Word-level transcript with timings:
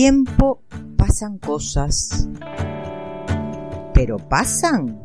Tiempo 0.00 0.62
pasan 0.96 1.38
cosas. 1.38 2.28
¿Pero 3.92 4.16
pasan? 4.16 5.00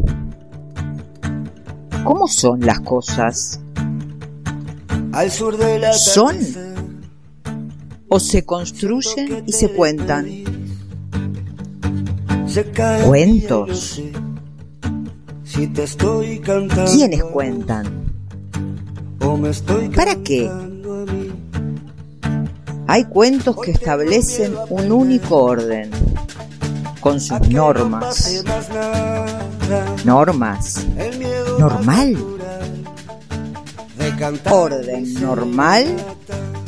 ¿Cómo 2.03 2.27
son 2.27 2.59
las 2.59 2.79
cosas? 2.81 3.59
Al 5.11 5.31
sur 5.31 5.57
de 5.57 5.79
la 5.79 5.93
¿Son? 5.93 6.37
¿O 8.07 8.19
se 8.19 8.45
construyen 8.45 9.45
y 9.47 9.51
se 9.53 9.69
cuentan? 9.69 10.27
¿Cuentos? 13.03 13.99
Si 15.43 15.67
te 15.69 15.83
estoy 15.85 16.37
cantando, 16.37 16.91
¿Quiénes 16.91 17.23
cuentan? 17.23 18.11
¿Para 19.95 20.17
qué? 20.17 20.51
Hay 22.93 23.05
cuentos 23.05 23.55
que 23.59 23.71
establecen 23.71 24.55
un 24.69 24.91
único 24.91 25.45
orden, 25.45 25.89
con 26.99 27.19
sus 27.19 27.39
normas. 27.49 28.43
Normas. 30.05 30.85
Normal. 31.57 32.17
Orden 34.45 35.13
normal, 35.15 35.87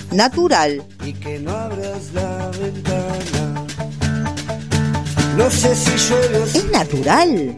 natural. 0.09 0.83
y 1.05 1.13
que 1.13 1.37
no 1.37 1.51
abras 1.51 2.11
la 2.15 2.49
ventana. 2.59 3.65
No 5.37 5.51
sé 5.51 5.75
si 5.75 5.91
Es 5.91 6.71
natural. 6.71 7.55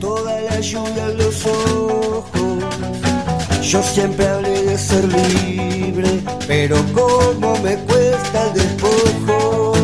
toda 0.00 0.40
la 0.40 0.58
lluvia 0.58 1.04
en 1.10 1.18
los 1.18 1.44
ojos. 1.44 2.49
Yo 3.62 3.82
siempre 3.82 4.26
hablé 4.26 4.62
de 4.64 4.78
ser 4.78 5.04
libre, 5.04 6.20
pero 6.46 6.76
como 6.92 7.56
me 7.58 7.76
cuesta 7.76 8.46
el 8.46 8.54
despojo. 8.54 9.74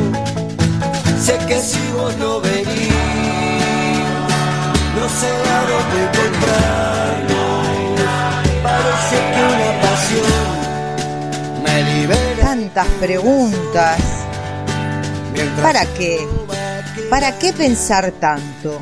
Sé 1.22 1.38
que 1.46 1.60
si 1.60 1.78
vos 1.92 2.16
no 2.16 2.40
venís, 2.40 2.92
no 4.96 5.08
sé 5.08 5.28
a 5.28 5.60
dónde 5.70 5.96
encontrarnos. 6.06 7.66
Parece 8.62 9.16
que 9.32 9.40
una 9.54 9.70
pasión 9.82 10.42
me 11.62 11.76
libera. 11.94 12.40
Tantas 12.40 12.86
preguntas. 12.98 14.00
¿Para 15.62 15.84
qué? 15.86 16.26
¿Para 17.10 17.38
qué 17.38 17.52
pensar 17.52 18.10
tanto? 18.12 18.80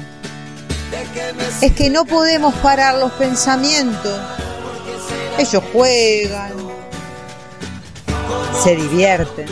Es 1.61 1.72
que 1.72 1.91
no 1.91 2.05
podemos 2.05 2.55
parar 2.55 2.95
los 2.97 3.12
pensamientos. 3.12 4.19
Ellos 5.37 5.63
juegan, 5.73 6.53
se 8.63 8.77
divierten, 8.77 9.47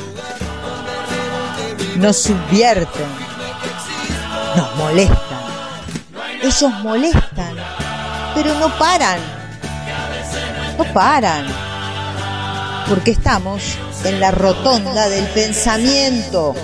nos 1.96 2.16
subvierten, 2.16 3.06
nos 4.56 4.76
molestan. 4.76 5.42
Ellos 6.42 6.72
molestan, 6.82 7.56
pero 8.34 8.54
no 8.54 8.68
paran. 8.78 9.18
No 10.78 10.84
paran. 10.92 11.46
Porque 12.88 13.10
estamos 13.10 13.62
en 14.04 14.20
la 14.20 14.30
rotonda 14.30 15.08
del 15.08 15.26
pensamiento. 15.28 16.54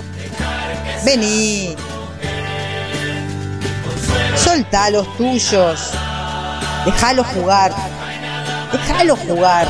Vení. 1.03 1.75
Soltá 4.35 4.89
los 4.89 5.15
tuyos. 5.17 5.91
Déjalo 6.85 7.23
jugar. 7.23 7.98
Déjalo 8.71 9.15
jugar. 9.15 9.67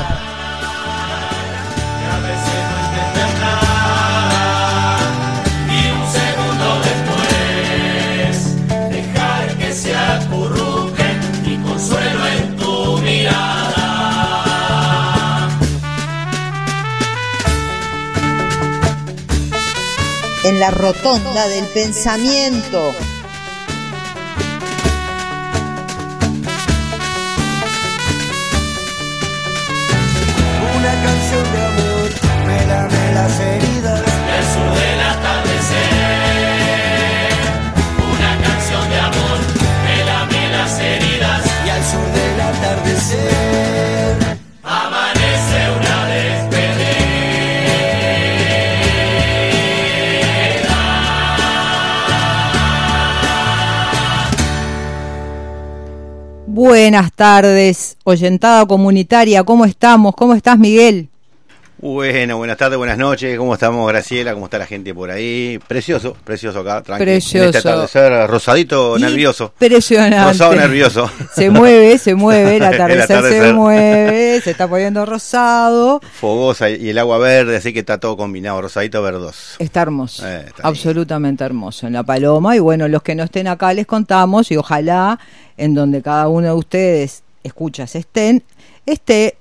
En 20.42 20.60
la 20.60 20.72
rotonda 20.72 21.48
del 21.48 21.66
pensamiento. 21.66 22.94
Buenas 56.80 57.12
tardes, 57.12 57.98
oyentada 58.06 58.66
comunitaria. 58.66 59.44
¿Cómo 59.44 59.66
estamos? 59.66 60.16
¿Cómo 60.16 60.34
estás, 60.34 60.58
Miguel? 60.58 61.10
Bueno, 61.82 62.36
buenas 62.36 62.58
tardes, 62.58 62.78
buenas 62.78 62.98
noches. 62.98 63.38
¿Cómo 63.38 63.54
estamos, 63.54 63.88
Graciela? 63.88 64.34
¿Cómo 64.34 64.48
está 64.48 64.58
la 64.58 64.66
gente 64.66 64.94
por 64.94 65.10
ahí? 65.10 65.58
Precioso, 65.66 66.14
precioso 66.26 66.60
acá, 66.60 66.82
tranquilo. 66.82 67.06
Precioso. 67.06 67.44
En 67.50 67.56
este 67.56 67.70
atardecer 67.70 68.30
rosadito, 68.30 69.00
nervioso. 69.00 69.54
Impresionante. 69.62 70.26
Rosado 70.34 70.56
nervioso. 70.56 71.10
Se 71.34 71.50
mueve, 71.50 71.98
se 71.98 72.16
mueve, 72.16 72.58
el 72.58 72.64
El 72.64 72.74
atardecer, 72.74 73.24
se 73.24 73.54
mueve, 73.54 74.42
se 74.42 74.52
está 74.52 74.68
poniendo 74.68 75.06
rosado. 75.06 76.02
Fogosa 76.20 76.70
y 76.70 76.90
el 76.90 76.98
agua 76.98 77.18
verde, 77.18 77.56
así 77.56 77.72
que 77.72 77.80
está 77.80 77.98
todo 77.98 78.18
combinado, 78.18 78.62
rosadito 78.62 79.02
verdoso. 79.02 79.56
Está 79.60 79.84
hermoso, 79.84 80.28
Eh, 80.28 80.44
está 80.48 80.68
absolutamente 80.68 81.46
hermoso 81.46 81.88
en 81.88 81.94
La 81.94 82.04
Paloma. 82.04 82.58
Y 82.58 82.60
bueno, 82.60 82.90
los 82.90 83.04
que 83.04 83.16
no 83.16 83.24
estén 83.24 83.48
acá 83.48 83.74
les 83.74 83.88
contamos 83.88 84.52
y 84.52 84.58
ojalá 84.58 85.18
en 85.56 85.76
donde 85.76 86.02
cada 86.02 86.28
uno 86.28 86.48
de 86.48 86.54
ustedes 86.54 87.24
escuchas 87.42 87.96
estén, 87.96 88.44
esté 88.86 89.38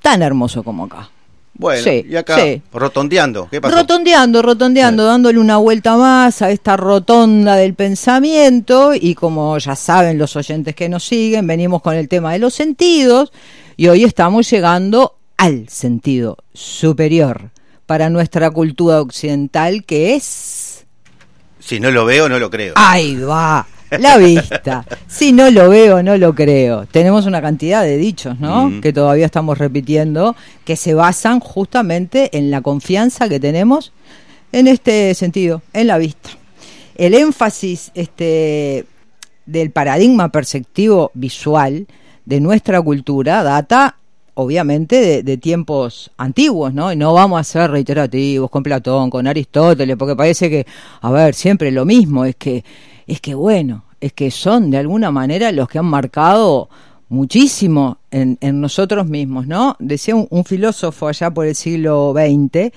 tan 0.00 0.22
hermoso 0.22 0.62
como 0.62 0.84
acá. 0.86 1.10
Bueno, 1.54 1.82
Sí, 1.82 2.06
y 2.08 2.16
acá, 2.16 2.38
sí. 2.38 2.62
rotondeando, 2.72 3.48
¿qué 3.50 3.60
pasó? 3.60 3.76
Rotondeando, 3.76 4.40
rotondeando, 4.40 5.04
dándole 5.04 5.38
una 5.38 5.58
vuelta 5.58 5.96
más 5.96 6.40
a 6.42 6.50
esta 6.50 6.76
rotonda 6.76 7.56
del 7.56 7.74
pensamiento 7.74 8.94
y 8.94 9.14
como 9.14 9.58
ya 9.58 9.76
saben 9.76 10.18
los 10.18 10.34
oyentes 10.36 10.74
que 10.74 10.88
nos 10.88 11.04
siguen, 11.04 11.46
venimos 11.46 11.82
con 11.82 11.94
el 11.94 12.08
tema 12.08 12.32
de 12.32 12.38
los 12.38 12.54
sentidos 12.54 13.32
y 13.76 13.88
hoy 13.88 14.04
estamos 14.04 14.48
llegando 14.50 15.16
al 15.36 15.68
sentido 15.68 16.38
superior 16.54 17.50
para 17.86 18.08
nuestra 18.08 18.50
cultura 18.50 19.00
occidental 19.00 19.84
que 19.84 20.14
es... 20.14 20.86
Si 21.60 21.78
no 21.78 21.90
lo 21.90 22.04
veo, 22.04 22.28
no 22.28 22.38
lo 22.38 22.50
creo. 22.50 22.74
Ahí 22.76 23.16
va, 23.16 23.66
la 23.98 24.16
vista. 24.18 24.84
Si 25.06 25.32
no 25.32 25.50
lo 25.50 25.68
veo, 25.68 26.02
no 26.02 26.16
lo 26.16 26.34
creo. 26.34 26.86
Tenemos 26.86 27.26
una 27.26 27.42
cantidad 27.42 27.82
de 27.82 27.96
dichos, 27.96 28.38
¿no? 28.40 28.70
Mm. 28.70 28.80
Que 28.80 28.92
todavía 28.92 29.26
estamos 29.26 29.58
repitiendo, 29.58 30.34
que 30.64 30.76
se 30.76 30.94
basan 30.94 31.40
justamente 31.40 32.36
en 32.36 32.50
la 32.50 32.60
confianza 32.60 33.28
que 33.28 33.40
tenemos 33.40 33.92
en 34.52 34.66
este 34.66 35.14
sentido, 35.14 35.62
en 35.72 35.86
la 35.86 35.98
vista. 35.98 36.30
El 36.96 37.14
énfasis 37.14 37.90
este, 37.94 38.84
del 39.46 39.70
paradigma 39.70 40.30
perceptivo 40.30 41.10
visual 41.14 41.86
de 42.24 42.40
nuestra 42.40 42.80
cultura 42.80 43.42
data 43.42 43.96
obviamente 44.34 45.00
de, 45.00 45.22
de 45.22 45.36
tiempos 45.36 46.10
antiguos, 46.16 46.72
¿no? 46.72 46.92
Y 46.92 46.96
no 46.96 47.12
vamos 47.12 47.40
a 47.40 47.44
ser 47.44 47.70
reiterativos 47.70 48.50
con 48.50 48.62
Platón, 48.62 49.10
con 49.10 49.26
Aristóteles, 49.26 49.96
porque 49.96 50.16
parece 50.16 50.48
que, 50.48 50.66
a 51.00 51.10
ver, 51.10 51.34
siempre 51.34 51.70
lo 51.70 51.84
mismo, 51.84 52.24
es 52.24 52.36
que, 52.36 52.64
es 53.06 53.20
que 53.20 53.34
bueno, 53.34 53.84
es 54.00 54.12
que 54.12 54.30
son 54.30 54.70
de 54.70 54.78
alguna 54.78 55.10
manera 55.10 55.52
los 55.52 55.68
que 55.68 55.78
han 55.78 55.86
marcado 55.86 56.68
muchísimo 57.08 57.98
en, 58.10 58.38
nosotros 58.60 59.06
mismos, 59.06 59.46
¿no? 59.46 59.76
Decía 59.78 60.14
un, 60.14 60.26
un 60.30 60.44
filósofo 60.44 61.08
allá 61.08 61.30
por 61.30 61.46
el 61.46 61.54
siglo 61.54 62.14
XX 62.14 62.72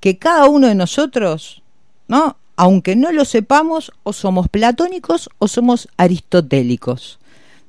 que 0.00 0.16
cada 0.16 0.46
uno 0.46 0.68
de 0.68 0.74
nosotros, 0.74 1.62
¿no? 2.08 2.36
Aunque 2.56 2.94
no 2.96 3.10
lo 3.12 3.24
sepamos, 3.24 3.92
o 4.02 4.12
somos 4.12 4.48
platónicos 4.48 5.30
o 5.38 5.48
somos 5.48 5.88
aristotélicos. 5.96 7.18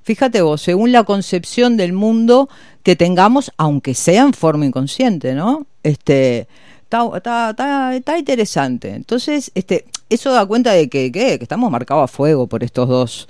Fíjate 0.03 0.41
vos, 0.41 0.61
según 0.61 0.91
la 0.91 1.03
concepción 1.03 1.77
del 1.77 1.93
mundo 1.93 2.49
que 2.83 2.95
tengamos, 2.95 3.51
aunque 3.57 3.93
sea 3.93 4.23
en 4.23 4.33
forma 4.33 4.65
inconsciente, 4.65 5.33
¿no? 5.33 5.65
Este, 5.83 6.47
está, 6.91 7.17
está, 7.17 7.49
está, 7.51 7.95
está 7.95 8.17
interesante. 8.17 8.89
Entonces, 8.89 9.51
este, 9.55 9.85
eso 10.09 10.31
da 10.33 10.45
cuenta 10.45 10.73
de 10.73 10.89
que, 10.89 11.11
que, 11.11 11.37
que 11.37 11.43
estamos 11.43 11.71
marcados 11.71 12.03
a 12.03 12.07
fuego 12.07 12.47
por 12.47 12.63
estos 12.63 12.89
dos 12.89 13.27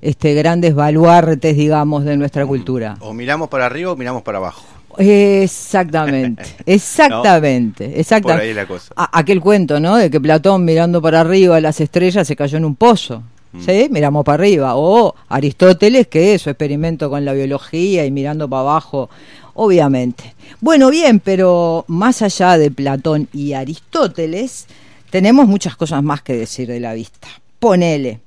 este, 0.00 0.34
grandes 0.34 0.74
baluartes, 0.74 1.56
digamos, 1.56 2.04
de 2.04 2.16
nuestra 2.16 2.46
cultura. 2.46 2.96
O 3.00 3.12
miramos 3.12 3.48
para 3.48 3.66
arriba 3.66 3.92
o 3.92 3.96
miramos 3.96 4.22
para 4.22 4.38
abajo. 4.38 4.64
Exactamente, 4.98 6.44
exactamente, 6.66 7.98
exactamente. 8.00 8.40
Por 8.42 8.48
ahí 8.48 8.54
la 8.54 8.66
cosa. 8.66 8.92
A- 8.96 9.18
aquel 9.18 9.40
cuento, 9.40 9.80
¿no? 9.80 9.96
De 9.96 10.10
que 10.10 10.20
Platón 10.20 10.64
mirando 10.64 11.00
para 11.00 11.20
arriba 11.20 11.60
las 11.60 11.80
estrellas 11.80 12.26
se 12.26 12.36
cayó 12.36 12.58
en 12.58 12.64
un 12.64 12.76
pozo. 12.76 13.22
Mm. 13.52 13.60
¿Sí? 13.60 13.88
Miramos 13.90 14.24
para 14.24 14.42
arriba. 14.42 14.76
O 14.76 15.14
Aristóteles, 15.28 16.08
que 16.08 16.34
es 16.34 16.42
su 16.42 16.50
experimento 16.50 17.10
con 17.10 17.24
la 17.24 17.32
biología 17.34 18.04
y 18.06 18.10
mirando 18.10 18.48
para 18.48 18.60
abajo, 18.62 19.10
obviamente. 19.54 20.34
Bueno, 20.60 20.90
bien, 20.90 21.20
pero 21.20 21.84
más 21.88 22.22
allá 22.22 22.58
de 22.58 22.70
Platón 22.70 23.28
y 23.32 23.52
Aristóteles, 23.52 24.66
tenemos 25.10 25.46
muchas 25.46 25.76
cosas 25.76 26.02
más 26.02 26.22
que 26.22 26.34
decir 26.34 26.68
de 26.68 26.80
la 26.80 26.94
vista. 26.94 27.28
Ponele. 27.58 28.20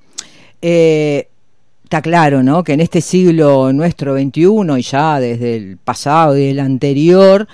Eh, 0.62 1.28
está 1.84 2.02
claro, 2.02 2.44
¿no? 2.44 2.64
Que 2.64 2.74
en 2.74 2.82
este 2.82 3.02
siglo 3.02 3.72
nuestro 3.74 4.18
XXI 4.18 4.78
y 4.78 4.82
ya 4.82 5.20
desde 5.20 5.56
el 5.56 5.78
pasado 5.78 6.38
y 6.38 6.46
el 6.46 6.60
anterior, 6.60 7.48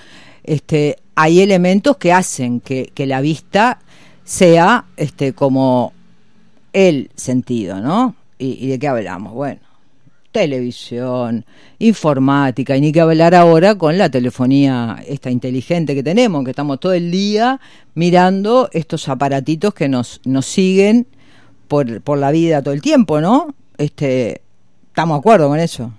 este, 0.44 0.97
hay 1.15 1.41
elementos 1.41 1.97
que 1.97 2.13
hacen 2.13 2.59
que, 2.59 2.91
la 2.97 3.21
vista 3.21 3.79
sea 4.23 4.85
este, 4.97 5.33
como 5.33 5.94
el 6.73 7.09
sentido, 7.15 7.79
¿no? 7.81 8.15
¿Y, 8.38 8.65
y 8.65 8.68
de 8.68 8.79
qué 8.79 8.88
hablamos? 8.88 9.33
Bueno, 9.33 9.59
televisión, 10.31 11.45
informática, 11.80 12.75
y 12.75 12.81
ni 12.81 12.92
que 12.92 13.01
hablar 13.01 13.36
ahora 13.36 13.75
con 13.75 13.98
la 13.98 14.10
telefonía 14.10 15.04
esta 15.07 15.30
inteligente 15.30 15.94
que 15.94 16.04
tenemos, 16.04 16.44
que 16.44 16.51
estamos 16.51 16.80
todo 16.80 16.94
el 16.94 17.12
día 17.12 17.60
mirando 17.94 18.69
estos 18.72 19.10
aparatitos 19.10 19.74
que 19.74 19.89
nos, 19.89 20.22
nos 20.25 20.45
siguen 20.45 21.07
por, 21.68 22.01
por 22.01 22.18
la 22.18 22.31
vida 22.31 22.62
todo 22.62 22.74
el 22.74 22.81
tiempo, 22.81 23.22
¿no? 23.22 23.54
Este, 23.78 24.42
¿Estamos 24.88 25.16
de 25.16 25.19
acuerdo 25.19 25.48
con 25.48 25.60
eso? 25.60 25.94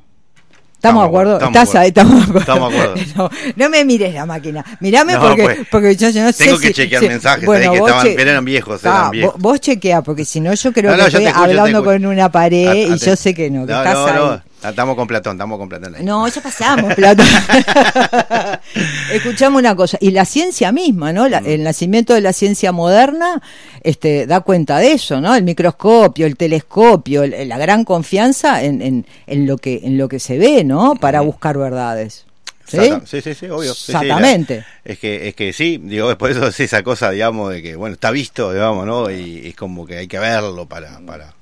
¿Estamos 0.83 1.03
de 1.05 1.07
acuerdo? 1.09 1.39
¿Estás 1.41 1.75
ahí? 1.77 1.89
¿Estamos 1.89 2.27
de 2.33 2.41
acuerdo? 2.41 2.95
No, 3.17 3.31
no 3.55 3.69
me 3.71 3.85
mires 3.85 4.13
la 4.13 4.27
máquina. 4.27 4.65
Mirame 4.81 5.13
No, 5.13 5.21
porque, 5.21 5.43
pues, 5.45 5.59
porque 5.71 5.95
yo, 5.97 6.11
yo 6.11 6.25
no 6.25 6.33
sé 6.33 6.45
tengo 6.45 6.59
que 6.59 6.69
si- 6.69 6.75
chequear 6.75 7.03
si- 7.03 7.09
mensajes, 7.09 7.47
bueno, 7.47 7.71
ahí 7.71 7.79
que 7.79 7.85
estaban- 7.85 8.05
che- 8.07 8.15
pero 8.17 8.31
eran 8.31 8.45
viejos, 8.45 8.81
Ah, 8.85 8.89
eran 8.89 9.03
vos- 9.05 9.11
viejos. 9.13 9.35
Vos, 9.39 9.61
chequea, 9.61 10.03
porque 10.03 10.25
si 10.25 10.41
no 10.41 10.53
yo 10.53 10.73
creo 10.73 10.91
No, 10.91 10.97
que 10.97 11.05
estoy 11.07 11.25
escucho, 11.27 11.45
hablando 11.45 11.85
con 11.85 12.05
una 12.05 12.33
pared 12.33 12.89
y 12.95 12.99
yo 12.99 13.15
sé 13.15 13.33
que 13.33 13.49
no, 13.49 13.65
que 13.65 13.73
No, 13.73 13.79
estás 13.79 13.95
no, 13.95 14.33
ahí. 14.33 14.39
Estamos 14.65 14.95
con 14.97 15.07
Platón, 15.09 15.33
estamos 15.37 15.59
con 15.59 15.69
Platón 15.69 15.97
ahí. 15.97 16.05
No, 16.05 16.27
ya 16.29 16.41
pasamos, 16.41 16.95
Platón. 16.95 17.27
Escuchamos 19.13 19.59
una 19.61 19.75
cosa, 19.77 19.99
y 20.01 20.11
la 20.13 20.25
ciencia 20.25 20.73
misma, 20.73 21.13
¿no? 21.13 21.29
La- 21.29 21.41
Mm. 21.41 21.47
el 21.47 21.63
nacimiento 21.65 22.15
de 22.15 22.21
la 22.21 22.33
ciencia 22.33 22.73
moderna 22.73 23.43
este, 23.83 24.27
da 24.27 24.41
cuenta 24.41 24.79
de 24.79 24.93
eso, 24.93 25.21
¿no? 25.21 25.35
El 25.35 25.43
microscopio, 25.45 26.27
el 26.27 26.37
telescopio, 26.37 27.23
el- 27.25 27.49
la 27.49 27.59
gran 27.59 27.85
confianza 27.85 28.63
en, 28.63 28.81
en, 28.83 29.07
en 29.27 29.47
lo 29.47 29.59
que, 29.59 29.81
en 29.83 29.99
lo 29.99 30.09
que 30.09 30.19
se 30.21 30.39
ve, 30.39 30.65
¿no? 30.65 30.95
Para 30.95 31.21
buscar 31.23 31.59
verdades. 31.59 32.27
¿Sí? 32.67 32.79
Sí, 33.05 33.21
sí, 33.21 33.35
sí, 33.35 33.47
obvio. 33.47 33.75
Sí, 33.75 33.87
sí, 33.87 33.93
la- 33.93 34.01
Exactamente. 34.03 34.65
es 34.85 34.99
que 34.99 35.29
es 35.29 35.35
que 35.35 35.53
sí, 35.53 35.79
digo, 35.83 36.17
por 36.17 36.31
eso 36.31 36.47
es 36.47 36.59
esa 36.61 36.83
cosa, 36.83 37.11
digamos, 37.11 37.53
de 37.53 37.61
que, 37.63 37.77
bueno, 37.77 37.95
está 37.95 38.11
visto, 38.11 38.53
digamos, 38.53 38.87
¿no? 38.87 39.11
Y 39.11 39.49
es 39.49 39.57
como 39.57 39.85
que 39.85 39.99
hay 39.99 40.07
que 40.09 40.19
verlo 40.19 40.67
para, 40.67 40.99
para, 41.01 41.35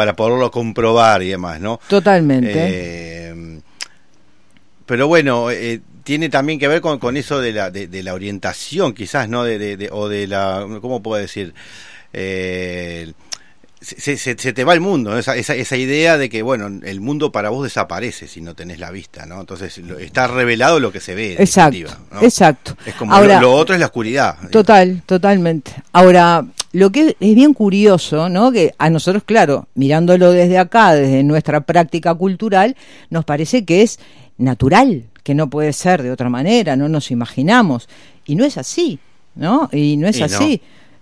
para 0.00 0.16
poderlo 0.16 0.50
comprobar 0.50 1.22
y 1.22 1.28
demás, 1.28 1.60
¿no? 1.60 1.78
Totalmente. 1.86 2.50
Eh, 2.54 3.60
pero 4.86 5.06
bueno, 5.08 5.50
eh, 5.50 5.82
tiene 6.04 6.30
también 6.30 6.58
que 6.58 6.68
ver 6.68 6.80
con, 6.80 6.98
con 6.98 7.18
eso 7.18 7.38
de 7.38 7.52
la, 7.52 7.70
de, 7.70 7.86
de 7.86 8.02
la 8.02 8.14
orientación, 8.14 8.94
quizás, 8.94 9.28
¿no? 9.28 9.44
De, 9.44 9.58
de- 9.58 9.76
de- 9.76 9.90
o 9.92 10.08
de 10.08 10.26
la, 10.26 10.66
¿cómo 10.80 11.02
puedo 11.02 11.20
decir? 11.20 11.52
Eh, 12.14 13.12
se, 13.80 14.16
se- 14.18 14.36
se 14.38 14.52
te 14.52 14.64
va 14.64 14.74
el 14.74 14.80
mundo, 14.80 15.16
esa, 15.18 15.36
esa, 15.36 15.54
esa 15.54 15.76
idea 15.76 16.18
de 16.18 16.28
que, 16.28 16.42
bueno, 16.42 16.66
el 16.84 17.00
mundo 17.00 17.32
para 17.32 17.48
vos 17.50 17.64
desaparece 17.64 18.28
si 18.28 18.40
no 18.42 18.54
tenés 18.54 18.78
la 18.78 18.90
vista, 18.90 19.24
¿no? 19.26 19.40
Entonces 19.40 19.78
lo- 19.78 19.98
está 19.98 20.26
revelado 20.26 20.80
lo 20.80 20.92
que 20.92 21.00
se 21.00 21.14
ve. 21.14 21.36
Exacto, 21.38 21.88
¿no? 22.12 22.20
exacto. 22.22 22.76
Es 22.84 22.94
como 22.94 23.14
Ahora- 23.14 23.36
lo, 23.40 23.48
lo 23.48 23.52
otro 23.54 23.74
es 23.74 23.80
la 23.80 23.86
oscuridad. 23.86 24.36
Total, 24.50 25.02
totalmente. 25.06 25.72
Ahora, 25.92 26.44
lo 26.72 26.92
que 26.92 27.16
es 27.18 27.34
bien 27.34 27.54
curioso, 27.54 28.28
¿no? 28.28 28.52
Que 28.52 28.72
a 28.78 28.90
nosotros, 28.90 29.22
claro, 29.24 29.66
mirándolo 29.74 30.30
desde 30.30 30.58
acá, 30.58 30.94
desde 30.94 31.22
nuestra 31.24 31.62
práctica 31.62 32.14
cultural, 32.14 32.76
nos 33.08 33.24
parece 33.24 33.64
que 33.64 33.82
es 33.82 33.98
natural, 34.38 35.04
que 35.22 35.34
no 35.34 35.50
puede 35.50 35.72
ser 35.72 36.02
de 36.02 36.10
otra 36.10 36.28
manera, 36.28 36.76
no 36.76 36.88
nos 36.88 37.10
imaginamos. 37.10 37.88
Y 38.24 38.36
no 38.36 38.44
es 38.44 38.56
así, 38.58 38.98
¿no? 39.34 39.68
Y 39.72 39.96
no 39.96 40.06
es 40.06 40.18
Y 40.18 40.20
no. 40.20 40.26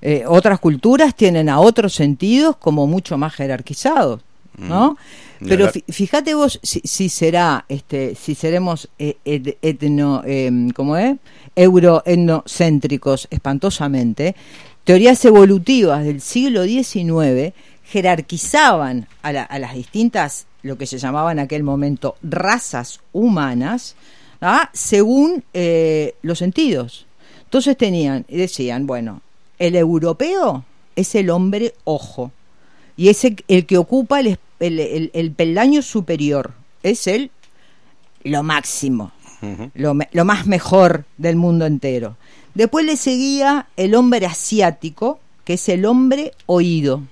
Eh, 0.00 0.24
otras 0.26 0.60
culturas 0.60 1.14
tienen 1.14 1.48
a 1.48 1.58
otros 1.60 1.94
sentidos 1.94 2.56
como 2.56 2.86
mucho 2.86 3.18
más 3.18 3.34
jerarquizados, 3.34 4.20
¿no? 4.56 4.96
Ni 5.40 5.48
Pero 5.48 5.66
fíjate 5.88 6.34
vos 6.34 6.58
si, 6.62 6.80
si 6.84 7.08
será, 7.08 7.64
este, 7.68 8.14
si 8.16 8.34
seremos 8.34 8.88
eh, 8.98 9.16
et- 9.24 9.56
etno, 9.62 10.22
em, 10.24 10.70
¿cómo 10.70 10.96
es? 10.96 11.16
Euroetnocéntricos 11.54 13.28
espantosamente. 13.30 14.34
Teorías 14.84 15.24
evolutivas 15.24 16.04
del 16.04 16.20
siglo 16.20 16.64
XIX 16.64 17.52
jerarquizaban 17.84 19.06
a, 19.22 19.32
la- 19.32 19.42
a 19.44 19.58
las 19.58 19.74
distintas, 19.74 20.46
lo 20.62 20.76
que 20.76 20.86
se 20.86 20.98
llamaba 20.98 21.32
en 21.32 21.38
aquel 21.38 21.62
momento, 21.62 22.16
razas 22.22 23.00
humanas, 23.12 23.94
¿ah? 24.40 24.70
según 24.72 25.44
eh, 25.54 26.14
los 26.22 26.38
sentidos. 26.38 27.06
Entonces 27.44 27.76
tenían, 27.76 28.24
y 28.28 28.36
decían, 28.36 28.86
bueno, 28.86 29.22
el 29.58 29.76
europeo 29.76 30.64
es 30.96 31.14
el 31.14 31.30
hombre 31.30 31.74
ojo 31.84 32.32
y 32.96 33.08
es 33.08 33.24
el, 33.24 33.44
el 33.48 33.66
que 33.66 33.78
ocupa 33.78 34.20
el, 34.20 34.38
peldaño 35.36 35.82
superior, 35.82 36.52
es 36.82 37.06
el 37.06 37.30
lo 38.24 38.42
máximo, 38.42 39.12
lo, 39.74 39.96
lo 40.10 40.24
más 40.24 40.46
mejor 40.46 41.04
del 41.16 41.36
mundo 41.36 41.64
entero. 41.66 42.16
Después 42.54 42.84
le 42.84 42.96
seguía 42.96 43.68
el 43.76 43.94
hombre 43.94 44.26
asiático, 44.26 45.20
que 45.44 45.54
es 45.54 45.68
el 45.68 45.86
hombre 45.86 46.32
oído. 46.46 47.02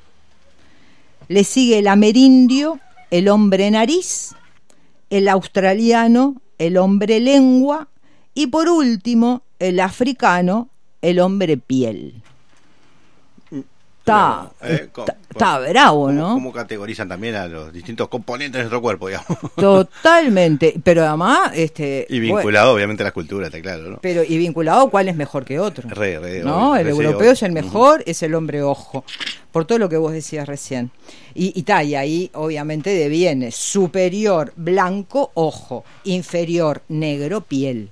Le 1.28 1.44
sigue 1.44 1.78
el 1.78 1.86
amerindio, 1.86 2.80
el 3.12 3.28
hombre 3.28 3.70
nariz, 3.70 4.34
el 5.10 5.28
australiano, 5.28 6.40
el 6.58 6.76
hombre 6.76 7.20
lengua 7.20 7.88
y 8.34 8.48
por 8.48 8.68
último 8.68 9.42
el 9.58 9.80
africano, 9.80 10.68
el 11.02 11.20
hombre 11.20 11.56
piel. 11.56 12.22
Está, 14.06 14.52
Eh, 14.62 14.88
está, 14.96 15.16
está 15.28 15.58
bravo, 15.58 16.06
¿Cómo- 16.06 16.12
¿no? 16.12 16.34
¿Cómo 16.34 16.52
categorizan 16.52 17.08
también 17.08 17.34
a 17.34 17.48
los 17.48 17.72
distintos 17.72 18.06
componentes 18.06 18.52
de 18.52 18.58
nuestro 18.60 18.80
cuerpo, 18.80 19.08
digamos? 19.08 19.26
Totalmente, 19.56 20.74
pero 20.84 21.04
además, 21.04 21.50
este, 21.54 22.06
y 22.08 22.20
bueno, 22.20 22.36
vinculado, 22.36 22.72
obviamente, 22.72 23.02
a 23.02 23.06
la 23.06 23.10
cultura, 23.10 23.46
está 23.46 23.60
claro, 23.60 23.90
¿no? 23.90 23.98
pero 24.00 24.22
y 24.22 24.38
vinculado 24.38 24.88
cuál 24.90 25.08
es 25.08 25.16
mejor 25.16 25.44
que 25.44 25.58
otro. 25.58 25.88
Re, 25.88 26.20
re, 26.20 26.40
no, 26.44 26.70
obvio, 26.70 26.80
el 26.80 26.84
re, 26.86 26.90
europeo 26.92 27.32
es 27.32 27.42
el 27.42 27.50
mejor, 27.50 28.04
es 28.06 28.22
el 28.22 28.34
hombre 28.36 28.62
ojo, 28.62 29.04
por 29.50 29.64
todo 29.64 29.78
lo 29.78 29.88
que 29.88 29.96
vos 29.96 30.12
decías 30.12 30.46
recién. 30.46 30.92
Y, 31.34 31.52
y, 31.58 31.64
ta, 31.64 31.82
y 31.82 31.96
ahí 31.96 32.30
obviamente 32.34 32.90
deviene 32.90 33.50
superior 33.50 34.52
blanco 34.54 35.32
ojo, 35.34 35.84
inferior 36.04 36.82
negro 36.88 37.40
piel. 37.40 37.90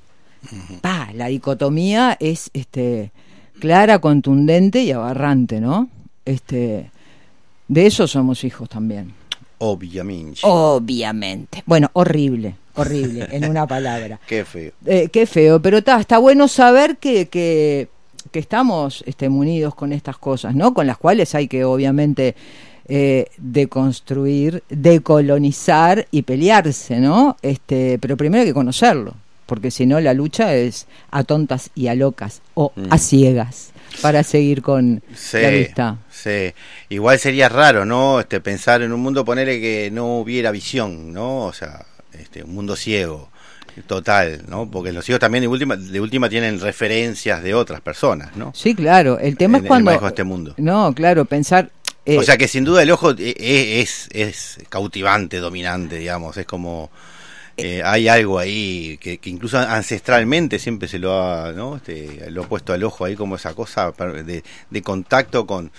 Pa, 0.81 1.09
la 1.13 1.27
dicotomía 1.27 2.17
es 2.21 2.51
este 2.53 3.11
clara, 3.61 3.99
contundente 3.99 4.83
y 4.83 4.93
aberrante, 4.93 5.61
¿no? 5.61 5.89
Este 6.25 6.91
de 7.69 7.87
eso 7.87 8.07
somos 8.07 8.45
hijos 8.45 8.69
también. 8.69 9.13
Obviamente. 9.59 10.41
Obviamente. 10.43 11.63
Bueno, 11.67 11.91
horrible, 11.95 12.57
horrible, 12.75 13.29
en 13.31 13.49
una 13.49 13.67
palabra. 13.69 14.21
Qué 14.27 14.45
feo. 14.45 14.73
Eh, 14.85 15.09
qué 15.13 15.27
feo, 15.27 15.61
pero 15.63 15.79
está 15.79 16.01
está 16.01 16.19
bueno 16.19 16.49
saber 16.49 16.97
que, 16.99 17.29
que, 17.29 17.89
que 18.31 18.39
estamos 18.39 19.03
este, 19.07 19.29
munidos 19.29 19.75
con 19.75 19.93
estas 19.93 20.19
cosas, 20.19 20.55
¿no? 20.55 20.75
Con 20.75 20.87
las 20.87 20.99
cuales 20.99 21.35
hay 21.35 21.49
que 21.49 21.65
obviamente 21.65 22.35
eh, 22.89 23.29
deconstruir, 23.39 24.63
decolonizar 24.69 26.07
y 26.11 26.23
pelearse, 26.23 26.99
¿no? 27.01 27.37
Este, 27.43 27.99
pero 27.99 28.17
primero 28.17 28.43
hay 28.43 28.49
que 28.49 28.55
conocerlo, 28.55 29.15
porque 29.47 29.71
si 29.71 29.87
no 29.87 30.01
la 30.01 30.13
lucha 30.13 30.55
es 30.55 30.87
a 31.11 31.25
tontas 31.25 31.71
y 31.75 31.87
a 31.87 31.95
locas 31.95 32.43
o 32.55 32.73
Mm. 32.77 32.87
a 32.93 32.99
ciegas 32.99 33.71
para 34.03 34.23
seguir 34.23 34.63
con 34.63 35.03
Sí, 35.15 35.39
la 35.41 35.51
vista. 35.51 35.97
sí. 36.11 36.53
Igual 36.89 37.19
sería 37.19 37.49
raro, 37.49 37.85
¿no? 37.85 38.21
Este, 38.21 38.41
pensar 38.41 38.83
en 38.83 38.93
un 38.93 39.01
mundo, 39.01 39.25
ponerle 39.25 39.61
que 39.61 39.91
no 39.93 40.19
hubiera 40.19 40.51
visión, 40.51 41.13
¿no? 41.13 41.45
O 41.47 41.53
sea, 41.53 41.85
este, 42.13 42.43
un 42.45 42.55
mundo 42.55 42.77
ciego, 42.77 43.29
total, 43.87 44.43
¿no? 44.49 44.71
Porque 44.71 44.93
los 44.93 45.05
ciegos 45.05 45.21
también 45.21 45.43
de 45.43 45.49
última, 45.49 45.77
de 45.77 46.01
última 46.01 46.29
tienen 46.29 46.61
referencias 46.61 47.43
de 47.43 47.55
otras 47.55 47.81
personas, 47.81 48.37
¿no? 48.37 48.53
Sí, 48.55 48.75
claro. 48.75 49.19
El 49.19 49.37
tema 49.37 49.59
En 49.59 49.65
es 49.65 49.65
el 49.65 49.69
cuando. 49.69 49.91
de 49.99 50.07
este 50.07 50.25
mundo. 50.25 50.55
No, 50.59 50.95
claro, 50.95 51.25
pensar. 51.25 51.71
eh, 52.07 52.19
o 52.19 52.23
sea 52.23 52.37
que 52.37 52.49
sin 52.49 52.65
duda 52.65 52.83
el 52.83 52.91
ojo 52.91 53.11
e- 53.13 53.35
e- 53.37 53.81
es, 53.81 54.09
es 54.13 54.59
cautivante, 54.69 55.39
dominante, 55.39 55.97
digamos, 55.97 56.37
es 56.37 56.47
como... 56.47 56.91
eh, 57.57 57.83
hay 57.85 58.09
algo 58.09 58.39
ahí 58.39 58.99
que, 59.01 59.19
que 59.19 59.31
incluso 59.31 59.59
ancestralmente 59.59 60.59
siempre 60.59 60.89
se 60.89 60.99
lo 60.99 61.13
ha, 61.23 61.53
¿no? 61.53 61.77
Este, 61.77 62.31
lo 62.31 62.43
ha 62.45 62.49
puesto 62.49 62.73
al 62.73 62.83
ojo 62.85 63.05
ahí 63.05 63.15
como 63.17 63.37
esa 63.37 63.55
cosa 63.55 63.93
de, 63.93 64.43
de 64.71 64.83
contacto 64.83 65.47
con, 65.47 65.71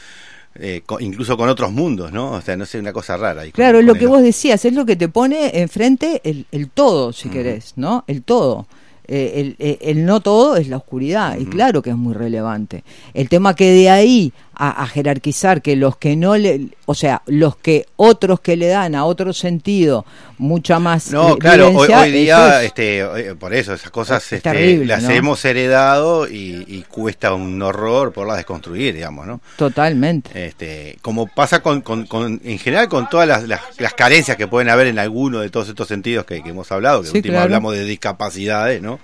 eh, 0.55 0.81
con- 0.85 1.03
incluso 1.03 1.35
con 1.37 1.49
otros 1.49 1.71
mundos, 1.71 2.11
¿no? 2.11 2.31
O 2.31 2.41
sea, 2.41 2.55
no 2.55 2.65
sé, 2.65 2.79
una 2.79 2.93
cosa 2.93 3.17
rara. 3.17 3.41
ahí 3.41 3.51
Claro, 3.51 3.79
es 3.79 3.85
lo 3.85 3.95
que 3.95 4.07
vos 4.07 4.21
decías, 4.23 4.63
es 4.65 4.73
lo 4.73 4.85
que 4.85 4.95
te 4.95 5.09
pone 5.09 5.51
enfrente 5.59 6.21
el, 6.23 6.45
el 6.51 6.69
todo, 6.69 7.11
si 7.11 7.27
Ujú. 7.27 7.37
querés, 7.37 7.73
¿no? 7.75 8.03
El 8.07 8.23
todo. 8.23 8.67
eh, 9.07 9.33
el, 9.35 9.55
el- 9.59 9.77
el 9.81 10.05
no 10.05 10.19
todo 10.19 10.55
es 10.57 10.67
la 10.67 10.77
oscuridad, 10.77 11.37
y 11.37 11.45
claro 11.45 11.83
que 11.83 11.91
es 11.91 11.95
muy 11.95 12.15
relevante. 12.15 12.83
El 13.13 13.29
tema 13.29 13.53
que 13.55 13.69
de 13.71 13.89
ahí 13.91 14.33
a, 14.57 14.83
a 14.83 14.87
jerarquizar 14.87 15.61
que 15.61 15.75
los 15.75 15.97
que 15.97 16.15
no 16.15 16.37
le, 16.37 16.67
o 16.85 16.95
sea, 16.95 17.21
los 17.25 17.55
que 17.57 17.85
otros 17.95 18.39
que 18.39 18.55
le 18.57 18.67
dan 18.67 18.95
a 18.95 19.05
otro 19.05 19.33
sentido 19.33 20.05
mucha 20.37 20.79
más 20.79 21.11
No, 21.11 21.37
claro, 21.37 21.69
hoy, 21.69 21.89
hoy 21.93 22.11
día, 22.11 22.61
es- 22.61 22.67
este, 22.67 23.35
por 23.39 23.53
eso, 23.53 23.73
esas 23.73 23.89
cosas 23.91 24.23
Es 24.25 24.33
este, 24.33 24.49
terrible, 24.49 24.85
las 24.85 25.03
¿no? 25.03 25.09
hemos 25.11 25.45
heredado 25.45 26.27
y, 26.27 26.65
y 26.67 26.83
cuesta 26.89 27.33
un 27.33 27.61
horror 27.61 28.11
poderlas 28.13 28.37
desconstruir, 28.37 28.93
digamos, 28.95 29.25
¿no? 29.27 29.39
totalmente. 29.57 30.45
Este, 30.47 30.97
como 31.01 31.27
pasa 31.27 31.61
con, 31.61 31.81
con- 31.81 32.05
con- 32.05 32.41
en 32.43 32.59
general 32.59 32.89
con 32.89 33.09
todas 33.09 33.27
las, 33.27 33.43
las, 33.47 33.61
las 33.79 33.93
carencias 33.93 34.35
que 34.37 34.47
pueden 34.47 34.69
haber 34.69 34.87
en 34.87 34.99
alguno 34.99 35.39
de 35.39 35.49
todos 35.49 35.69
estos 35.69 35.87
sentidos 35.87 36.25
que, 36.25 36.41
que 36.43 36.49
hemos 36.49 36.71
hablado, 36.71 37.01
que 37.01 37.09
Sí, 37.09 37.17
último 37.17 37.33
claro. 37.33 37.43
hablamos 37.45 37.73
de 37.73 37.83
discapacidades, 37.85 38.81
¿no? 38.81 38.99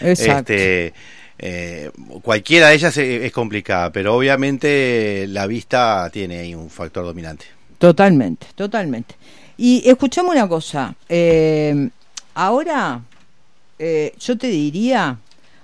Exacto. 0.00 0.52
Este, 0.52 0.94
eh, 1.38 1.90
cualquiera 2.22 2.68
de 2.68 2.74
ellas 2.76 2.96
es, 2.96 3.22
es 3.22 3.32
complicada, 3.32 3.90
pero 3.92 4.14
obviamente 4.16 5.26
la 5.28 5.46
vista 5.46 6.08
tiene 6.12 6.38
ahí 6.38 6.54
un 6.54 6.70
factor 6.70 7.04
dominante. 7.04 7.46
Totalmente, 7.78 8.46
totalmente. 8.54 9.14
Y 9.58 9.82
escuchame 9.88 10.30
una 10.30 10.48
cosa, 10.48 10.94
eh, 11.08 11.88
ahora 12.34 13.00
eh, 13.78 14.14
yo 14.18 14.36
te 14.38 14.46
diría, 14.48 15.18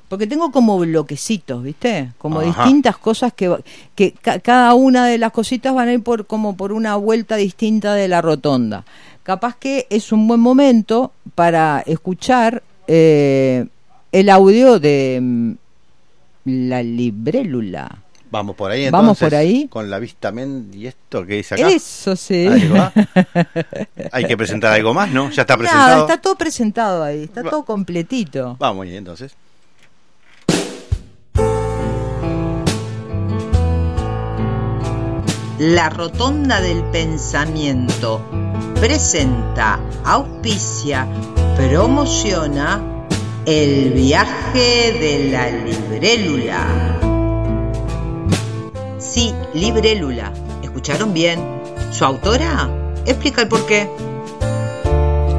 porque 0.09 0.27
tengo 0.27 0.51
como 0.51 0.79
bloquecitos, 0.79 1.63
¿viste? 1.63 2.13
Como 2.19 2.41
Ajá. 2.41 2.47
distintas 2.65 2.99
cosas 2.99 3.33
que, 3.33 3.55
que 3.95 4.13
ca- 4.13 4.41
cada 4.41 4.75
una 4.75 5.07
de 5.07 5.17
las 5.19 5.33
cositas 5.33 5.75
van 5.75 5.89
a 5.89 5.93
ir 5.95 6.03
por 6.03 6.27
como 6.27 6.57
por 6.57 6.73
una 6.73 6.97
vuelta 6.97 7.37
distinta 7.37 7.95
de 7.95 8.09
la 8.09 8.21
rotonda. 8.21 8.85
Capaz 9.23 9.57
que 9.57 9.87
es 9.89 10.13
un 10.13 10.27
buen 10.29 10.41
momento 10.41 11.13
para 11.35 11.83
escuchar 11.87 12.63
eh, 12.89 13.67
el 14.11 14.29
audio 14.29 14.79
de 14.79 15.19
mm, 15.23 15.53
la 16.45 16.83
librélula. 16.83 17.99
Vamos 18.31 18.57
por 18.57 18.71
ahí 18.71 18.85
entonces. 18.85 19.03
Vamos 19.03 19.19
por 19.19 19.35
ahí. 19.35 19.69
Con 19.69 19.91
la 19.91 19.99
vista 19.99 20.33
men 20.33 20.71
y 20.73 20.87
esto 20.87 21.27
que 21.27 21.35
dice 21.35 21.55
acá. 21.55 21.69
Eso 21.69 22.17
sí. 22.17 22.47
Ahí 22.47 22.67
va. 22.69 22.91
Hay 24.13 24.25
que 24.25 24.37
presentar 24.39 24.73
algo 24.73 24.95
más, 24.95 25.11
¿no? 25.11 25.31
Ya 25.31 25.43
está 25.43 25.55
Nada, 25.57 25.59
presentado. 25.69 26.01
está 26.09 26.21
todo 26.21 26.35
presentado 26.37 27.05
ahí, 27.05 27.25
está 27.25 27.43
Va- 27.43 27.51
todo 27.51 27.65
completito. 27.65 28.57
Vamos 28.59 28.87
y 28.87 28.97
entonces. 28.97 29.35
La 35.59 35.91
Rotonda 35.91 36.61
del 36.61 36.83
Pensamiento 36.85 38.21
presenta, 38.81 39.79
auspicia, 40.05 41.07
promociona 41.57 43.02
el 43.47 43.93
viaje 43.93 44.93
de 44.93 45.31
la 45.31 45.51
librélula. 45.51 46.99
Sí, 48.99 49.35
librélula. 49.55 50.33
¿Escucharon 50.63 51.13
bien? 51.13 51.41
¿Su 51.91 52.05
autora? 52.05 52.71
Explica 53.05 53.43
el 53.43 53.49
porqué. 53.49 53.89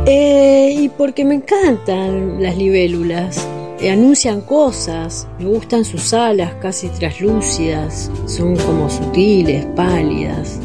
Eh, 0.06 0.76
y 0.78 0.90
porque 0.90 1.24
me 1.24 1.36
encantan 1.36 2.44
las 2.44 2.58
libélulas. 2.58 3.48
Eh, 3.80 3.90
anuncian 3.90 4.42
cosas, 4.42 5.28
me 5.40 5.46
gustan 5.46 5.86
sus 5.86 6.14
alas 6.14 6.54
casi 6.62 6.90
traslúcidas, 6.90 8.12
son 8.28 8.56
como 8.58 8.90
sutiles, 8.90 9.66
pálidas. 9.76 10.60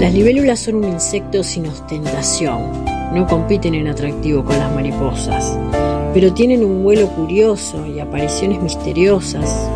Las 0.00 0.12
libélulas 0.12 0.60
son 0.60 0.76
un 0.76 0.84
insecto 0.84 1.42
sin 1.42 1.66
ostentación, 1.66 2.84
no 3.14 3.26
compiten 3.26 3.74
en 3.74 3.88
atractivo 3.88 4.44
con 4.44 4.58
las 4.58 4.72
mariposas, 4.72 5.58
pero 6.16 6.32
tienen 6.32 6.64
un 6.64 6.82
vuelo 6.82 7.08
curioso 7.10 7.86
y 7.86 8.00
apariciones 8.00 8.62
misteriosas. 8.62 9.68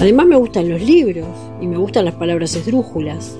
Además 0.00 0.26
me 0.26 0.34
gustan 0.34 0.68
los 0.68 0.82
libros 0.82 1.28
y 1.60 1.68
me 1.68 1.76
gustan 1.76 2.06
las 2.06 2.14
palabras 2.14 2.56
esdrújulas. 2.56 3.36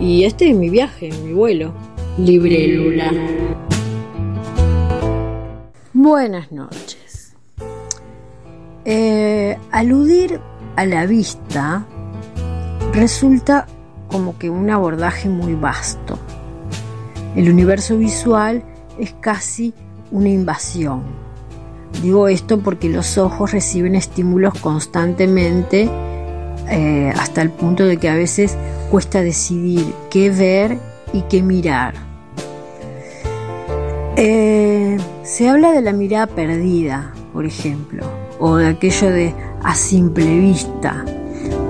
Y 0.00 0.22
este 0.22 0.50
es 0.50 0.56
mi 0.56 0.70
viaje, 0.70 1.10
mi 1.24 1.32
vuelo. 1.32 1.72
Librélula. 2.18 3.10
Buenas 5.92 6.52
noches. 6.52 7.34
Eh, 8.84 9.58
aludir 9.72 10.38
a 10.76 10.86
la 10.86 11.04
vista 11.04 11.84
resulta 12.92 13.66
como 14.06 14.38
que 14.38 14.50
un 14.50 14.70
abordaje 14.70 15.28
muy 15.28 15.54
vasto. 15.54 16.16
El 17.34 17.50
universo 17.50 17.98
visual 17.98 18.62
es 19.00 19.12
casi 19.14 19.74
una 20.12 20.28
invasión. 20.28 21.23
Digo 22.02 22.28
esto 22.28 22.58
porque 22.58 22.88
los 22.88 23.18
ojos 23.18 23.52
reciben 23.52 23.94
estímulos 23.94 24.54
constantemente 24.60 25.88
eh, 26.68 27.12
hasta 27.16 27.42
el 27.42 27.50
punto 27.50 27.84
de 27.84 27.96
que 27.96 28.08
a 28.08 28.14
veces 28.14 28.56
cuesta 28.90 29.22
decidir 29.22 29.86
qué 30.10 30.30
ver 30.30 30.78
y 31.12 31.22
qué 31.22 31.42
mirar. 31.42 31.94
Eh, 34.16 34.96
se 35.22 35.48
habla 35.48 35.72
de 35.72 35.82
la 35.82 35.92
mirada 35.92 36.26
perdida, 36.26 37.12
por 37.32 37.46
ejemplo, 37.46 38.04
o 38.38 38.56
de 38.56 38.68
aquello 38.68 39.10
de 39.10 39.34
a 39.62 39.74
simple 39.74 40.38
vista, 40.38 41.04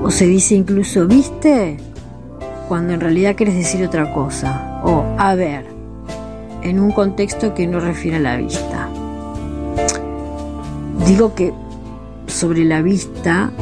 o 0.02 0.10
se 0.10 0.26
dice 0.26 0.54
incluso 0.54 1.06
viste 1.06 1.78
cuando 2.68 2.92
en 2.92 3.00
realidad 3.00 3.36
quieres 3.36 3.54
decir 3.54 3.84
otra 3.86 4.12
cosa, 4.12 4.80
o 4.84 5.04
a 5.18 5.34
ver, 5.34 5.66
en 6.62 6.80
un 6.80 6.92
contexto 6.92 7.54
que 7.54 7.66
no 7.66 7.80
refiere 7.80 8.18
a 8.18 8.20
la 8.20 8.36
vista. 8.36 8.83
Digo 11.06 11.34
que 11.34 11.52
sobre 12.26 12.64
la 12.64 12.80
vista 12.80 13.52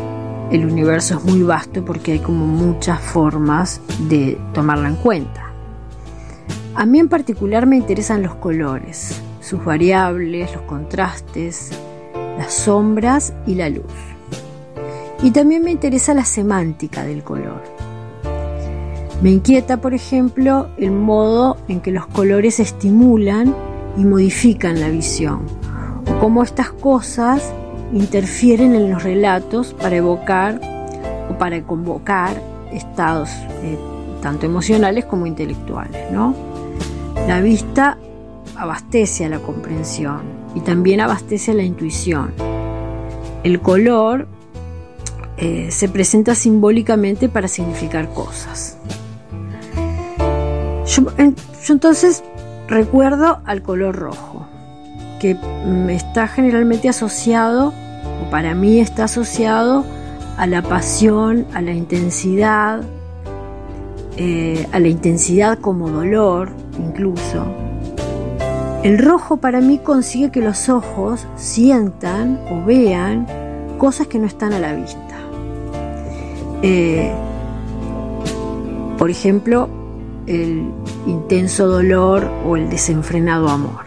el 0.53 0.65
universo 0.65 1.17
es 1.17 1.25
muy 1.25 1.43
vasto 1.43 1.85
porque 1.85 2.13
hay 2.13 2.19
como 2.21 2.47
muchas 2.47 3.01
formas 3.01 3.81
de 4.09 4.39
tomarla 4.55 4.89
en 4.89 4.97
cuenta. 4.97 5.51
A 6.75 6.87
mí 6.87 7.01
en 7.01 7.09
particular 7.09 7.67
me 7.67 7.77
interesan 7.77 8.23
los 8.23 8.35
colores, 8.37 9.21
sus 9.41 9.65
variables, 9.65 10.55
los 10.55 10.63
contrastes, 10.63 11.71
las 12.39 12.53
sombras 12.53 13.33
y 13.47 13.57
la 13.57 13.69
luz. 13.69 13.93
Y 15.23 15.33
también 15.33 15.65
me 15.65 15.73
interesa 15.73 16.15
la 16.15 16.25
semántica 16.25 17.05
del 17.05 17.23
color. 17.23 17.63
Me 19.21 19.31
inquieta, 19.31 19.81
por 19.81 19.95
ejemplo, 19.95 20.69
el 20.79 20.91
modo 20.93 21.57
en 21.69 21.81
que 21.81 21.91
los 21.91 22.07
colores 22.07 22.61
estimulan 22.61 23.55
y 23.97 24.05
modifican 24.05 24.81
la 24.81 24.89
visión, 24.89 25.43
cómo 26.21 26.43
estas 26.43 26.71
cosas 26.71 27.53
interfieren 27.93 28.75
en 28.75 28.91
los 28.91 29.03
relatos 29.03 29.75
para 29.75 29.97
evocar 29.97 30.61
o 31.31 31.39
para 31.39 31.63
convocar 31.63 32.41
estados 32.73 33.31
eh, 33.63 33.79
tanto 34.23 34.47
emocionales 34.47 35.05
como 35.05 35.27
intelectuales. 35.27 36.07
La 37.27 37.41
vista 37.41 37.99
abastece 38.57 39.25
a 39.25 39.29
la 39.29 39.39
comprensión 39.39 40.21
y 40.55 40.61
también 40.61 41.01
abastece 41.01 41.51
a 41.51 41.55
la 41.55 41.63
intuición. 41.63 42.33
El 43.43 43.61
color 43.61 44.29
eh, 45.37 45.69
se 45.71 45.89
presenta 45.89 46.35
simbólicamente 46.35 47.29
para 47.29 47.49
significar 47.49 48.13
cosas. 48.13 48.79
Yo 50.87 51.07
entonces 51.69 52.23
recuerdo 52.69 53.41
al 53.45 53.63
color 53.63 53.97
rojo, 53.97 54.47
que 55.23 55.37
mm, 55.37 55.89
está 55.91 56.27
generalmente 56.27 56.89
asociado, 56.89 57.69
o 57.69 58.31
para 58.31 58.57
mí 58.57 58.81
está 58.81 59.05
asociado, 59.05 59.85
a 60.37 60.49
la 60.49 60.63
pasión, 60.63 61.47
a 61.55 61.63
la 61.63 61.73
intensidad, 61.73 62.83
eh, 64.17 64.67
a 64.73 64.81
la 64.81 64.89
intensidad 64.89 65.61
como 65.61 65.89
dolor 65.91 66.51
incluso. 66.77 67.47
El 68.83 68.99
rojo 68.99 69.37
para 69.37 69.61
mí 69.61 69.79
consigue 69.79 70.33
que 70.33 70.41
los 70.41 70.69
ojos 70.69 71.25
sientan 71.37 72.41
o 72.51 72.65
vean 72.67 73.29
cosas 73.79 74.09
que 74.09 74.19
no 74.19 74.27
están 74.27 74.53
a 74.53 74.59
la 74.59 74.75
vista. 74.75 74.99
Eh, 76.63 77.13
por 78.99 79.09
ejemplo, 79.09 79.69
el 80.27 80.69
intenso 81.07 81.69
dolor 81.69 82.29
o 82.45 82.57
el 82.57 82.69
desenfrenado 82.69 83.49
amor. 83.49 83.82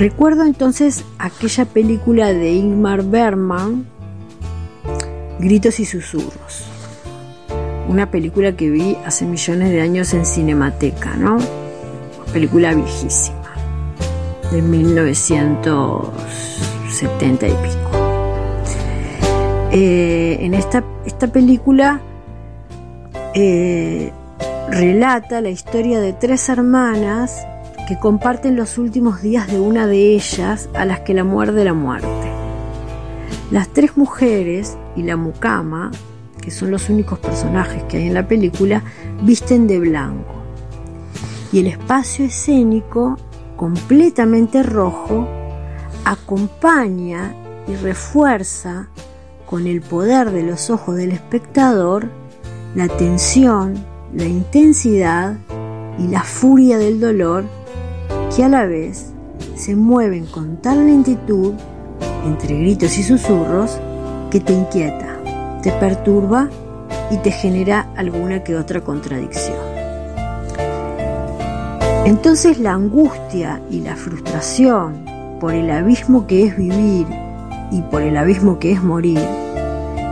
Recuerdo 0.00 0.44
entonces 0.46 1.04
aquella 1.18 1.66
película 1.66 2.32
de 2.32 2.52
Ingmar 2.52 3.02
Bergman, 3.02 3.84
Gritos 5.38 5.78
y 5.78 5.84
Susurros. 5.84 6.64
Una 7.86 8.10
película 8.10 8.56
que 8.56 8.70
vi 8.70 8.96
hace 9.04 9.26
millones 9.26 9.68
de 9.68 9.82
años 9.82 10.14
en 10.14 10.24
Cinemateca, 10.24 11.16
¿no? 11.16 11.36
Película 12.32 12.72
viejísima, 12.72 13.52
de 14.50 14.62
1970 14.62 17.46
y 17.46 17.50
pico. 17.50 17.90
Eh, 19.70 20.38
en 20.40 20.54
esta, 20.54 20.82
esta 21.04 21.26
película 21.26 22.00
eh, 23.34 24.14
relata 24.70 25.42
la 25.42 25.50
historia 25.50 26.00
de 26.00 26.14
tres 26.14 26.48
hermanas 26.48 27.46
que 27.90 27.98
comparten 27.98 28.54
los 28.54 28.78
últimos 28.78 29.20
días 29.20 29.48
de 29.48 29.58
una 29.58 29.88
de 29.88 30.14
ellas 30.14 30.68
a 30.74 30.84
las 30.84 31.00
que 31.00 31.12
la 31.12 31.24
muerde 31.24 31.64
la 31.64 31.74
muerte. 31.74 32.30
Las 33.50 33.66
tres 33.70 33.96
mujeres 33.96 34.76
y 34.94 35.02
la 35.02 35.16
mucama, 35.16 35.90
que 36.40 36.52
son 36.52 36.70
los 36.70 36.88
únicos 36.88 37.18
personajes 37.18 37.82
que 37.88 37.96
hay 37.96 38.06
en 38.06 38.14
la 38.14 38.28
película, 38.28 38.84
visten 39.24 39.66
de 39.66 39.80
blanco. 39.80 40.32
Y 41.52 41.58
el 41.58 41.66
espacio 41.66 42.24
escénico, 42.24 43.16
completamente 43.56 44.62
rojo, 44.62 45.26
acompaña 46.04 47.34
y 47.66 47.74
refuerza 47.74 48.86
con 49.46 49.66
el 49.66 49.80
poder 49.80 50.30
de 50.30 50.44
los 50.44 50.70
ojos 50.70 50.94
del 50.94 51.10
espectador 51.10 52.08
la 52.76 52.86
tensión, 52.86 53.84
la 54.14 54.26
intensidad 54.26 55.34
y 55.98 56.06
la 56.06 56.22
furia 56.22 56.78
del 56.78 57.00
dolor 57.00 57.44
a 58.42 58.48
la 58.48 58.66
vez 58.66 59.12
se 59.54 59.76
mueven 59.76 60.26
con 60.26 60.56
tal 60.56 60.86
lentitud, 60.86 61.54
entre 62.24 62.58
gritos 62.58 62.98
y 62.98 63.02
susurros, 63.02 63.78
que 64.30 64.40
te 64.40 64.52
inquieta, 64.52 65.18
te 65.62 65.72
perturba 65.72 66.48
y 67.10 67.16
te 67.18 67.30
genera 67.30 67.88
alguna 67.96 68.44
que 68.44 68.56
otra 68.56 68.80
contradicción. 68.80 69.58
Entonces 72.04 72.58
la 72.58 72.72
angustia 72.72 73.60
y 73.70 73.80
la 73.80 73.96
frustración 73.96 75.04
por 75.40 75.54
el 75.54 75.70
abismo 75.70 76.26
que 76.26 76.46
es 76.46 76.56
vivir 76.56 77.06
y 77.70 77.82
por 77.82 78.02
el 78.02 78.16
abismo 78.16 78.58
que 78.58 78.72
es 78.72 78.82
morir, 78.82 79.20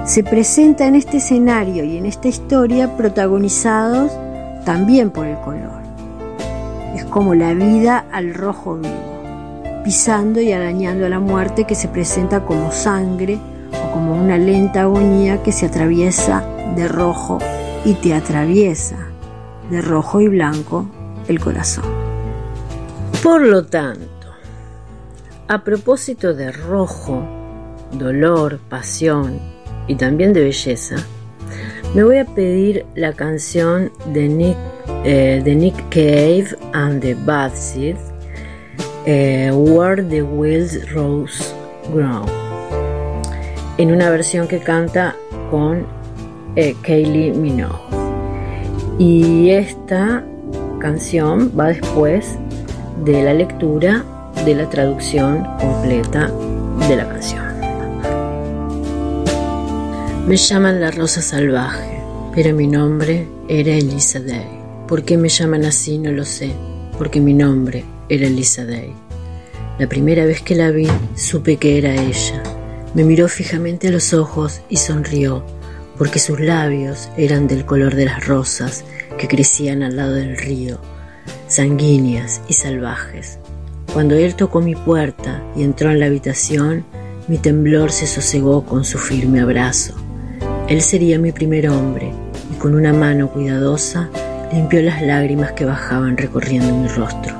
se 0.04 0.22
presenta 0.22 0.86
en 0.86 0.94
este 0.94 1.18
escenario 1.18 1.84
y 1.84 1.96
en 1.96 2.06
esta 2.06 2.28
historia 2.28 2.96
protagonizados 2.96 4.10
también 4.64 5.10
por 5.10 5.26
el 5.26 5.38
color. 5.40 5.77
Es 6.98 7.04
como 7.04 7.36
la 7.36 7.54
vida 7.54 8.06
al 8.10 8.34
rojo 8.34 8.74
vivo, 8.74 9.82
pisando 9.84 10.40
y 10.40 10.50
arañando 10.50 11.06
a 11.06 11.08
la 11.08 11.20
muerte 11.20 11.64
que 11.64 11.76
se 11.76 11.86
presenta 11.86 12.44
como 12.44 12.72
sangre 12.72 13.38
o 13.72 13.92
como 13.92 14.20
una 14.20 14.36
lenta 14.36 14.80
agonía 14.80 15.40
que 15.44 15.52
se 15.52 15.66
atraviesa 15.66 16.44
de 16.74 16.88
rojo 16.88 17.38
y 17.84 17.94
te 17.94 18.14
atraviesa 18.14 18.96
de 19.70 19.80
rojo 19.80 20.20
y 20.20 20.26
blanco 20.26 20.88
el 21.28 21.38
corazón. 21.38 21.84
Por 23.22 23.42
lo 23.42 23.64
tanto, 23.64 24.26
a 25.46 25.62
propósito 25.62 26.34
de 26.34 26.50
rojo, 26.50 27.22
dolor, 27.92 28.58
pasión 28.68 29.38
y 29.86 29.94
también 29.94 30.32
de 30.32 30.42
belleza, 30.42 30.96
me 31.94 32.02
voy 32.02 32.18
a 32.18 32.24
pedir 32.24 32.86
la 32.96 33.12
canción 33.12 33.92
de 34.12 34.28
Nick, 34.28 34.58
eh, 35.04 35.40
de 35.44 35.54
Nick 35.54 35.76
Cave 35.90 36.56
and 36.72 37.00
the 37.00 37.14
Bad 37.14 37.54
Seeds, 37.54 38.00
eh, 39.06 39.50
Where 39.52 40.02
the 40.02 40.22
Wild 40.22 40.90
Rose 40.92 41.44
Grow, 41.92 42.24
en 43.78 43.92
una 43.92 44.10
versión 44.10 44.46
que 44.48 44.58
canta 44.58 45.14
con 45.50 45.86
eh, 46.56 46.74
Kaylee 46.82 47.32
Minogue. 47.32 47.78
Y 48.98 49.50
esta 49.50 50.24
canción 50.80 51.52
va 51.58 51.68
después 51.68 52.36
de 53.04 53.22
la 53.22 53.34
lectura 53.34 54.04
de 54.44 54.54
la 54.54 54.68
traducción 54.68 55.44
completa 55.58 56.30
de 56.88 56.96
la 56.96 57.08
canción. 57.08 57.44
Me 60.26 60.36
llaman 60.36 60.80
la 60.80 60.90
rosa 60.90 61.22
salvaje, 61.22 62.02
pero 62.34 62.54
mi 62.54 62.66
nombre 62.66 63.26
era 63.48 63.72
Elisa 63.72 64.20
Day. 64.20 64.57
¿Por 64.88 65.04
qué 65.04 65.18
me 65.18 65.28
llaman 65.28 65.66
así? 65.66 65.98
No 65.98 66.12
lo 66.12 66.24
sé, 66.24 66.50
porque 66.96 67.20
mi 67.20 67.34
nombre 67.34 67.84
era 68.08 68.26
Elisa 68.26 68.64
Day. 68.64 68.94
La 69.78 69.86
primera 69.86 70.24
vez 70.24 70.40
que 70.40 70.54
la 70.54 70.70
vi, 70.70 70.88
supe 71.14 71.58
que 71.58 71.76
era 71.76 71.94
ella. 71.94 72.42
Me 72.94 73.04
miró 73.04 73.28
fijamente 73.28 73.88
a 73.88 73.90
los 73.90 74.14
ojos 74.14 74.62
y 74.70 74.78
sonrió, 74.78 75.44
porque 75.98 76.18
sus 76.18 76.40
labios 76.40 77.10
eran 77.18 77.46
del 77.48 77.66
color 77.66 77.96
de 77.96 78.06
las 78.06 78.26
rosas 78.26 78.82
que 79.18 79.28
crecían 79.28 79.82
al 79.82 79.96
lado 79.96 80.14
del 80.14 80.38
río, 80.38 80.78
sanguíneas 81.48 82.40
y 82.48 82.54
salvajes. 82.54 83.38
Cuando 83.92 84.14
él 84.14 84.36
tocó 84.36 84.62
mi 84.62 84.74
puerta 84.74 85.42
y 85.54 85.64
entró 85.64 85.90
en 85.90 86.00
la 86.00 86.06
habitación, 86.06 86.86
mi 87.28 87.36
temblor 87.36 87.92
se 87.92 88.06
sosegó 88.06 88.64
con 88.64 88.86
su 88.86 88.96
firme 88.96 89.42
abrazo. 89.42 89.92
Él 90.66 90.80
sería 90.80 91.18
mi 91.18 91.32
primer 91.32 91.68
hombre 91.68 92.10
y 92.50 92.54
con 92.56 92.74
una 92.74 92.94
mano 92.94 93.30
cuidadosa 93.30 94.08
limpió 94.52 94.82
las 94.82 95.02
lágrimas 95.02 95.52
que 95.52 95.64
bajaban 95.64 96.16
recorriendo 96.16 96.74
mi 96.74 96.88
rostro. 96.88 97.38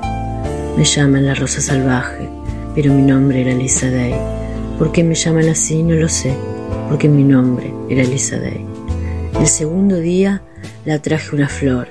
Me 0.77 0.83
llaman 0.83 1.25
la 1.25 1.35
rosa 1.35 1.61
salvaje, 1.61 2.29
pero 2.75 2.93
mi 2.93 3.01
nombre 3.01 3.41
era 3.41 3.53
Lisa 3.53 3.89
Day. 3.89 4.15
¿Por 4.77 4.91
qué 4.91 5.03
me 5.03 5.15
llaman 5.15 5.49
así? 5.49 5.83
No 5.83 5.95
lo 5.95 6.07
sé, 6.07 6.33
porque 6.87 7.09
mi 7.09 7.23
nombre 7.23 7.73
era 7.89 8.03
Lisa 8.03 8.39
Day. 8.39 8.65
El 9.39 9.47
segundo 9.47 9.97
día 9.97 10.41
la 10.85 10.99
traje 10.99 11.35
una 11.35 11.49
flor. 11.49 11.87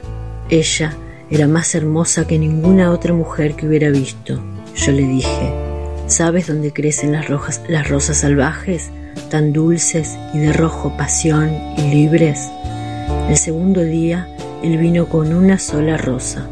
Ella 0.48 0.96
era 1.31 1.46
más 1.46 1.74
hermosa 1.74 2.26
que 2.26 2.38
ninguna 2.38 2.90
otra 2.90 3.12
mujer 3.12 3.54
que 3.54 3.66
hubiera 3.66 3.90
visto. 3.90 4.40
Yo 4.74 4.92
le 4.92 5.02
dije, 5.02 5.52
¿sabes 6.07 6.46
dónde 6.46 6.72
crecen 6.72 7.12
las, 7.12 7.28
las 7.68 7.88
rosas 7.88 8.18
salvajes, 8.18 8.90
tan 9.31 9.52
dulces 9.52 10.16
y 10.33 10.38
de 10.38 10.52
rojo 10.52 10.96
pasión 10.96 11.50
y 11.76 11.83
libres? 11.90 12.48
El 13.28 13.37
segundo 13.37 13.83
día, 13.83 14.28
él 14.62 14.79
vino 14.79 15.09
con 15.09 15.33
una 15.33 15.59
sola 15.59 15.97
rosa. 15.97 16.49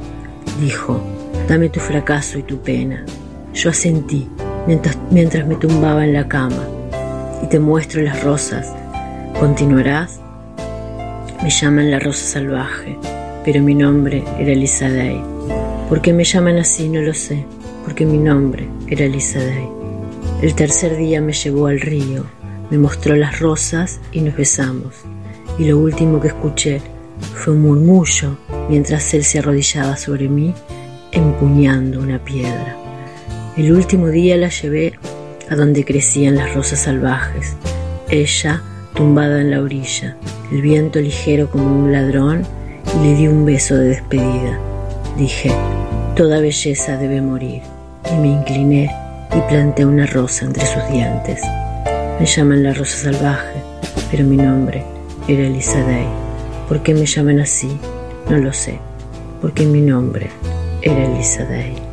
Dijo, 0.60 1.00
dame 1.48 1.68
tu 1.68 1.80
fracaso 1.80 2.38
y 2.38 2.42
tu 2.42 2.58
pena. 2.58 3.04
Yo 3.54 3.70
asentí 3.70 4.28
mientras, 4.66 4.98
mientras 5.10 5.46
me 5.46 5.56
tumbaba 5.56 6.04
en 6.04 6.12
la 6.12 6.28
cama. 6.28 6.66
Y 7.42 7.46
te 7.48 7.58
muestro 7.58 8.02
las 8.02 8.22
rosas. 8.22 8.72
¿Continuarás? 9.38 10.20
Me 11.42 11.50
llaman 11.50 11.90
la 11.90 11.98
rosa 11.98 12.26
salvaje 12.26 12.98
pero 13.46 13.62
mi 13.62 13.76
nombre 13.76 14.24
era 14.40 14.52
Lisa 14.52 14.90
Day. 14.90 15.22
¿Por 15.88 16.02
qué 16.02 16.12
me 16.12 16.24
llaman 16.24 16.58
así? 16.58 16.88
No 16.88 17.00
lo 17.00 17.14
sé, 17.14 17.46
porque 17.84 18.04
mi 18.04 18.18
nombre 18.18 18.68
era 18.88 19.06
Lisa 19.06 19.38
Day. 19.38 19.68
El 20.42 20.56
tercer 20.56 20.96
día 20.96 21.20
me 21.20 21.32
llevó 21.32 21.68
al 21.68 21.80
río, 21.80 22.24
me 22.70 22.76
mostró 22.76 23.14
las 23.14 23.38
rosas 23.38 24.00
y 24.10 24.20
nos 24.20 24.36
besamos. 24.36 24.96
Y 25.60 25.66
lo 25.66 25.78
último 25.78 26.20
que 26.20 26.26
escuché 26.26 26.82
fue 27.34 27.54
un 27.54 27.62
murmullo 27.62 28.36
mientras 28.68 29.12
él 29.14 29.24
se 29.24 29.38
arrodillaba 29.38 29.96
sobre 29.96 30.28
mí 30.28 30.54
empuñando 31.12 32.00
una 32.00 32.18
piedra. 32.18 32.76
El 33.56 33.72
último 33.72 34.08
día 34.08 34.36
la 34.36 34.48
llevé 34.48 34.94
a 35.48 35.54
donde 35.54 35.84
crecían 35.84 36.36
las 36.36 36.54
rosas 36.54 36.80
salvajes, 36.80 37.56
ella 38.08 38.62
tumbada 38.94 39.40
en 39.40 39.50
la 39.50 39.60
orilla, 39.60 40.16
el 40.50 40.62
viento 40.62 41.00
ligero 41.00 41.50
como 41.50 41.78
un 41.78 41.92
ladrón 41.92 42.42
y 42.94 43.06
le 43.06 43.14
di 43.14 43.28
un 43.28 43.44
beso 43.44 43.76
de 43.76 43.88
despedida. 43.88 44.58
Dije, 45.16 45.50
toda 46.16 46.40
belleza 46.40 46.96
debe 46.96 47.20
morir, 47.20 47.62
y 48.12 48.16
me 48.16 48.28
incliné 48.28 48.90
y 49.34 49.40
planté 49.48 49.84
una 49.84 50.06
rosa 50.06 50.44
entre 50.44 50.66
sus 50.66 50.86
dientes. 50.90 51.40
Me 52.18 52.26
llaman 52.26 52.62
la 52.62 52.72
rosa 52.72 53.12
salvaje, 53.12 53.62
pero 54.10 54.24
mi 54.24 54.36
nombre 54.36 54.84
era 55.28 55.46
Elisa 55.46 55.80
Day. 55.80 56.25
¿Por 56.68 56.82
qué 56.82 56.94
me 56.94 57.06
llaman 57.06 57.40
así? 57.40 57.78
No 58.28 58.38
lo 58.38 58.52
sé, 58.52 58.78
porque 59.40 59.64
mi 59.64 59.80
nombre 59.80 60.30
era 60.82 61.04
Elisa 61.04 61.44
Day. 61.44 61.85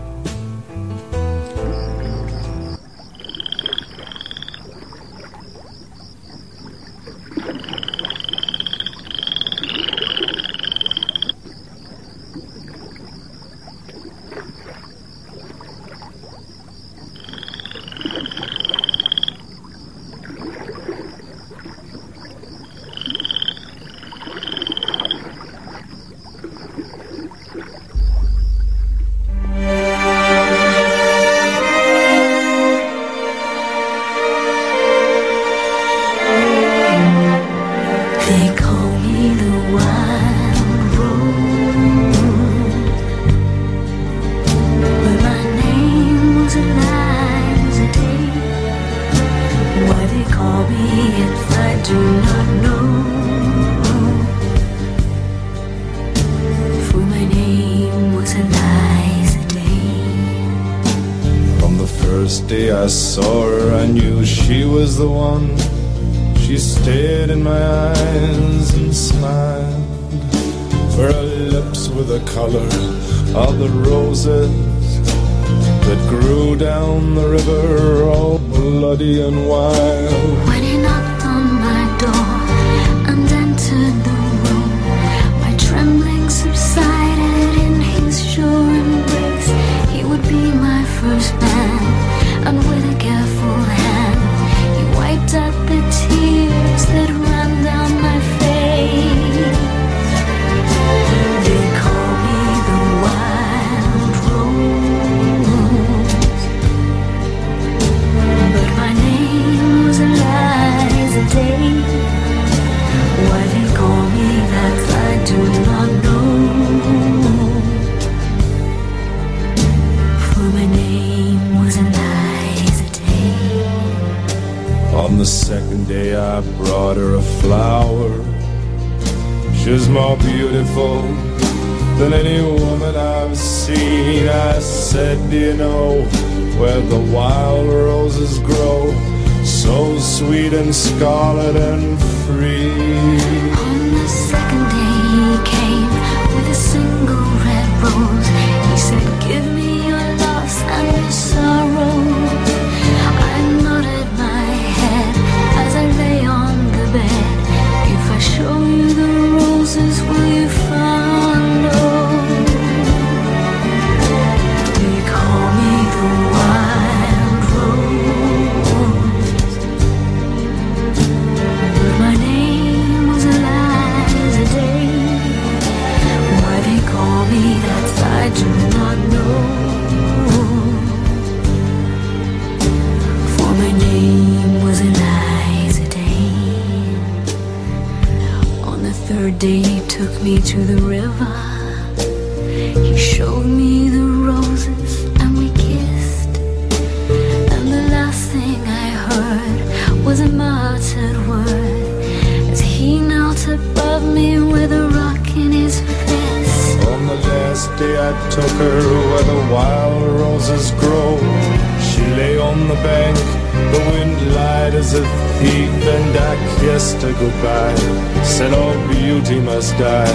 Lied 214.73 214.79
as 214.79 214.93
a 214.93 215.01
thief, 215.39 215.69
and 215.88 216.17
I 216.17 216.36
kissed 216.59 217.01
her 217.01 217.13
goodbye. 217.13 217.75
Said 218.23 218.53
all 218.53 218.75
beauty 218.88 219.39
must 219.39 219.77
die, 219.77 220.09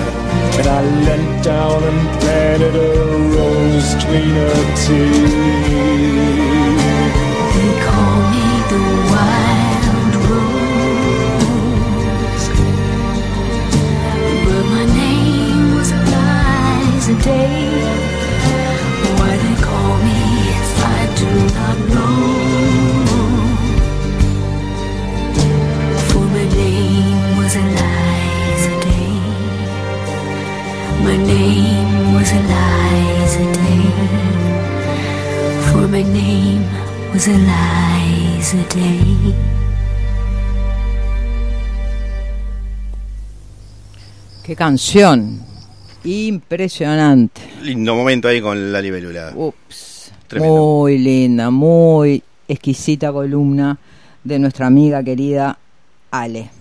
and 0.58 0.66
I 0.66 0.82
leant 1.04 1.44
down 1.44 1.82
and 1.82 2.20
planted 2.20 2.74
a 2.74 2.92
rose 3.36 3.94
between 3.94 4.34
her 4.42 4.64
teeth. 4.84 5.34
They 7.54 7.72
call 7.86 8.16
me 8.32 8.46
the 8.72 8.82
wild 9.12 10.14
rose. 10.28 11.24
But 14.44 14.64
my 14.74 14.84
name 14.86 15.74
was 15.74 15.90
Eliza 15.92 17.14
Day. 17.22 17.60
Why 19.18 19.32
they 19.44 19.56
call 19.62 19.94
me, 20.06 20.20
I 20.80 21.00
do 21.16 21.30
not 21.54 21.78
know. 21.94 22.47
My 31.08 31.16
name 31.16 32.14
was 32.14 32.30
Eliza 32.32 33.40
Day. 33.40 33.88
For 35.72 35.88
my 35.88 36.02
name 36.02 36.68
was 37.14 37.26
Eliza 37.26 38.58
Day. 38.68 39.34
Qué 44.44 44.54
canción. 44.54 45.40
Impresionante. 46.04 47.40
Lindo 47.62 47.94
momento 47.94 48.28
ahí 48.28 48.42
con 48.42 48.70
la 48.70 48.82
libélula. 48.82 49.32
Ups. 49.34 50.12
Tremendo. 50.26 50.56
Muy 50.56 50.98
linda, 50.98 51.48
muy 51.48 52.22
exquisita 52.46 53.10
columna 53.14 53.78
de 54.24 54.38
nuestra 54.38 54.66
amiga 54.66 55.02
querida 55.02 55.58
Ale. 56.10 56.57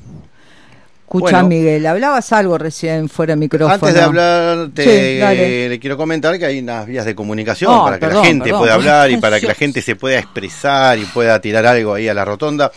Escucha, 1.07 1.37
Bueno. 1.37 1.47
Miguel, 1.47 1.85
hablabas 1.85 2.33
algo 2.33 2.57
recién 2.57 3.07
fuera 3.07 3.31
de 3.33 3.39
micrófono. 3.39 3.75
Antes 3.75 3.93
de 3.93 4.01
hablar, 4.01 4.67
te- 4.73 4.83
Sí, 4.83 5.17
dale. 5.19 5.69
le 5.69 5.79
quiero 5.79 5.95
comentar 5.95 6.37
que 6.37 6.45
hay 6.45 6.59
unas 6.59 6.85
vías 6.85 7.05
de 7.05 7.15
comunicación 7.15 7.71
Oh, 7.73 7.85
para 7.85 7.97
que 7.97 8.07
la 8.07 8.25
gente 8.25 8.43
perdón. 8.43 8.59
pueda 8.59 8.73
hablar 8.73 9.09
y 9.09 9.15
para 9.17 9.39
que 9.39 9.47
la 9.47 9.53
gente 9.55 9.81
se 9.81 9.95
pueda 9.95 10.19
expresar 10.19 10.99
y 10.99 11.05
pueda 11.05 11.39
tirar 11.39 11.65
algo 11.65 11.93
ahí 11.93 12.09
a 12.09 12.13
la 12.13 12.25
rotonda. 12.25 12.73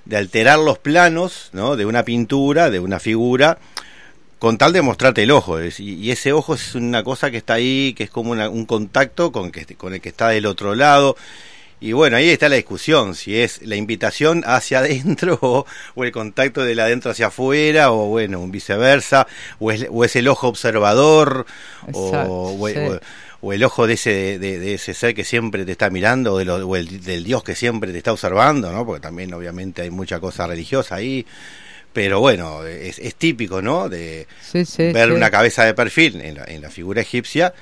de 0.05 0.17
alterar 0.17 0.59
los 0.59 0.77
planos, 0.77 1.49
¿no? 1.53 1.75
De 1.75 1.85
una 1.85 2.03
pintura, 2.03 2.69
de 2.69 2.79
una 2.79 2.99
figura, 2.99 3.57
con 4.39 4.57
tal 4.57 4.73
de 4.73 4.81
mostrarte 4.81 5.23
el 5.23 5.31
ojo. 5.31 5.59
Es- 5.59 5.79
y, 5.79 5.95
y 5.95 6.11
ese 6.11 6.33
ojo 6.33 6.55
es 6.55 6.75
una 6.75 7.03
cosa 7.03 7.31
que 7.31 7.37
está 7.37 7.53
ahí, 7.55 7.93
que 7.95 8.03
es 8.03 8.09
como 8.09 8.31
una- 8.31 8.49
un 8.49 8.65
contacto 8.65 9.31
con, 9.31 9.51
que, 9.51 9.65
con 9.75 9.93
el 9.93 10.01
que 10.01 10.09
está 10.09 10.29
del 10.29 10.45
otro 10.45 10.75
lado. 10.75 11.15
Y 11.83 11.93
bueno, 11.93 12.15
ahí 12.15 12.29
está 12.29 12.47
la 12.47 12.57
discusión, 12.57 13.15
si 13.15 13.35
es 13.39 13.63
la 13.63 13.75
invitación 13.75 14.43
hacia 14.45 14.79
adentro 14.79 15.39
o, 15.41 15.65
o 15.95 16.03
el 16.03 16.11
contacto 16.11 16.63
de 16.63 16.79
adentro 16.79 17.09
hacia 17.09 17.27
afuera, 17.27 17.91
o 17.91 18.05
bueno, 18.05 18.39
un 18.39 18.51
viceversa, 18.51 19.25
o 19.59 19.71
es, 19.71 19.87
o 19.89 20.05
es 20.05 20.15
el 20.15 20.27
ojo 20.27 20.47
observador, 20.47 21.47
Exacto, 21.87 22.31
o, 22.31 22.55
o- 22.63 22.69
sí. 22.69 22.75
o- 22.77 22.99
o 23.41 23.53
el 23.53 23.63
ojo 23.63 23.87
de 23.87 23.93
ese, 23.95 24.37
de, 24.39 24.59
de 24.59 24.73
ese 24.75 24.93
ser 24.93 25.13
que 25.15 25.23
siempre 25.23 25.65
te 25.65 25.71
está 25.73 25.89
mirando, 25.89 26.33
o, 26.33 26.37
de 26.37 26.45
lo- 26.45 26.67
o 26.67 26.75
el, 26.75 27.01
del 27.03 27.23
Dios 27.23 27.43
que 27.43 27.55
siempre 27.55 27.91
te 27.91 27.97
está 27.97 28.11
observando, 28.13 28.71
¿no? 28.71 28.85
Porque 28.85 29.01
también 29.01 29.33
obviamente 29.33 29.81
hay 29.81 29.89
mucha 29.89 30.19
cosa 30.19 30.45
religiosa 30.47 30.95
ahí. 30.95 31.25
Pero 31.93 32.21
bueno, 32.21 32.65
es, 32.65 32.99
es 32.99 33.15
típico, 33.15 33.61
¿no? 33.61 33.89
De 33.89 34.25
Sí, 34.41 34.63
sí, 34.63 34.91
ver 34.93 35.09
sí. 35.09 35.13
una 35.15 35.29
cabeza 35.29 35.65
de 35.65 35.73
perfil 35.73 36.21
en 36.21 36.35
la, 36.35 36.45
en 36.45 36.61
la 36.61 36.69
figura 36.69 37.01
egipcia, 37.01 37.53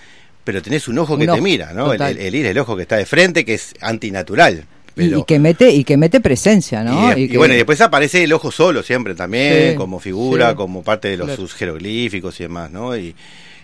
pero 0.44 0.62
tenés 0.62 0.88
un 0.88 1.00
ojo 1.00 1.13
Un 1.15 1.22
que 1.22 1.28
te 1.28 1.42
mira, 1.42 1.74
¿no? 1.74 1.94
El, 1.94 2.02
el, 2.02 2.18
el 2.20 2.36
ir, 2.36 2.46
el 2.46 2.58
ojo 2.60 2.76
que 2.76 2.84
está 2.84 2.98
de 2.98 3.06
frente, 3.08 3.44
que 3.44 3.56
es 3.56 3.74
antinatural. 3.82 4.65
Y- 4.96 5.02
Pero, 5.02 5.20
y, 5.20 5.24
que 5.24 5.39
mete 5.39 5.72
y 5.72 5.84
que 5.84 5.96
mete 5.98 6.20
presencia, 6.20 6.84
¿no? 6.84 7.18
y, 7.18 7.24
y 7.24 7.30
que- 7.30 7.38
bueno, 7.38 7.54
y 7.54 7.58
después 7.58 7.80
aparece 7.82 8.24
el 8.24 8.34
ojo 8.34 8.52
solo 8.52 8.84
siempre 8.84 9.15
también, 9.15 9.76
como 9.76 10.00
figura, 10.00 10.54
como 10.56 10.84
parte 10.84 11.08
de 11.08 11.18
los 11.18 11.28
Claro. 11.28 11.42
sus 11.42 11.54
jeroglíficos 11.54 12.39
y 12.39 12.44
demás, 12.44 12.70
¿no? 12.70 12.96
Y, 12.98 13.15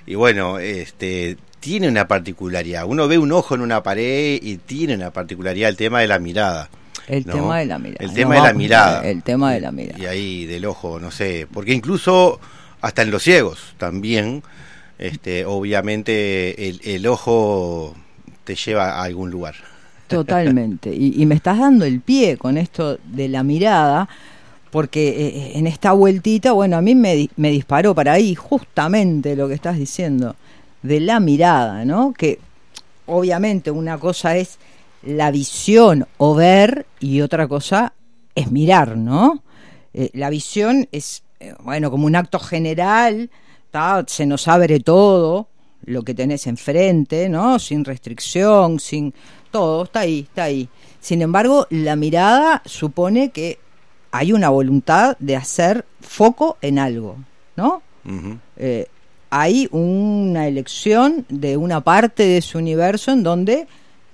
y 0.07 0.15
bueno, 0.15 0.57
este 0.59 1.35
tiene 1.65 1.87
una 1.89 2.07
particularidad. 2.07 2.85
Uno 2.85 3.07
ve 3.07 3.17
un 3.17 3.31
ojo 3.31 3.55
en 3.55 3.61
una 3.61 3.81
pared 3.81 4.39
y 4.39 4.57
tiene 4.57 4.93
una 4.93 5.09
particularidad 5.09 5.67
el 5.67 5.75
tema 5.77 5.99
de 5.99 6.07
la 6.07 6.19
mirada. 6.19 6.69
el 7.07 7.25
¿no? 7.25 7.33
tema 7.33 7.57
de 7.57 7.65
la 7.65 7.79
mirada. 7.79 8.05
El 8.05 8.13
No, 8.13 8.13
tema 8.13 8.35
de 8.35 8.41
la 8.41 8.53
mirada. 8.53 9.07
El 9.07 9.23
tema 9.23 9.51
de 9.51 9.61
la 9.61 9.71
mirada. 9.71 9.97
Y 9.99 10.05
ahí 10.05 10.45
del 10.45 10.65
ojo, 10.65 10.99
no 10.99 11.09
sé, 11.09 11.47
porque 11.51 11.73
incluso 11.73 12.39
hasta 12.81 13.01
en 13.01 13.09
los 13.09 13.23
ciegos 13.23 13.73
también, 13.79 14.43
este, 14.99 15.43
obviamente 15.45 16.69
el, 16.69 16.81
el 16.83 17.07
ojo 17.07 17.95
te 18.43 18.53
lleva 18.53 18.99
a 18.99 19.03
algún 19.03 19.31
lugar. 19.31 19.55
Totalmente. 20.07 20.93
Y, 20.95 21.19
y 21.19 21.25
me 21.25 21.33
estás 21.33 21.57
dando 21.57 21.83
el 21.85 21.99
pie 21.99 22.37
con 22.37 22.57
esto 22.59 22.99
de 23.05 23.27
la 23.27 23.41
mirada, 23.41 24.07
porque 24.69 25.09
eh, 25.09 25.51
en 25.55 25.65
esta 25.67 25.93
vueltita, 25.93 26.51
bueno, 26.51 26.77
a 26.77 26.81
mí 26.81 26.93
me, 26.93 27.27
me 27.37 27.49
disparó 27.49 27.95
para 27.95 28.13
ahí 28.13 28.35
justamente 28.35 29.35
lo 29.35 29.47
que 29.47 29.55
estás 29.55 29.77
diciendo, 29.77 30.35
de 30.85 30.99
la 30.99 31.19
mirada, 31.19 31.85
¿no? 31.85 32.13
Que 32.13 32.39
obviamente 33.05 33.71
una 33.71 33.97
cosa 33.97 34.37
es 34.37 34.57
la 35.03 35.31
visión 35.31 36.07
o 36.17 36.35
ver 36.35 36.85
y 36.99 37.21
otra 37.21 37.47
cosa 37.47 37.93
es 38.33 38.51
mirar, 38.51 38.97
¿no? 38.97 39.43
Eh, 39.93 40.09
la 40.13 40.29
visión 40.29 40.87
es, 40.91 41.23
eh, 41.39 41.53
bueno, 41.63 41.91
como 41.91 42.05
un 42.05 42.15
acto 42.15 42.39
general, 42.39 43.29
¿tá? 43.71 44.03
se 44.07 44.25
nos 44.25 44.47
abre 44.47 44.79
todo 44.79 45.47
lo 45.85 46.03
que 46.03 46.13
tenés 46.13 46.47
enfrente, 46.47 47.29
¿no? 47.29 47.59
Sin 47.59 47.85
restricción, 47.85 48.79
sin 48.79 49.13
todo, 49.51 49.83
está 49.83 50.01
ahí, 50.01 50.21
está 50.21 50.43
ahí. 50.45 50.67
Sin 50.99 51.21
embargo, 51.21 51.67
la 51.69 51.95
mirada 51.95 52.61
supone 52.65 53.29
que 53.29 53.59
hay 54.11 54.33
una 54.33 54.49
voluntad 54.49 55.15
de 55.19 55.35
hacer 55.35 55.85
foco 56.01 56.57
en 56.61 56.79
algo, 56.79 57.17
¿no? 57.55 57.81
Eh, 58.57 58.87
hay 59.37 59.67
una 59.71 60.47
elección 60.47 61.25
de 61.27 61.57
una 61.57 61.81
parte 61.81 62.23
de 62.23 62.41
su 62.41 62.57
universo 62.57 63.11
en 63.11 63.21
donde 63.21 63.67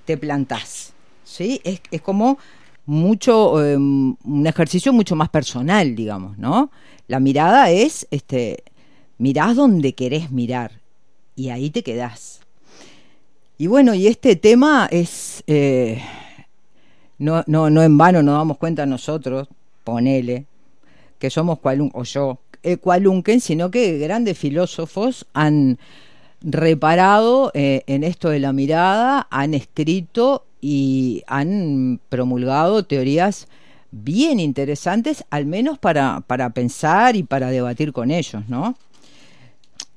te 0.04 0.18
plantás. 0.18 0.94
¿sí? 1.24 1.62
Es, 1.64 2.02
como 2.02 2.40
mucho, 2.88 3.64
eh, 3.64 3.78
un 3.78 4.48
ejercicio 4.48 4.92
mucho 4.92 5.16
más 5.16 5.30
personal, 5.30 5.96
digamos, 5.96 6.40
¿no? 6.40 6.72
La 7.08 7.20
mirada 7.20 7.70
es, 7.70 8.08
este, 8.10 8.64
mirás 9.20 9.56
donde 9.56 9.94
querés 9.94 10.32
mirar 10.32 10.72
y 11.36 11.50
ahí 11.50 11.70
te 11.70 11.84
quedás. 11.84 12.42
Y 13.60 13.68
bueno, 13.68 13.94
y 13.94 14.08
este 14.08 14.36
tema 14.36 14.88
es, 14.90 15.44
eh, 15.46 16.02
no, 17.20 17.44
no, 17.46 17.70
no 17.70 17.84
en 17.84 17.96
vano 17.96 18.24
nos 18.24 18.40
damos 18.40 18.58
cuenta 18.58 18.88
nosotros, 18.88 19.48
ponele, 19.84 20.48
que 21.20 21.30
somos 21.30 21.60
cualun, 21.60 21.92
o 21.94 22.04
yo, 22.06 22.40
sino 23.40 23.72
que 23.72 23.98
grandes 23.98 24.38
filósofos 24.38 25.26
han 25.34 25.80
reparado 26.42 27.52
eh, 27.54 27.84
en 27.88 28.04
esto 28.04 28.30
de 28.30 28.40
la 28.40 28.54
mirada, 28.54 29.28
han 29.30 29.54
escrito 29.54 30.46
y 30.60 31.24
han 31.28 32.00
promulgado 32.10 32.84
teorías 32.84 33.48
bien 33.92 34.40
interesantes, 34.40 35.26
al 35.30 35.46
menos 35.46 35.78
para, 35.78 36.22
para 36.22 36.52
pensar 36.52 37.16
y 37.16 37.24
para 37.24 37.50
debatir 37.50 37.92
con 37.92 38.12
ellos, 38.12 38.44
¿no? 38.48 38.76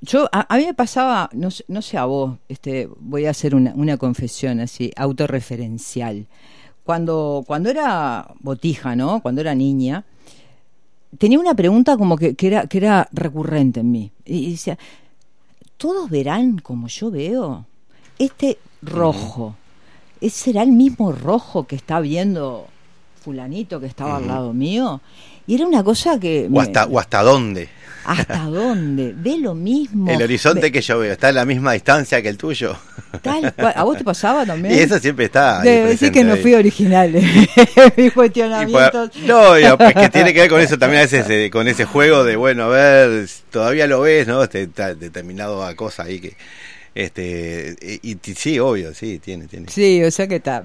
Yo, 0.00 0.29
a, 0.33 0.57
mí 0.59 0.66
me 0.66 0.74
pasaba, 0.74 1.31
no, 1.33 1.48
no 1.68 1.81
sé 1.81 1.96
a 1.96 2.05
vos, 2.05 2.37
este, 2.48 2.88
voy 2.98 3.24
a 3.24 3.31
hacer 3.31 3.55
una, 3.55 3.72
una 3.74 3.96
confesión 3.96 4.61
así, 4.61 4.90
autorreferencial. 4.96 6.27
Cuando, 6.83 7.42
cuando 7.46 7.70
era 7.70 8.35
botija, 8.40 8.96
¿no? 8.96 9.22
Cuando 9.22 9.40
era 9.40 9.55
niña, 9.55 10.05
tenía 11.18 11.38
una 11.38 11.55
pregunta 11.55 11.96
como 11.96 12.16
que, 12.16 12.35
que 12.35 12.46
era, 12.48 12.66
que 12.66 12.79
era 12.79 13.09
recurrente 13.12 13.81
en 13.81 13.90
mí. 13.90 14.11
Y, 14.24 14.38
y 14.46 14.50
decía, 14.53 14.79
¿todos 15.77 16.11
verán 16.11 16.59
como 16.59 16.88
yo 16.88 17.11
veo? 17.11 17.66
Este 18.18 18.59
rojo, 18.83 19.57
¿es 20.20 20.33
¿será 20.35 20.62
el 20.62 20.72
mismo 20.72 21.12
rojo 21.12 21.64
que 21.64 21.77
está 21.77 22.00
viendo 22.00 22.66
fulanito 23.20 23.81
que 23.81 23.87
estaba 23.87 24.16
al 24.16 24.29
lado 24.29 24.53
mío? 24.53 25.00
Y 25.47 25.55
era 25.57 25.67
una 25.67 25.83
cosa 25.85 26.19
que... 26.19 26.47
O 26.47 26.51
me- 26.51 26.61
hasta, 26.61 26.87
o 26.87 26.99
hasta 26.99 27.23
dónde. 27.23 27.69
¿Hasta 28.07 28.45
dónde? 28.51 29.15
¿Ve 29.17 29.39
lo 29.39 29.55
mismo? 29.55 30.11
El 30.11 30.23
horizonte 30.23 30.71
que 30.71 30.81
yo 30.83 30.99
veo 30.99 31.13
está 31.13 31.29
a 31.29 31.33
la 31.33 31.45
misma 31.45 31.73
distancia 31.73 32.21
que 32.23 32.29
el 32.29 32.37
tuyo. 32.37 32.77
Tal 33.23 33.53
cual. 33.55 33.73
¿A 33.77 33.85
vos 33.85 33.97
te 33.97 34.05
pasaba 34.05 34.45
también? 34.45 34.75
Y 34.75 34.79
eso 34.79 34.99
siempre 34.99 35.27
está. 35.27 35.63
Debe 35.63 35.91
decir 35.91 36.11
que 36.13 36.25
no 36.25 36.37
fui 36.37 36.53
original 36.55 37.15
en 37.17 37.23
mis 37.97 38.07
Y 38.07 38.11
cuestionamientos. 38.11 39.11
pa- 39.11 39.19
no, 39.27 39.59
y 39.59 39.65
es 39.65 39.95
que 39.95 40.09
tiene 40.11 40.35
que 40.35 40.41
ver 40.41 40.51
con 40.51 40.61
eso 40.61 40.77
también 40.79 41.01
a 41.01 41.05
veces, 41.05 41.25
eh, 41.31 41.49
con 41.51 41.67
ese 41.69 41.85
juego 41.85 42.25
de, 42.25 42.37
bueno, 42.37 42.65
a 42.65 42.69
ver, 42.69 43.29
todavía 43.51 43.87
lo 43.87 44.01
ves, 44.01 44.27
¿no? 44.27 44.43
Este, 44.43 44.67
determinado 44.67 45.65
cosa 45.77 46.03
ahí 46.05 46.21
que, 46.21 46.37
este, 46.95 47.77
y, 47.81 48.13
y 48.13 48.35
sí, 48.35 48.59
obvio, 48.59 48.93
sí, 48.95 49.19
tiene, 49.19 49.47
tiene. 49.47 49.67
Sí, 49.71 50.03
o 50.03 50.11
sea 50.11 50.27
que 50.27 50.37
está. 50.37 50.63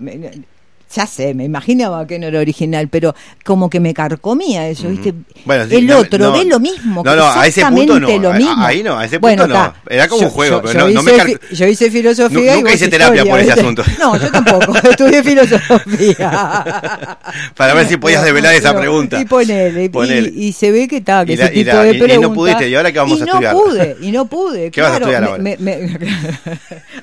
Me- 0.89 0.95
Ya 0.95 1.05
sé, 1.05 1.33
me 1.35 1.43
imaginaba 1.43 2.07
que 2.07 2.17
no 2.19 2.27
era 2.27 2.39
original, 2.39 2.87
pero 2.89 3.13
como 3.45 3.69
que 3.69 3.79
me 3.79 3.93
carcomía 3.93 4.67
eso, 4.67 4.89
¿viste? 4.89 5.13
Bueno, 5.45 5.65
sí, 5.69 5.75
el 5.75 5.85
no, 5.87 5.99
otro 5.99 6.17
no. 6.17 6.31
ve 6.31 6.45
lo 6.45 6.59
mismo. 6.59 7.03
No, 7.05 7.15
no, 7.15 7.25
a 7.29 7.45
ese 7.45 7.63
punto 7.65 7.99
no, 7.99 8.07
lo 8.19 8.29
a- 8.31 8.33
mismo. 8.33 8.65
ahí 8.65 8.81
no, 8.83 8.97
a 8.97 9.05
ese 9.05 9.19
Bueno, 9.19 9.43
punto 9.43 9.57
no. 9.59 9.65
está. 9.65 9.75
Era 9.87 10.07
como 10.07 10.23
un 10.23 10.29
juego, 10.29 10.61
pero 10.63 10.79
no- 10.79 10.89
no 10.89 11.03
me 11.03 11.11
hice 11.15 11.25
fi- 11.25 11.55
Yo 11.55 11.67
hice 11.67 11.91
filosofía. 11.91 12.39
Nu- 12.39 12.41
y 12.41 12.55
nunca 12.55 12.71
vos 12.71 12.73
hice 12.75 12.87
terapia 12.87 13.21
historia, 13.21 13.31
por 13.31 13.39
ese 13.39 13.51
asunto. 13.51 13.83
No, 13.99 14.17
yo 14.17 14.31
tampoco. 14.31 14.75
Estudié 14.89 15.23
filosofía. 15.23 16.29
Para 17.55 17.73
ver 17.75 17.87
si 17.87 17.97
podías 17.97 18.23
develar 18.23 18.55
esa 18.55 18.73
No, 18.73 18.79
pregunta. 18.79 19.19
Y 19.19 19.25
ponele, 19.25 19.83
y- 19.85 19.89
Ponele. 19.89 20.31
Y, 20.35 20.53
se 20.53 20.71
ve 20.71 20.87
que 20.87 20.97
está, 20.97 21.23
que 21.25 21.33
Y 21.33 21.35
ese 21.35 21.43
la- 21.43 21.51
y 21.51 21.53
tipo 21.63 21.75
la- 21.75 21.83
de 21.83 21.91
y- 21.91 22.11
y 22.13 22.17
no 22.19 22.33
pudiste, 22.33 22.67
¿y 22.69 22.75
ahora 22.75 22.91
qué 22.91 22.99
vamos 22.99 23.19
y 23.19 23.21
a 23.21 23.25
no 23.25 23.31
estudiar? 23.33 23.53
pude, 23.53 23.97
y 24.01 24.11
no 24.11 24.25
pude. 24.25 24.71
¿Qué 24.71 24.81
vas 24.81 24.93
a 24.93 24.97
claro, 24.97 25.11
estudiar 25.11 25.39
me- 25.41 25.51
ahora? 25.53 25.63
me- 25.63 25.77
me- 25.77 25.99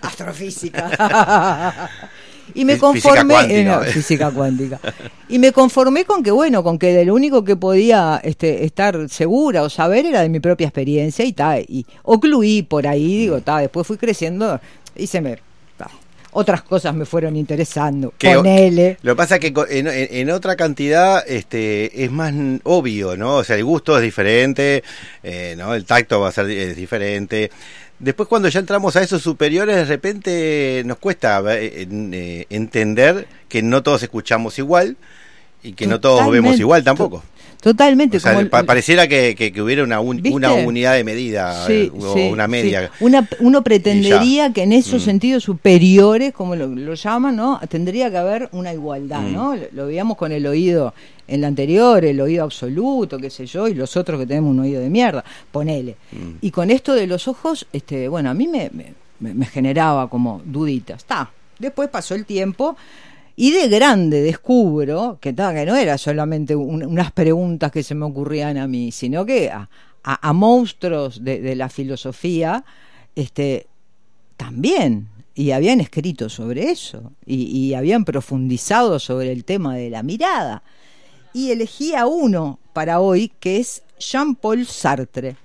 Astrofísica. 0.02 1.90
Y 2.56 2.64
me 2.64 2.72
física 2.74 2.86
conformé 2.86 3.34
cuántica. 3.34 3.58
eh, 3.60 3.64
no, 3.64 3.80
física 3.82 4.30
cuántica. 4.30 4.80
Y 5.28 5.38
me 5.38 5.52
conformé 5.52 6.04
con 6.04 6.22
que 6.22 6.30
bueno, 6.30 6.62
con 6.62 6.78
que 6.78 7.04
lo 7.04 7.14
único 7.14 7.44
que 7.44 7.54
podía 7.56 8.20
este, 8.24 8.64
estar 8.64 9.08
segura 9.08 9.62
o 9.62 9.68
saber 9.70 10.06
era 10.06 10.22
de 10.22 10.28
mi 10.28 10.40
propia 10.40 10.66
experiencia 10.66 11.24
y 11.24 11.32
tal, 11.32 11.64
y 11.68 11.84
ocluí 12.02 12.62
por 12.62 12.86
ahí, 12.86 13.18
digo, 13.18 13.40
ta, 13.40 13.58
después 13.58 13.86
fui 13.86 13.96
creciendo 13.96 14.60
y 14.96 15.06
se 15.06 15.20
me 15.20 15.38
ta, 15.76 15.90
otras 16.32 16.62
cosas 16.62 16.94
me 16.94 17.04
fueron 17.06 17.36
interesando. 17.36 18.12
Que- 18.18 18.34
Ponele. 18.34 18.98
Lo 19.02 19.12
que 19.12 19.16
pasa 19.16 19.36
es 19.36 19.40
que 19.40 19.52
en, 19.70 19.86
en- 19.88 20.30
otra 20.30 20.56
cantidad 20.56 21.22
este, 21.26 22.04
es 22.04 22.10
más 22.10 22.32
obvio, 22.64 23.16
¿no? 23.16 23.36
O 23.36 23.44
sea, 23.44 23.56
el 23.56 23.64
gusto 23.64 23.96
es 23.96 24.02
diferente, 24.02 24.82
eh, 25.22 25.54
¿no? 25.58 25.74
El 25.74 25.84
tacto 25.84 26.20
va 26.20 26.28
a 26.28 26.32
ser 26.32 26.50
es 26.50 26.76
diferente. 26.76 27.50
Después 27.98 28.28
cuando 28.28 28.48
ya 28.48 28.60
entramos 28.60 28.94
a 28.96 29.02
esos 29.02 29.22
superiores, 29.22 29.74
de 29.76 29.84
repente 29.86 30.82
nos 30.84 30.98
cuesta 30.98 31.42
eh, 31.56 31.86
eh, 31.90 32.46
entender 32.50 33.26
que 33.48 33.62
no 33.62 33.82
todos 33.82 34.02
escuchamos 34.02 34.58
igual 34.58 34.96
y 35.62 35.72
que 35.72 35.86
no 35.86 35.98
todos 36.00 36.30
vemos 36.30 36.58
igual 36.60 36.84
tampoco. 36.84 37.22
Totalmente. 37.62 38.18
O 38.18 38.20
sea, 38.20 38.32
como 38.32 38.42
el- 38.42 38.50
pa- 38.50 38.62
pareciera 38.64 39.08
que, 39.08 39.34
que- 39.34 39.50
que 39.50 39.62
hubiera 39.62 39.82
una, 39.82 39.98
un- 39.98 40.22
una 40.30 40.52
unidad 40.52 40.94
de 40.94 41.04
medida 41.04 41.66
Sí, 41.66 41.90
eh, 41.90 41.92
o 41.98 42.12
sí, 42.14 42.28
una 42.30 42.46
media. 42.46 42.90
sí. 42.98 43.04
Una- 43.04 43.26
uno 43.40 43.62
pretendería 43.64 44.52
que 44.52 44.62
en 44.62 44.72
esos 44.72 45.02
Mm. 45.02 45.04
sentidos 45.06 45.42
superiores, 45.44 46.32
como 46.34 46.54
lo, 46.54 46.66
lo 46.68 46.94
llaman, 46.94 47.34
¿no? 47.34 47.58
Tendría 47.68 48.10
que 48.10 48.18
haber 48.18 48.50
una 48.52 48.72
igualdad, 48.74 49.20
Mm. 49.22 49.32
¿no? 49.32 49.56
Lo, 49.56 49.62
lo 49.72 49.86
veíamos 49.86 50.16
con 50.18 50.32
el 50.32 50.46
oído 50.46 50.92
en 51.28 51.40
la 51.40 51.48
anterior, 51.48 52.04
el 52.04 52.20
oído 52.20 52.44
absoluto, 52.44 53.18
qué 53.18 53.30
sé 53.30 53.46
yo, 53.46 53.66
y 53.68 53.74
los 53.74 53.96
otros 53.96 54.18
que 54.20 54.26
tenemos 54.26 54.50
un 54.50 54.60
oído 54.60 54.80
de 54.80 54.90
mierda, 54.90 55.24
ponele. 55.50 55.96
Mm. 56.12 56.30
Y 56.40 56.50
con 56.50 56.70
esto 56.70 56.94
de 56.94 57.06
los 57.06 57.26
ojos, 57.28 57.66
este, 57.72 58.08
bueno, 58.08 58.30
a 58.30 58.34
mí 58.34 58.46
me, 58.46 58.70
me- 59.20 59.46
generaba 59.46 60.08
como 60.08 60.40
duditas. 60.44 60.98
Está. 60.98 61.30
Después 61.58 61.88
pasó 61.88 62.14
el 62.14 62.26
tiempo 62.26 62.76
y 63.34 63.50
de 63.50 63.68
grande 63.68 64.20
descubro 64.22 65.18
que, 65.20 65.32
ta, 65.32 65.52
que 65.54 65.66
no 65.66 65.74
era 65.74 65.98
solamente 65.98 66.54
un- 66.54 66.84
unas 66.84 67.10
preguntas 67.12 67.72
que 67.72 67.82
se 67.82 67.94
me 67.94 68.04
ocurrían 68.04 68.56
a 68.58 68.66
mí, 68.68 68.92
sino 68.92 69.24
que 69.26 69.50
a, 69.50 69.68
a- 70.04 70.28
a 70.28 70.32
monstruos 70.32 71.24
de, 71.24 71.40
de 71.40 71.56
la 71.56 71.68
filosofía 71.68 72.64
este, 73.14 73.66
también. 74.36 75.08
Y 75.34 75.50
habían 75.50 75.80
escrito 75.80 76.28
sobre 76.30 76.70
eso. 76.70 77.12
Y, 77.26 77.44
y 77.44 77.74
habían 77.74 78.04
profundizado 78.06 78.98
sobre 78.98 79.32
el 79.32 79.44
tema 79.44 79.76
de 79.76 79.90
la 79.90 80.02
mirada. 80.02 80.62
Y 81.36 81.50
elegí 81.50 81.94
a 81.94 82.06
uno 82.06 82.58
para 82.72 82.98
hoy 82.98 83.30
que 83.40 83.58
es 83.58 83.82
Jean-Paul 83.98 84.66
Sartre. 84.66 85.36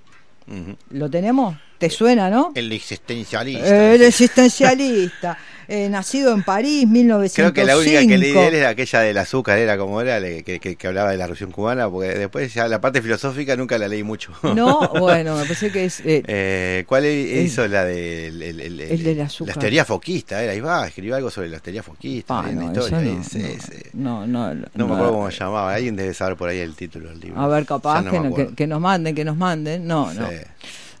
¿Lo 0.88 1.10
tenemos? 1.10 1.54
¿Te 1.76 1.90
suena, 1.90 2.30
no? 2.30 2.50
El 2.54 2.72
existencialista. 2.72 3.92
El 3.92 4.00
existencialista. 4.00 5.36
eh, 5.68 5.88
nacido 5.88 6.32
en 6.34 6.42
París, 6.42 6.86
1905. 6.88 7.34
Creo 7.34 7.52
que 7.52 7.64
la 7.64 7.78
única 7.78 8.00
que 8.00 8.18
leí 8.18 8.32
de 8.32 8.48
él 8.48 8.54
era 8.54 8.68
aquella 8.70 9.00
del 9.00 9.18
azúcar, 9.18 9.58
era 9.58 9.76
como 9.78 10.00
era, 10.00 10.20
que, 10.20 10.58
que- 10.60 10.76
que 10.76 10.86
hablaba 10.86 11.10
de 11.10 11.16
la 11.16 11.24
revolución 11.24 11.50
cubana, 11.52 11.88
porque 11.90 12.08
después 12.10 12.52
ya 12.54 12.68
la 12.68 12.80
parte 12.80 13.00
filosófica 13.02 13.56
nunca 13.56 13.78
la 13.78 13.88
leí 13.88 14.02
mucho. 14.02 14.32
No, 14.42 14.88
bueno, 14.98 15.36
me 15.36 15.42
parece 15.42 15.70
que 15.70 15.84
es... 15.86 16.00
eh, 16.00 16.22
Eh, 16.26 16.84
¿Cuál 16.86 17.06
hizo 17.06 17.66
la 17.68 17.84
de 17.84 18.28
el, 18.28 18.42
el- 18.42 18.60
el- 18.60 18.80
el 18.80 19.02
del 19.02 19.20
azúcar. 19.20 19.54
Las 19.56 19.60
teorías 19.60 19.86
foquistas, 19.86 20.42
era, 20.42 20.52
ahí 20.52 20.60
va, 20.60 20.86
escribió 20.86 21.16
algo 21.16 21.30
sobre 21.30 21.48
las 21.48 21.62
teorías 21.62 21.84
foquistas 21.84 22.44
ah, 22.44 22.50
en 22.50 22.56
la 22.56 22.62
no, 22.64 22.72
historia. 22.72 22.98
eso 22.98 23.10
no, 23.12 23.20
ese- 23.20 23.38
no, 23.38 23.46
ese. 23.48 23.90
no, 23.94 24.26
no, 24.26 24.54
No, 24.54 24.66
no, 24.74 24.86
me 24.88 24.94
acuerdo 24.94 25.12
cómo 25.12 25.30
se 25.30 25.38
llamaba, 25.38 25.74
alguien 25.74 25.96
debe 25.96 26.14
saber 26.14 26.36
por 26.36 26.48
ahí 26.48 26.58
el 26.58 26.74
título 26.74 27.08
del 27.10 27.20
libro. 27.20 27.40
A 27.40 27.46
ver, 27.48 27.64
capaz 27.66 28.02
que, 28.02 28.66
nos 28.66 28.80
manden, 28.80 29.14
que 29.14 29.24
nos 29.24 29.36
manden. 29.36 29.86
No, 29.86 30.12
no, 30.12 30.28
Sí. 30.28 30.36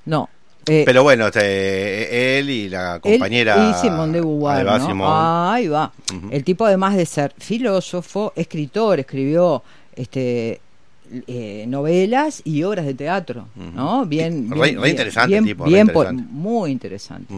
no. 0.06 0.28
Eh, 0.68 0.82
Pero 0.86 1.02
bueno, 1.02 1.26
este, 1.26 2.38
él 2.38 2.48
y 2.50 2.68
la 2.68 3.00
compañera 3.00 3.70
y 3.70 3.80
Simón 3.82 4.12
de 4.12 4.20
Beauvoir, 4.20 4.64
¿no? 4.64 4.86
Simón. 4.86 5.08
Ahí 5.12 5.66
va. 5.68 5.92
El 6.30 6.44
tipo, 6.44 6.64
además 6.64 6.96
de 6.96 7.04
ser 7.06 7.34
filósofo, 7.38 8.32
escritor, 8.36 9.00
escribió 9.00 9.62
este 9.96 10.60
eh, 11.26 11.66
novelas 11.68 12.40
y 12.44 12.62
obras 12.62 12.86
de 12.86 12.94
teatro, 12.94 13.48
¿no? 13.74 14.06
Bien, 14.06 14.50
Re- 14.50 14.72
re 14.76 14.88
interesante 14.90 15.28
bien- 15.28 15.44
tipo, 15.44 15.64
re 15.64 15.70
bien 15.70 15.86
interesante. 15.88 16.22
muy 16.30 16.70
interesante. 16.70 17.34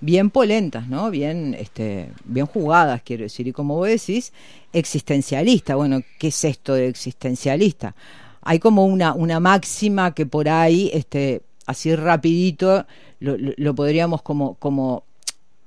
Bien 0.00 0.30
polentas, 0.30 0.86
¿no? 0.88 1.10
Bien, 1.10 1.54
este, 1.58 2.08
bien 2.24 2.46
jugadas, 2.46 3.02
quiero 3.04 3.24
decir. 3.24 3.46
Y 3.48 3.52
como 3.52 3.74
vos 3.76 3.88
decís, 3.88 4.32
existencialista. 4.72 5.74
Bueno, 5.74 6.00
¿qué 6.18 6.28
es 6.28 6.44
esto 6.44 6.74
de 6.74 6.86
existencialista? 6.88 7.94
Hay 8.42 8.60
como 8.60 8.86
una, 8.86 9.12
una 9.12 9.40
máxima 9.40 10.14
que 10.14 10.24
por 10.24 10.48
ahí, 10.48 10.90
este, 10.94 11.42
así 11.68 11.94
rapidito, 11.94 12.86
lo, 13.20 13.36
lo- 13.38 13.74
podríamos 13.74 14.22
como, 14.22 14.54
como 14.54 15.04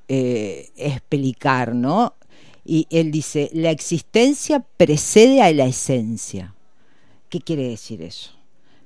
eh, 0.10 0.70
explicar, 0.76 1.74
¿no? 1.76 2.16
Y 2.66 2.88
él 2.90 3.12
dice, 3.12 3.50
la 3.54 3.72
existencia 3.72 4.64
precede 4.78 5.42
a 5.42 5.52
la 5.54 5.66
esencia. 5.66 6.54
¿Qué 7.30 7.40
quiere 7.40 7.68
decir 7.70 8.02
eso? 8.02 8.32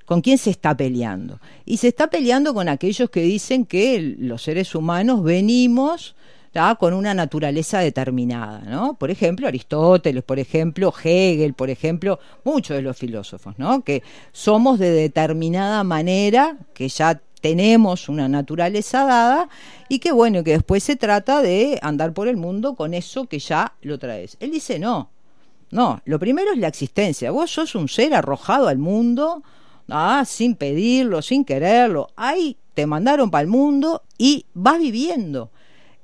¿Con 0.05 0.21
quién 0.21 0.37
se 0.37 0.51
está 0.51 0.77
peleando? 0.77 1.39
Y 1.65 1.77
se 1.77 1.87
está 1.87 2.09
peleando 2.09 2.53
con 2.53 2.69
aquellos 2.69 3.09
que 3.09 3.21
dicen 3.21 3.65
que 3.65 4.15
los 4.19 4.43
seres 4.43 4.75
humanos 4.75 5.23
venimos 5.23 6.15
con 6.79 6.93
una 6.93 7.13
naturaleza 7.13 7.79
determinada, 7.79 8.59
¿no? 8.59 8.93
Por 8.93 9.11
ejemplo, 9.11 9.47
Aristóteles, 9.47 10.23
por 10.23 10.39
ejemplo, 10.39 10.93
Hegel, 11.03 11.53
por 11.53 11.69
ejemplo, 11.69 12.17
muchos 12.45 12.77
de 12.77 12.81
los 12.81 12.97
filósofos, 12.97 13.55
¿no? 13.57 13.83
Que 13.83 14.03
somos 14.31 14.79
de 14.79 14.89
determinada 14.91 15.83
manera, 15.83 16.57
que 16.73 16.87
ya 16.87 17.21
tenemos 17.41 18.07
una 18.07 18.29
naturaleza 18.29 19.03
dada 19.03 19.49
y 19.89 19.99
que 19.99 20.13
bueno, 20.13 20.45
que 20.45 20.51
después 20.51 20.81
se 20.81 20.95
trata 20.95 21.41
de 21.41 21.77
andar 21.81 22.13
por 22.13 22.29
el 22.29 22.37
mundo 22.37 22.75
con 22.75 22.93
eso 22.93 23.25
que 23.25 23.39
ya 23.39 23.73
lo 23.81 23.99
traes. 23.99 24.37
Él 24.39 24.51
dice, 24.51 24.79
no, 24.79 25.09
no, 25.71 26.01
lo 26.05 26.19
primero 26.19 26.53
es 26.53 26.57
la 26.57 26.69
existencia. 26.69 27.31
Vos 27.31 27.51
sos 27.51 27.75
un 27.75 27.89
ser 27.89 28.13
arrojado 28.13 28.69
al 28.69 28.77
mundo, 28.77 29.43
ah, 29.89 30.23
sin 30.25 30.55
pedirlo, 30.55 31.21
sin 31.21 31.43
quererlo. 31.43 32.07
Ahí 32.15 32.55
te 32.73 32.85
mandaron 32.85 33.29
para 33.29 33.41
el 33.41 33.49
mundo 33.49 34.03
y 34.17 34.45
vas 34.53 34.79
viviendo. 34.79 35.51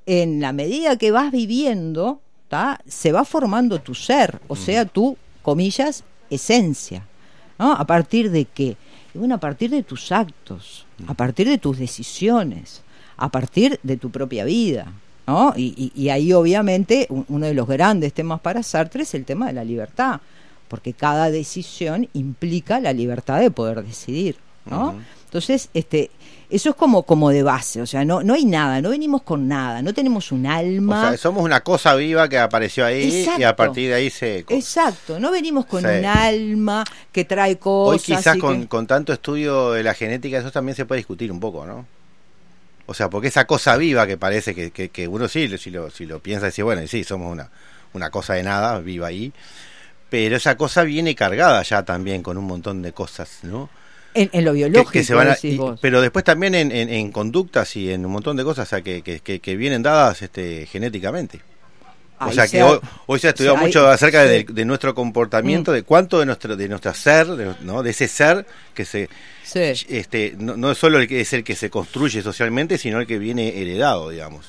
En 0.06 0.40
la 0.40 0.52
medida 0.52 0.96
que 0.96 1.10
vas 1.10 1.30
viviendo, 1.32 2.20
¿tá? 2.48 2.80
se 2.86 3.12
va 3.12 3.24
formando 3.24 3.80
tu 3.80 3.94
ser, 3.94 4.40
o 4.48 4.56
sea, 4.56 4.84
tu, 4.84 5.16
comillas, 5.42 6.04
esencia. 6.30 7.06
¿no? 7.58 7.72
¿A 7.72 7.86
partir 7.86 8.30
de 8.30 8.44
qué? 8.46 8.76
Bueno, 9.14 9.34
a 9.36 9.38
partir 9.38 9.70
de 9.70 9.82
tus 9.82 10.10
actos, 10.10 10.86
a 11.06 11.14
partir 11.14 11.48
de 11.48 11.58
tus 11.58 11.78
decisiones, 11.78 12.82
a 13.16 13.28
partir 13.30 13.78
de 13.82 13.96
tu 13.96 14.10
propia 14.10 14.44
vida. 14.44 14.92
¿no? 15.26 15.52
Y, 15.56 15.92
y- 15.94 16.02
y 16.02 16.08
ahí 16.08 16.32
obviamente 16.32 17.06
un- 17.08 17.24
uno 17.28 17.46
de 17.46 17.54
los 17.54 17.68
grandes 17.68 18.12
temas 18.12 18.40
para 18.40 18.62
Sartre 18.64 19.02
es 19.04 19.14
el 19.14 19.24
tema 19.24 19.46
de 19.46 19.52
la 19.52 19.64
libertad, 19.64 20.20
porque 20.66 20.94
cada 20.94 21.30
decisión 21.30 22.08
implica 22.14 22.80
la 22.80 22.92
libertad 22.92 23.38
de 23.38 23.50
poder 23.52 23.84
decidir. 23.84 24.36
¿No? 24.66 25.00
Entonces, 25.24 25.68
este, 25.72 26.10
eso 26.50 26.70
es 26.70 26.76
como, 26.76 27.04
como 27.04 27.30
de 27.30 27.42
base, 27.42 27.80
o 27.80 27.86
sea, 27.86 28.04
no, 28.04 28.22
no 28.22 28.34
hay 28.34 28.44
nada, 28.44 28.82
no 28.82 28.90
venimos 28.90 29.22
con 29.22 29.48
nada, 29.48 29.80
no 29.80 29.94
tenemos 29.94 30.30
un 30.30 30.44
O 30.46 30.50
alma. 30.52 31.08
sea, 31.08 31.16
somos 31.18 31.42
una 31.42 31.60
cosa 31.62 31.94
viva 31.94 32.28
que 32.28 32.38
apareció 32.38 32.84
ahí 32.84 33.26
y 33.38 33.42
a 33.42 33.56
partir 33.56 33.88
de 33.88 33.94
ahí 33.94 34.10
se... 34.10 34.40
Exacto, 34.48 35.18
no 35.18 35.30
venimos 35.30 35.64
con 35.64 35.80
Sí. 35.80 35.86
un 35.86 36.04
alma 36.04 36.84
que 37.10 37.24
trae 37.24 37.52
Hoy 37.52 37.56
cosas. 37.56 38.02
quizás 38.02 38.36
y 38.36 38.38
con, 38.38 38.60
que- 38.62 38.68
con 38.68 38.86
tanto 38.86 39.12
estudio 39.14 39.70
de 39.72 39.82
la 39.82 39.94
genética 39.94 40.38
eso 40.38 40.50
también 40.50 40.76
se 40.76 40.84
puede 40.84 40.98
discutir 40.98 41.32
un 41.32 41.40
poco, 41.40 41.64
¿no? 41.64 41.86
O 42.84 42.92
sea, 42.94 43.08
porque 43.08 43.28
esa 43.28 43.46
cosa 43.46 43.76
viva 43.78 44.06
que 44.06 44.18
parece 44.18 44.54
que, 44.54 44.70
que, 44.70 44.90
que 44.90 45.08
uno 45.08 45.28
sí, 45.28 45.56
si 45.56 45.70
lo, 45.70 45.88
si 45.88 46.04
lo 46.04 46.18
piensa, 46.18 46.46
dice, 46.46 46.62
bueno, 46.62 46.86
sí, 46.86 47.04
somos 47.04 47.32
una, 47.32 47.48
una 47.94 48.10
cosa 48.10 48.34
de 48.34 48.42
nada, 48.42 48.78
viva 48.80 49.06
ahí, 49.06 49.32
pero 50.10 50.36
esa 50.36 50.56
cosa 50.58 50.82
viene 50.82 51.14
cargada 51.14 51.62
ya 51.62 51.84
también 51.84 52.22
con 52.22 52.36
un 52.36 52.44
montón 52.44 52.82
de 52.82 52.92
cosas, 52.92 53.38
¿no? 53.44 53.70
En, 54.14 54.30
en 54.32 54.44
lo 54.44 54.52
biológico, 54.52 54.90
que 54.90 55.04
se 55.04 55.14
van 55.14 55.28
a- 55.28 55.34
decís 55.34 55.54
y- 55.54 55.56
vos. 55.56 55.78
pero 55.80 56.00
después 56.00 56.24
también 56.24 56.54
en, 56.54 56.70
en- 56.72 56.88
en 56.90 57.10
conductas 57.12 57.74
y 57.76 57.90
en 57.92 58.04
un 58.06 58.12
montón 58.12 58.36
de 58.36 58.44
cosas 58.44 58.68
o 58.68 58.70
sea, 58.70 58.82
que, 58.82 59.02
que, 59.02 59.56
vienen 59.56 59.82
dadas 59.82 60.22
este, 60.22 60.66
genéticamente. 60.66 61.40
O 62.24 62.30
sea 62.32 62.46
se 62.46 62.58
que 62.58 62.62
hoy, 62.62 62.78
hoy 63.06 63.18
se 63.18 63.26
ha 63.26 63.30
estudiado 63.30 63.56
mucho 63.56 63.88
acerca 63.88 64.22
de, 64.22 64.40
sí. 64.46 64.52
de 64.52 64.64
nuestro 64.64 64.94
comportamiento, 64.94 65.72
Mm. 65.72 65.74
de 65.74 65.82
cuánto 65.82 66.20
de 66.20 66.26
nuestro 66.26 66.54
de 66.56 66.68
nuestra 66.68 66.94
ser, 66.94 67.26
de, 67.26 67.54
¿no? 67.62 67.82
de 67.82 67.90
ese 67.90 68.06
ser 68.06 68.46
que 68.74 68.84
se 68.84 69.08
Sí. 69.42 69.84
este 69.88 70.34
no, 70.38 70.56
no 70.56 70.70
es 70.70 70.78
solo 70.78 70.98
el 70.98 71.08
que 71.08 71.20
es 71.20 71.32
el 71.32 71.42
que 71.42 71.56
se 71.56 71.68
construye 71.68 72.22
socialmente, 72.22 72.78
sino 72.78 73.00
el 73.00 73.08
que 73.08 73.18
viene 73.18 73.60
heredado, 73.60 74.10
digamos. 74.10 74.46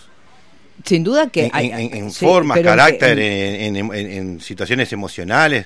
Sin 0.86 1.04
duda 1.04 1.30
que 1.30 1.46
En, 1.46 1.52
hay, 1.54 1.70
en- 1.72 1.96
en 1.96 2.12
sí, 2.12 2.26
formas, 2.26 2.58
que- 2.58 2.64
carácter, 2.64 3.18
en- 3.20 3.76
en, 3.76 4.42
situaciones 4.42 4.92
emocionales. 4.92 5.66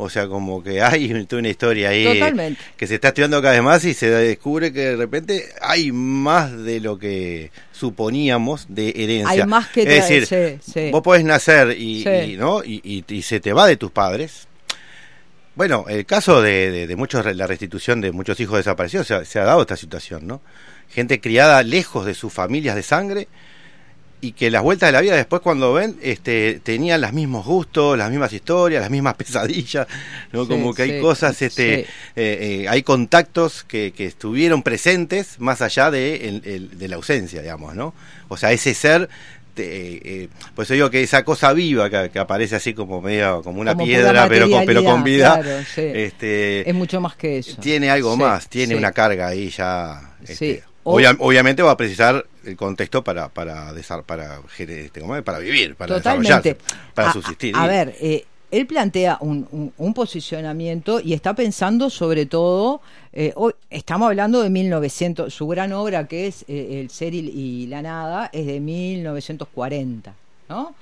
O 0.00 0.08
sea, 0.08 0.28
como 0.28 0.62
que 0.62 0.80
hay 0.80 1.08
toda 1.26 1.40
una 1.40 1.48
historia 1.48 1.88
ahí 1.88 2.04
Totalmente. 2.04 2.60
que 2.76 2.86
se 2.86 2.96
está 2.96 3.08
estudiando 3.08 3.40
cada 3.42 3.54
vez 3.54 3.62
más 3.62 3.84
y 3.84 3.94
se 3.94 4.08
descubre 4.10 4.72
que 4.72 4.80
de 4.80 4.96
repente 4.96 5.44
hay 5.60 5.90
más 5.90 6.56
de 6.56 6.78
lo 6.80 6.98
que 6.98 7.50
suponíamos 7.72 8.66
de 8.68 8.90
herencia. 8.96 9.42
Hay 9.44 9.48
más 9.48 9.68
que 9.68 9.82
es 9.82 9.88
decir, 9.88 10.26
sí, 10.26 10.72
sí. 10.72 10.90
vos 10.92 11.02
podés 11.02 11.24
nacer 11.24 11.76
y, 11.80 12.36
¿no? 12.38 12.62
Y, 12.62 12.80
y- 12.84 13.04
y 13.12 13.22
se 13.22 13.40
te 13.40 13.52
va 13.52 13.66
de 13.66 13.76
tus 13.76 13.90
padres. 13.90 14.46
Bueno, 15.56 15.86
el 15.88 16.06
caso 16.06 16.40
de, 16.40 16.70
de, 16.70 16.86
de 16.86 16.96
muchos, 16.96 17.24
la 17.34 17.46
restitución 17.48 18.00
de 18.00 18.12
muchos 18.12 18.38
hijos 18.38 18.58
desaparecidos 18.58 19.08
se 19.08 19.14
ha, 19.14 19.24
se 19.24 19.40
ha 19.40 19.44
dado 19.44 19.62
esta 19.62 19.76
situación, 19.76 20.26
¿no? 20.26 20.40
Gente 20.90 21.20
criada 21.20 21.62
lejos 21.64 22.06
de 22.06 22.14
sus 22.14 22.32
familias 22.32 22.76
de 22.76 22.82
sangre 22.84 23.26
y 24.20 24.32
que 24.32 24.50
las 24.50 24.62
vueltas 24.62 24.88
de 24.88 24.92
la 24.92 25.00
vida 25.00 25.14
después 25.14 25.40
cuando 25.42 25.72
ven 25.72 25.96
este 26.02 26.60
tenían 26.64 27.00
los 27.00 27.12
mismos 27.12 27.46
gustos, 27.46 27.96
las 27.96 28.10
mismas 28.10 28.32
historias, 28.32 28.80
las 28.82 28.90
mismas 28.90 29.14
pesadillas, 29.18 29.86
¿no? 30.32 30.42
Sí, 30.44 30.48
como 30.50 30.74
que 30.74 30.82
hay 30.82 31.00
cosas, 31.00 31.40
este, 31.40 31.84
sí. 31.84 31.90
eh, 32.16 32.62
eh, 32.64 32.68
hay 32.68 32.82
contactos 32.82 33.62
que, 33.64 33.92
que 33.96 34.06
estuvieron 34.06 34.62
presentes 34.62 35.38
más 35.38 35.62
allá 35.62 35.90
de, 35.90 36.28
el- 36.28 36.42
el- 36.44 36.78
de 36.78 36.88
la 36.88 36.96
ausencia, 36.96 37.42
digamos, 37.42 37.74
¿no? 37.76 37.94
O 38.28 38.36
sea, 38.36 38.50
ese 38.52 38.74
ser, 38.74 39.08
te- 39.54 40.22
eh, 40.24 40.28
por 40.54 40.64
eso 40.64 40.74
digo 40.74 40.90
que 40.90 41.02
esa 41.02 41.24
cosa 41.24 41.52
viva 41.52 41.88
que, 41.88 42.10
que 42.10 42.18
aparece 42.18 42.56
así 42.56 42.74
como 42.74 43.00
medio, 43.00 43.42
como 43.42 43.60
una 43.60 43.74
Como 43.74 43.86
piedra, 43.86 44.28
pero 44.28 44.50
con, 44.50 44.66
pero 44.66 44.82
con 44.84 45.04
vida, 45.04 45.40
claro, 45.40 45.58
este, 45.76 46.68
es 46.68 46.74
mucho 46.74 47.00
más 47.00 47.16
que 47.16 47.38
eso. 47.38 47.56
tiene 47.60 47.90
algo 47.90 48.16
más, 48.16 48.48
tiene 48.48 48.74
una 48.76 48.92
carga 48.92 49.28
ahí 49.28 49.48
ya. 49.50 50.00
Sí. 50.24 50.32
este, 50.32 50.64
obvia- 50.84 51.16
obviamente 51.20 51.62
va 51.62 51.72
a 51.72 51.76
precisar 51.76 52.24
el 52.44 52.56
contexto 52.56 53.02
para 53.04 53.28
para 53.28 53.72
desar- 53.74 54.04
para 54.04 54.40
este, 54.58 55.02
para 55.22 55.38
vivir, 55.38 55.74
para 55.76 55.94
Totalmente. 55.96 56.28
desarrollarse, 56.28 56.56
para 56.94 57.10
A- 57.10 57.12
subsistir. 57.12 57.54
A, 57.56 57.66
ver, 57.66 57.94
eh, 58.00 58.24
él 58.50 58.66
plantea 58.66 59.18
un, 59.20 59.46
un- 59.52 59.72
un 59.76 59.92
posicionamiento 59.94 61.00
y 61.00 61.12
está 61.12 61.34
pensando 61.34 61.90
sobre 61.90 62.24
todo, 62.24 62.80
eh, 63.12 63.32
hoy 63.36 63.52
estamos 63.68 64.08
hablando 64.08 64.40
de 64.42 64.48
1900, 64.48 65.34
su 65.34 65.46
gran 65.48 65.72
obra 65.74 66.06
que 66.06 66.26
es 66.28 66.44
eh, 66.48 66.80
El 66.80 66.88
ser 66.90 67.12
y, 67.14 67.18
y 67.28 67.66
la 67.66 67.82
nada 67.82 68.30
es 68.32 68.46
de 68.46 68.58
1940, 68.60 70.14
¿no? 70.48 70.74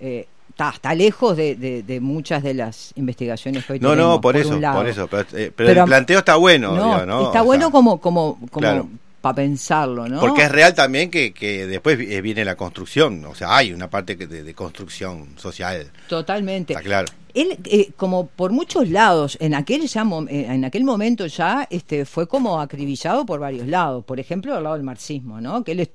Está, 0.00 0.70
está 0.70 0.94
lejos 0.94 1.34
de, 1.36 1.54
de- 1.56 1.82
de 1.82 2.00
muchas 2.00 2.42
de 2.42 2.52
las 2.54 2.92
investigaciones 2.96 3.64
que 3.64 3.74
hoy 3.74 3.80
No, 3.80 3.90
tenemos, 3.90 4.14
no, 4.16 4.20
por, 4.20 4.36
eso, 4.36 4.60
por 4.60 4.86
eso, 4.86 5.08
pero, 5.08 5.22
eh, 5.32 5.50
pero 5.54 5.68
Pero- 5.70 5.80
el 5.82 5.86
planteo 5.86 6.18
está 6.18 6.36
bueno, 6.36 6.74
No, 6.76 6.84
digo, 6.94 7.06
¿no? 7.06 7.26
está 7.26 7.42
O 7.42 7.46
bueno 7.46 7.66
sea, 7.66 7.72
como, 7.72 8.00
como, 8.00 8.38
como 8.50 8.50
claro. 8.60 8.88
Para 9.22 9.36
pensarlo, 9.36 10.06
¿no? 10.08 10.20
Porque 10.20 10.42
es 10.42 10.52
real 10.52 10.74
también 10.74 11.10
que, 11.10 11.32
que 11.32 11.66
después 11.66 11.98
eh, 11.98 12.20
viene 12.20 12.44
la 12.44 12.56
construcción, 12.56 13.24
o 13.24 13.34
sea, 13.34 13.56
hay 13.56 13.72
una 13.72 13.88
parte 13.88 14.16
de, 14.16 14.42
de 14.42 14.54
construcción 14.54 15.38
social, 15.38 15.90
Totalmente. 16.08 16.74
está 16.74 16.82
claro. 16.82 17.06
Él, 17.34 17.56
eh, 17.64 17.92
como 17.96 18.26
por 18.26 18.52
muchos 18.52 18.90
lados, 18.90 19.38
en 19.40 19.54
aquel, 19.54 19.86
ya, 19.86 20.02
eh, 20.28 20.46
en 20.50 20.66
aquel 20.66 20.84
momento 20.84 21.26
ya 21.26 21.66
este, 21.70 22.04
fue 22.04 22.28
como 22.28 22.60
acribillado 22.60 23.24
por 23.24 23.40
varios 23.40 23.66
lados. 23.66 24.04
Por 24.04 24.20
ejemplo, 24.20 24.54
al 24.54 24.62
lado 24.64 24.74
del 24.74 24.84
marxismo, 24.84 25.40
¿no? 25.40 25.64
Que 25.64 25.72
él 25.72 25.88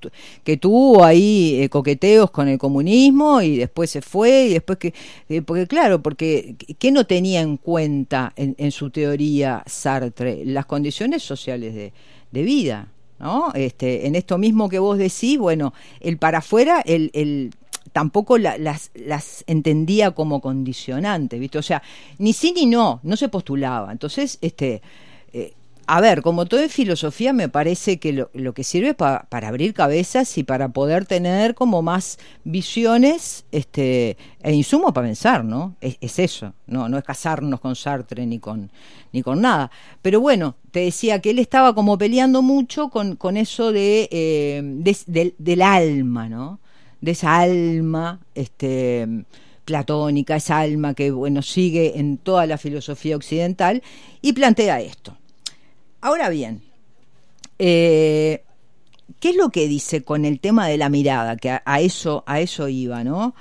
que 0.43 0.57
tuvo 0.57 1.03
ahí 1.05 1.61
eh, 1.61 1.69
coqueteos 1.69 2.31
con 2.31 2.47
el 2.47 2.57
comunismo 2.57 3.39
y 3.43 3.55
después 3.57 3.91
se 3.91 4.01
fue 4.01 4.45
y 4.45 4.53
después 4.53 4.79
que... 4.79 4.95
eh, 5.29 5.43
porque 5.43 5.67
claro, 5.67 6.01
porque 6.01 6.55
¿qué 6.79 6.91
no 6.91 7.05
tenía 7.05 7.41
en 7.41 7.57
cuenta 7.57 8.33
en, 8.35 8.55
en 8.57 8.71
su 8.71 8.89
teoría 8.89 9.61
Sartre? 9.67 10.43
Las 10.43 10.65
condiciones 10.65 11.21
sociales 11.21 11.75
de, 11.75 11.93
de 12.31 12.41
vida. 12.41 12.87
¿No? 13.19 13.51
Este, 13.55 14.05
en 14.07 14.15
esto 14.15 14.37
mismo 14.37 14.69
que 14.69 14.79
vos 14.79 14.97
decís, 14.97 15.37
bueno, 15.39 15.73
el 15.99 16.17
para 16.17 16.37
afuera, 16.37 16.81
el, 16.85 17.09
el, 17.13 17.51
tampoco 17.91 18.37
la- 18.37 18.57
las, 18.59 18.91
las 18.93 19.43
entendía 19.47 20.11
como 20.11 20.39
condicionantes, 20.39 21.39
¿viste? 21.39 21.57
O 21.57 21.63
sea, 21.63 21.81
ni 22.19 22.33
sí 22.33 22.53
ni 22.55 22.67
no, 22.67 22.99
no 23.01 23.15
se 23.17 23.27
postulaba. 23.29 23.91
Entonces, 23.91 24.37
este, 24.41 24.83
a 25.87 26.01
ver, 26.01 26.21
como 26.21 26.45
todo 26.45 26.61
en 26.61 26.69
filosofía, 26.69 27.31
me 27.33 27.47
parece 27.49 27.97
que 27.97 28.11
lo, 28.11 28.53
que 28.53 28.63
sirve 28.65 28.93
pa- 28.93 29.25
para 29.29 29.47
abrir 29.47 29.73
cabezas 29.73 30.37
y 30.37 30.43
para 30.43 30.69
poder 30.69 31.05
tener 31.05 31.55
como 31.55 31.81
más 31.81 32.19
visiones 32.43 33.45
este, 33.53 34.17
e 34.43 34.53
insumos 34.53 34.91
para 34.93 35.07
pensar, 35.07 35.45
¿no? 35.45 35.75
Es, 35.81 35.97
es 36.01 36.19
eso, 36.19 36.53
no, 36.67 36.89
no 36.89 36.97
es 36.97 37.03
casarnos 37.05 37.59
con 37.61 37.75
Sartre 37.75 38.25
ni 38.25 38.39
con, 38.39 38.69
ni 39.13 39.23
con 39.23 39.41
nada. 39.41 39.71
Pero 40.01 40.19
bueno, 40.19 40.55
te 40.71 40.81
decía 40.81 41.21
que 41.21 41.29
él 41.29 41.39
estaba 41.39 41.73
como 41.73 41.97
peleando 41.97 42.41
mucho 42.41 42.89
con, 42.89 43.15
con 43.15 43.37
eso 43.37 43.71
de, 43.71 44.09
eh, 44.11 44.61
de- 44.63 44.97
del- 45.07 45.35
del 45.37 45.61
alma, 45.61 46.27
¿no? 46.29 46.59
de 46.99 47.11
esa 47.11 47.37
alma 47.39 48.19
este, 48.35 49.07
platónica, 49.65 50.35
esa 50.35 50.59
alma 50.59 50.93
que 50.93 51.11
bueno, 51.11 51.41
sigue 51.41 51.99
en 51.99 52.17
toda 52.17 52.45
la 52.45 52.57
filosofía 52.57 53.15
occidental, 53.15 53.83
y 54.21 54.33
plantea 54.33 54.81
esto. 54.81 55.15
Ahora 56.01 56.29
bien, 56.29 56.61
eh, 57.59 58.43
¿qué 59.19 59.29
es 59.29 59.35
lo 59.35 59.49
que 59.49 59.67
dice 59.67 60.03
con 60.03 60.25
el 60.25 60.39
tema 60.39 60.67
de 60.67 60.77
la 60.77 60.89
mirada? 60.89 61.37
Que 61.37 61.59
a, 61.63 61.81
eso, 61.81 62.23
a 62.27 62.39
eso 62.39 62.67
iba, 62.67 63.03
¿no? 63.03 63.33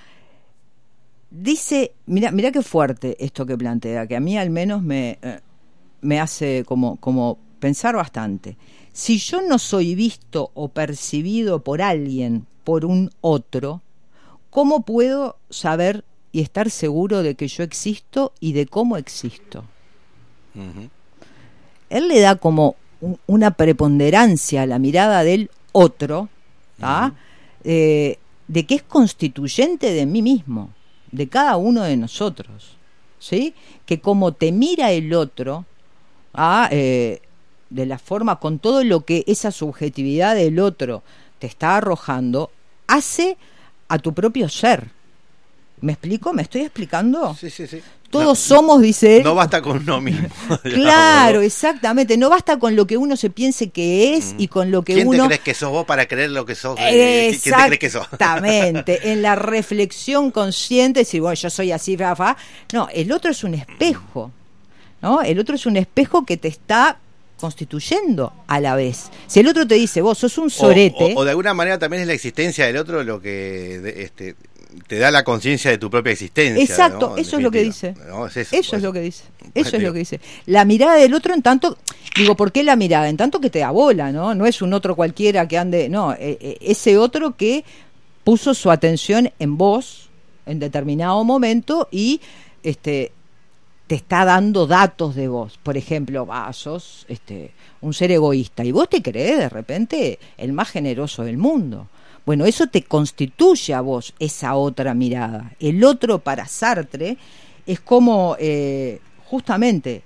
Dice, 1.30 1.92
mira, 2.06 2.30
mira 2.30 2.50
qué 2.50 2.62
fuerte 2.62 3.16
esto 3.22 3.44
que 3.44 3.58
plantea, 3.58 4.06
que 4.06 4.16
a 4.16 4.20
mí 4.20 4.38
al 4.38 4.50
menos 4.50 4.82
me, 4.82 5.18
eh, 5.20 5.40
me 6.00 6.18
hace 6.18 6.64
como, 6.66 6.96
como 6.96 7.38
pensar 7.60 7.94
bastante. 7.94 8.56
Si 8.92 9.18
yo 9.18 9.42
no 9.42 9.58
soy 9.58 9.94
visto 9.94 10.50
o 10.54 10.68
percibido 10.68 11.62
por 11.62 11.82
alguien, 11.82 12.46
por 12.64 12.86
un 12.86 13.10
otro, 13.20 13.82
¿cómo 14.48 14.82
puedo 14.82 15.36
saber 15.50 16.04
y 16.32 16.40
estar 16.40 16.70
seguro 16.70 17.22
de 17.22 17.34
que 17.34 17.48
yo 17.48 17.62
existo 17.62 18.32
y 18.40 18.54
de 18.54 18.66
cómo 18.66 18.96
existo? 18.96 19.64
Él 21.90 22.08
le 22.08 22.20
da 22.20 22.36
como 22.36 22.76
un- 23.00 23.18
una 23.26 23.52
preponderancia 23.52 24.62
a 24.62 24.66
la 24.66 24.78
mirada 24.78 25.22
del 25.24 25.50
otro, 25.72 26.28
¿tá? 26.78 27.14
Eh, 27.64 28.18
de 28.48 28.64
que 28.66 28.76
es 28.76 28.82
constituyente 28.82 29.92
de 29.92 30.06
mí 30.06 30.22
mismo, 30.22 30.70
de 31.12 31.28
cada 31.28 31.56
uno 31.56 31.82
de 31.82 31.96
nosotros, 31.96 32.76
¿sí? 33.18 33.54
Que 33.86 34.00
como 34.00 34.32
te 34.32 34.52
mira 34.52 34.92
el 34.92 35.12
otro, 35.14 35.64
¿ah? 36.34 36.68
Eh, 36.70 37.20
de 37.70 37.86
la 37.86 37.98
forma, 37.98 38.38
con 38.38 38.58
todo 38.58 38.84
lo 38.84 39.04
que 39.04 39.24
esa 39.26 39.50
subjetividad 39.50 40.36
del 40.36 40.60
otro 40.60 41.02
te 41.38 41.46
está 41.48 41.76
arrojando, 41.76 42.50
hace 42.86 43.36
a 43.88 43.98
tu 43.98 44.14
propio 44.14 44.48
ser. 44.48 44.90
¿Me 45.80 45.92
explico? 45.92 46.32
¿Me 46.32 46.42
estoy 46.42 46.62
explicando? 46.62 47.36
Sí, 47.38 47.50
sí, 47.50 47.66
sí. 47.66 47.80
Todos 48.10 48.24
No- 48.26 48.34
somos, 48.36 48.80
dice 48.80 49.18
él. 49.18 49.24
No 49.24 49.34
basta 49.34 49.60
con 49.60 49.78
uno 49.78 50.00
mismo. 50.00 50.28
Claro, 50.62 51.42
exactamente. 51.42 52.16
No 52.16 52.30
basta 52.30 52.58
con 52.58 52.74
lo 52.76 52.86
que 52.86 52.96
uno 52.96 53.16
se 53.16 53.30
piense 53.30 53.70
que 53.70 54.16
es 54.16 54.34
y 54.38 54.48
con 54.48 54.70
lo 54.70 54.82
que 54.82 54.94
¿Quién 54.94 55.08
uno. 55.08 55.24
te 55.24 55.26
crees 55.28 55.40
que 55.40 55.54
sos 55.54 55.70
vos 55.70 55.84
para 55.84 56.06
creer 56.06 56.30
lo 56.30 56.46
que 56.46 56.54
sos? 56.54 56.78
eh, 56.80 57.36
¿Quién 57.42 57.54
te 57.56 57.64
crees 57.66 57.78
que 57.80 57.90
sos? 57.90 58.04
Exactamente. 58.04 59.00
en 59.12 59.22
la 59.22 59.34
reflexión 59.34 60.30
consciente, 60.30 61.00
decir, 61.00 61.20
bueno, 61.20 61.34
yo 61.34 61.50
soy 61.50 61.72
así, 61.72 61.96
fa, 61.96 62.14
fa. 62.16 62.36
No, 62.72 62.88
el 62.92 63.10
otro 63.12 63.30
es 63.32 63.42
un 63.44 63.54
espejo. 63.54 64.30
¿No? 65.02 65.20
El 65.20 65.38
otro 65.38 65.56
es 65.56 65.66
un 65.66 65.76
espejo 65.76 66.24
que 66.24 66.36
te 66.38 66.48
está 66.48 66.98
constituyendo 67.38 68.32
a 68.46 68.60
la 68.60 68.74
vez. 68.76 69.10
Si 69.26 69.40
el 69.40 69.48
otro 69.48 69.66
te 69.66 69.74
dice, 69.74 70.00
vos 70.00 70.16
sos 70.18 70.38
un 70.38 70.46
O- 70.46 70.50
sorete. 70.50 71.12
O, 71.14 71.20
o 71.20 71.24
de 71.24 71.30
alguna 71.30 71.52
manera 71.54 71.78
también 71.78 72.00
es 72.02 72.08
la 72.08 72.14
existencia 72.14 72.66
del 72.66 72.76
otro 72.78 73.02
lo 73.04 73.20
que 73.20 73.78
de- 73.82 74.02
este, 74.04 74.36
te 74.86 74.98
da 74.98 75.10
la 75.10 75.24
conciencia 75.24 75.70
de 75.70 75.78
tu 75.78 75.90
propia 75.90 76.12
existencia. 76.12 76.62
Exacto, 76.62 77.16
eso 77.16 77.36
es 77.36 77.42
lo 77.42 77.50
que 77.50 77.62
dice. 77.62 77.88
definitiva. 77.88 78.18
No, 78.18 78.26
es 78.26 78.36
Eso, 78.36 78.56
eso, 78.56 78.76
es 78.76 78.82
lo 78.82 78.90
pues. 78.90 79.00
que 79.00 79.04
dice. 79.04 79.24
Pues, 79.38 79.50
Eso 79.54 79.76
es 79.76 79.80
digo. 79.80 79.88
lo 79.88 79.92
que 79.92 79.98
dice. 80.00 80.20
La 80.46 80.64
mirada 80.64 80.94
del 80.94 81.14
otro 81.14 81.34
en 81.34 81.42
tanto, 81.42 81.78
digo, 82.16 82.36
¿por 82.36 82.52
qué 82.52 82.62
la 82.62 82.76
mirada? 82.76 83.08
En 83.08 83.16
tanto 83.16 83.40
que 83.40 83.50
te 83.50 83.60
da 83.60 83.70
bola, 83.70 84.12
¿no? 84.12 84.34
No 84.34 84.46
es 84.46 84.62
un 84.62 84.72
otro 84.72 84.96
cualquiera 84.96 85.46
que 85.48 85.58
ande, 85.58 85.88
no, 85.88 86.12
eh, 86.12 86.38
eh, 86.40 86.58
ese 86.60 86.98
otro 86.98 87.36
que 87.36 87.64
puso 88.24 88.54
su 88.54 88.70
atención 88.70 89.30
en 89.38 89.56
vos 89.56 90.08
en 90.46 90.58
determinado 90.58 91.22
momento 91.24 91.88
y 91.90 92.20
este 92.62 93.12
te 93.86 93.94
está 93.94 94.24
dando 94.24 94.66
datos 94.66 95.14
de 95.14 95.28
vos. 95.28 95.58
Por 95.62 95.76
ejemplo, 95.76 96.26
ah, 96.30 96.52
sos 96.52 97.06
este, 97.08 97.52
un 97.80 97.94
ser 97.94 98.10
egoísta 98.10 98.64
y 98.64 98.72
vos 98.72 98.88
te 98.88 99.00
crees 99.00 99.38
de 99.38 99.48
repente 99.48 100.18
el 100.38 100.52
más 100.52 100.70
generoso 100.70 101.22
del 101.22 101.36
mundo. 101.38 101.86
Bueno, 102.26 102.44
eso 102.44 102.66
te 102.66 102.82
constituye 102.82 103.72
a 103.72 103.80
vos 103.80 104.12
esa 104.18 104.56
otra 104.56 104.94
mirada. 104.94 105.52
El 105.60 105.84
otro 105.84 106.18
para 106.18 106.48
Sartre 106.48 107.16
es 107.64 107.78
como 107.78 108.36
eh, 108.40 109.00
justamente 109.26 110.02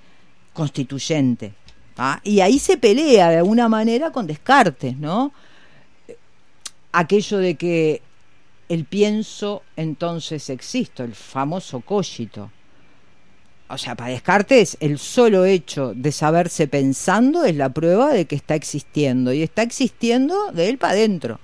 constituyente. 0.52 1.54
¿ah? 1.96 2.20
Y 2.22 2.40
ahí 2.40 2.58
se 2.58 2.76
pelea 2.76 3.30
de 3.30 3.38
alguna 3.38 3.70
manera 3.70 4.12
con 4.12 4.26
Descartes, 4.26 4.98
¿no? 4.98 5.32
Aquello 6.92 7.38
de 7.38 7.54
que 7.54 8.02
el 8.68 8.84
pienso 8.84 9.62
entonces 9.76 10.50
existo, 10.50 11.02
el 11.04 11.14
famoso 11.14 11.80
cogito. 11.80 12.50
O 13.70 13.78
sea, 13.78 13.94
para 13.94 14.10
Descartes, 14.10 14.76
el 14.80 14.98
solo 14.98 15.46
hecho 15.46 15.94
de 15.94 16.12
saberse 16.12 16.68
pensando 16.68 17.46
es 17.46 17.56
la 17.56 17.70
prueba 17.70 18.12
de 18.12 18.26
que 18.26 18.36
está 18.36 18.56
existiendo. 18.56 19.32
Y 19.32 19.42
está 19.42 19.62
existiendo 19.62 20.52
de 20.52 20.68
él 20.68 20.76
para 20.76 20.92
adentro. 20.92 21.40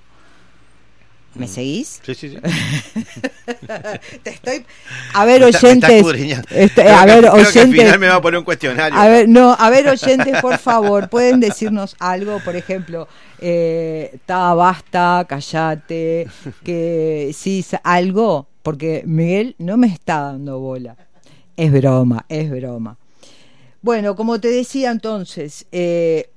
¿Me 1.39 1.49
seguís? 1.49 2.01
Sí, 2.05 2.15
sí, 2.15 2.31
sí. 2.31 2.37
Te 4.23 4.31
estoy. 4.31 4.65
A 5.15 5.25
ver, 5.25 5.45
oyentes. 5.45 6.05
este, 6.51 6.89
a 6.89 7.05
ver, 7.05 7.19
creo 7.21 7.33
que 7.33 7.41
al 7.41 7.47
oyentes. 7.47 7.71
final 7.71 7.99
me 7.99 8.09
va 8.09 8.15
a 8.17 8.23
poner 8.23 8.39
un 8.39 8.45
cuestionario. 8.45 8.99
A 8.99 9.09
ver, 9.09 9.29
no, 9.29 9.55
a 9.59 9.71
ver, 9.71 9.89
oyentes, 9.89 10.41
por 10.41 10.59
favor, 10.59 11.09
pueden 11.09 11.41
decirnos 11.41 11.97
algo, 11.99 12.41
por 12.41 12.57
ejemplo, 12.57 13.09
eh, 13.39 14.19
ta, 14.25 14.55
basta, 14.55 15.27
callate, 15.29 16.29
que 16.65 17.33
sí, 17.35 17.65
algo, 17.83 18.49
porque 18.63 19.03
Miguel 19.07 19.55
no 19.59 19.77
me 19.77 19.89
está 19.89 20.21
dando 20.21 20.59
bola. 20.59 20.97
Es 21.57 21.73
broma, 21.73 22.25
es 22.29 22.51
broma. 22.51 22.99
Bueno, 23.83 24.17
como 24.17 24.41
te 24.41 24.49
decía 24.49 24.91
entonces, 24.91 25.67
eh, 25.71 26.31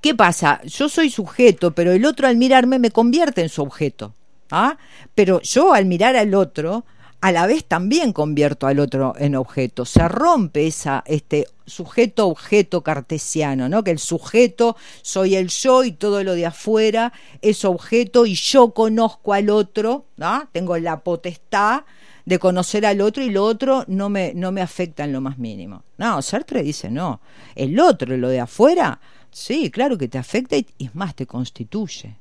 ¿qué 0.00 0.14
pasa? 0.14 0.60
Yo 0.64 0.88
soy 0.88 1.10
sujeto, 1.10 1.74
pero 1.74 1.92
el 1.92 2.04
otro 2.04 2.28
al 2.28 2.36
mirarme 2.36 2.78
me 2.78 2.90
convierte 2.90 3.42
en 3.42 3.48
su 3.48 3.62
objeto. 3.62 4.14
¿ah? 4.50 4.76
Pero 5.14 5.40
yo 5.42 5.74
al 5.74 5.86
mirar 5.86 6.16
al 6.16 6.34
otro, 6.34 6.84
a 7.20 7.32
la 7.32 7.46
vez 7.46 7.64
también 7.64 8.12
convierto 8.12 8.66
al 8.66 8.80
otro 8.80 9.14
en 9.18 9.34
objeto. 9.34 9.84
Se 9.84 10.06
rompe 10.08 10.66
esa 10.66 11.02
este 11.06 11.46
sujeto-objeto 11.66 12.82
cartesiano, 12.82 13.68
¿no? 13.70 13.82
Que 13.82 13.92
el 13.92 13.98
sujeto 13.98 14.76
soy 15.00 15.34
el 15.36 15.48
yo 15.48 15.84
y 15.84 15.92
todo 15.92 16.22
lo 16.22 16.34
de 16.34 16.44
afuera 16.44 17.14
es 17.40 17.64
objeto 17.64 18.26
y 18.26 18.34
yo 18.34 18.72
conozco 18.72 19.32
al 19.32 19.48
otro, 19.48 20.04
¿ah? 20.20 20.48
Tengo 20.52 20.76
la 20.76 21.00
potestad 21.00 21.84
de 22.26 22.38
conocer 22.38 22.84
al 22.84 23.00
otro 23.00 23.22
y 23.22 23.30
lo 23.30 23.44
otro 23.44 23.84
no 23.86 24.10
me, 24.10 24.32
no 24.34 24.52
me 24.52 24.60
afecta 24.60 25.04
en 25.04 25.12
lo 25.12 25.22
más 25.22 25.38
mínimo. 25.38 25.82
No, 25.96 26.20
Sartre 26.20 26.62
dice 26.62 26.90
no. 26.90 27.20
El 27.54 27.80
otro, 27.80 28.16
lo 28.18 28.28
de 28.28 28.40
afuera, 28.40 29.00
sí, 29.34 29.70
claro 29.70 29.98
que 29.98 30.08
te 30.08 30.18
afecta 30.18 30.56
y, 30.56 30.66
es 30.78 30.94
más, 30.94 31.14
te 31.14 31.26
constituye. 31.26 32.16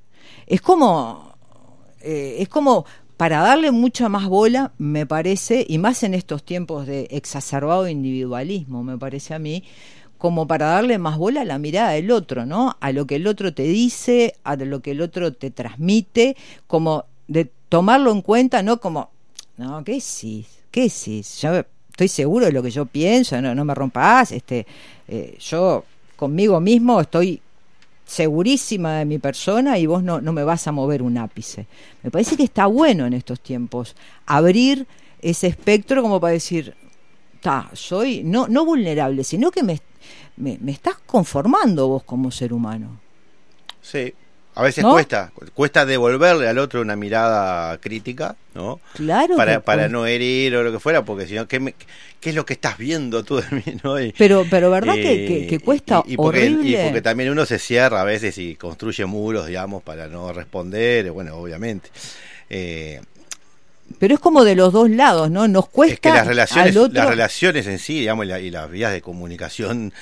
Es 0.48 0.62
como, 0.62 1.34
eh, 2.02 2.38
es 2.40 2.50
como 2.50 2.86
para 3.18 3.40
darle 3.40 3.72
mucha 3.72 4.10
más 4.10 4.28
bola, 4.28 4.74
me 4.78 5.06
parece, 5.06 5.66
y 5.68 5.78
más 5.78 6.04
en 6.04 6.14
estos 6.14 6.44
tiempos 6.44 6.88
de 6.88 7.08
exacerbado 7.12 7.88
individualismo, 7.88 8.84
me 8.84 8.98
parece 8.98 9.34
a 9.34 9.40
mí, 9.40 9.64
como 10.18 10.48
para 10.48 10.68
darle 10.68 10.98
más 10.98 11.18
bola 11.18 11.42
a 11.42 11.46
la 11.46 11.60
mirada 11.60 11.92
del 11.92 12.10
otro, 12.12 12.46
¿no? 12.46 12.76
A 12.80 12.92
lo 12.92 13.06
que 13.06 13.18
el 13.18 13.28
otro 13.28 13.54
te 13.54 13.64
dice, 13.64 14.36
a 14.44 14.56
lo 14.56 14.82
que 14.82 14.92
el 14.92 15.02
otro 15.02 15.34
te 15.34 15.52
transmite, 15.52 16.36
como 16.66 17.06
de 17.28 17.52
tomarlo 17.70 18.12
en 18.12 18.22
cuenta, 18.22 18.64
no 18.64 18.80
como, 18.80 19.12
no, 19.58 19.84
¿qué 19.84 20.02
sí? 20.02 20.46
¿Qué 20.72 20.90
sí? 20.90 21.24
Yo 21.40 21.64
estoy 21.92 22.08
seguro 22.08 22.48
de 22.48 22.52
lo 22.52 22.64
que 22.64 22.72
yo 22.72 22.86
pienso, 22.86 23.40
no, 23.42 23.54
no 23.54 23.66
me 23.66 23.76
rompas, 23.76 24.32
este, 24.32 24.66
eh, 25.08 25.38
yo 25.40 25.84
conmigo 26.24 26.62
mismo 26.62 27.02
estoy 27.02 27.42
segurísima 28.06 29.00
de 29.00 29.06
mi 29.06 29.20
persona 29.20 29.78
y 29.78 29.86
vos 29.86 30.04
no, 30.04 30.22
no 30.22 30.32
me 30.32 30.46
vas 30.46 30.66
a 30.68 30.72
mover 30.72 31.02
un 31.02 31.18
ápice. 31.18 31.68
Me 32.02 32.12
parece 32.12 32.38
que 32.38 32.44
está 32.44 32.66
bueno 32.68 33.06
en 33.06 33.12
estos 33.12 33.42
tiempos 33.42 33.94
abrir 34.26 34.88
ese 35.22 35.48
espectro 35.48 36.02
como 36.02 36.22
para 36.22 36.32
decir, 36.32 36.76
ta, 37.42 37.70
soy 37.74 38.24
no, 38.24 38.48
no 38.48 38.64
vulnerable, 38.64 39.26
sino 39.26 39.52
que 39.52 39.64
me, 39.64 39.82
me, 40.38 40.58
me 40.62 40.72
estás 40.72 40.96
conformando 41.06 41.90
vos 41.90 42.04
como 42.04 42.32
ser 42.32 42.54
humano. 42.54 43.02
Sí. 43.82 44.14
A 44.56 44.62
veces 44.62 44.84
¿No? 44.84 44.92
cuesta, 44.92 45.32
cuesta 45.56 45.86
devolverle 45.86 46.48
al 46.48 46.60
otro 46.60 46.82
una 46.82 46.96
mirada 46.96 47.76
crítica, 47.80 48.36
¿no? 48.54 48.80
Claro. 48.94 49.36
Para, 49.36 49.54
que 49.56 49.60
para 49.62 49.90
no 49.90 50.06
herir 50.06 50.56
o 50.56 50.64
lo 50.64 50.72
que 50.72 50.80
fuera, 50.80 51.04
porque 51.04 51.26
si 51.28 51.34
no, 51.34 51.48
¿qué, 51.48 51.60
me- 51.60 51.74
¿qué 52.20 52.30
es 52.30 52.36
lo 52.36 52.46
que 52.46 52.54
estás 52.54 52.78
viendo 52.78 53.24
tú 53.24 53.38
de 53.38 53.46
mí? 53.50 53.64
¿no? 53.84 54.00
Y- 54.00 54.14
Pero, 54.18 54.46
pero 54.50 54.70
verdad 54.70 54.94
que, 54.94 55.14
y- 55.16 55.28
que, 55.28 55.48
que 55.48 55.60
cuesta 55.60 56.04
y, 56.06 56.14
y 56.14 56.18
porque, 56.18 56.46
y 56.46 56.54
horrible. 56.54 56.84
porque 56.86 57.02
también 57.02 57.32
uno 57.32 57.46
se 57.48 57.58
cierra 57.58 58.02
a 58.02 58.04
veces 58.04 58.38
y 58.38 58.56
construye 58.56 59.06
muros, 59.06 59.48
digamos, 59.48 59.82
para 59.82 60.08
no 60.08 60.32
responder, 60.32 61.10
bueno, 61.12 61.36
obviamente. 61.36 61.90
Eh, 62.50 63.02
Pero 63.98 64.14
es 64.14 64.20
como 64.20 64.44
de 64.44 64.56
los 64.56 64.72
dos 64.72 64.88
lados, 64.90 65.32
¿no? 65.32 65.48
Nos 65.48 65.68
cuesta 65.70 65.94
es 65.96 66.00
que 66.00 66.10
las 66.10 66.28
relaciones, 66.28 66.76
al 66.76 66.78
otro... 66.84 66.94
las 66.94 67.10
relaciones 67.10 67.66
en 67.68 67.80
sí, 67.80 68.02
digamos, 68.02 68.26
y, 68.26 68.30
la- 68.30 68.40
y 68.40 68.52
las 68.52 68.70
vías 68.70 68.92
de 68.92 69.02
comunicación 69.02 69.94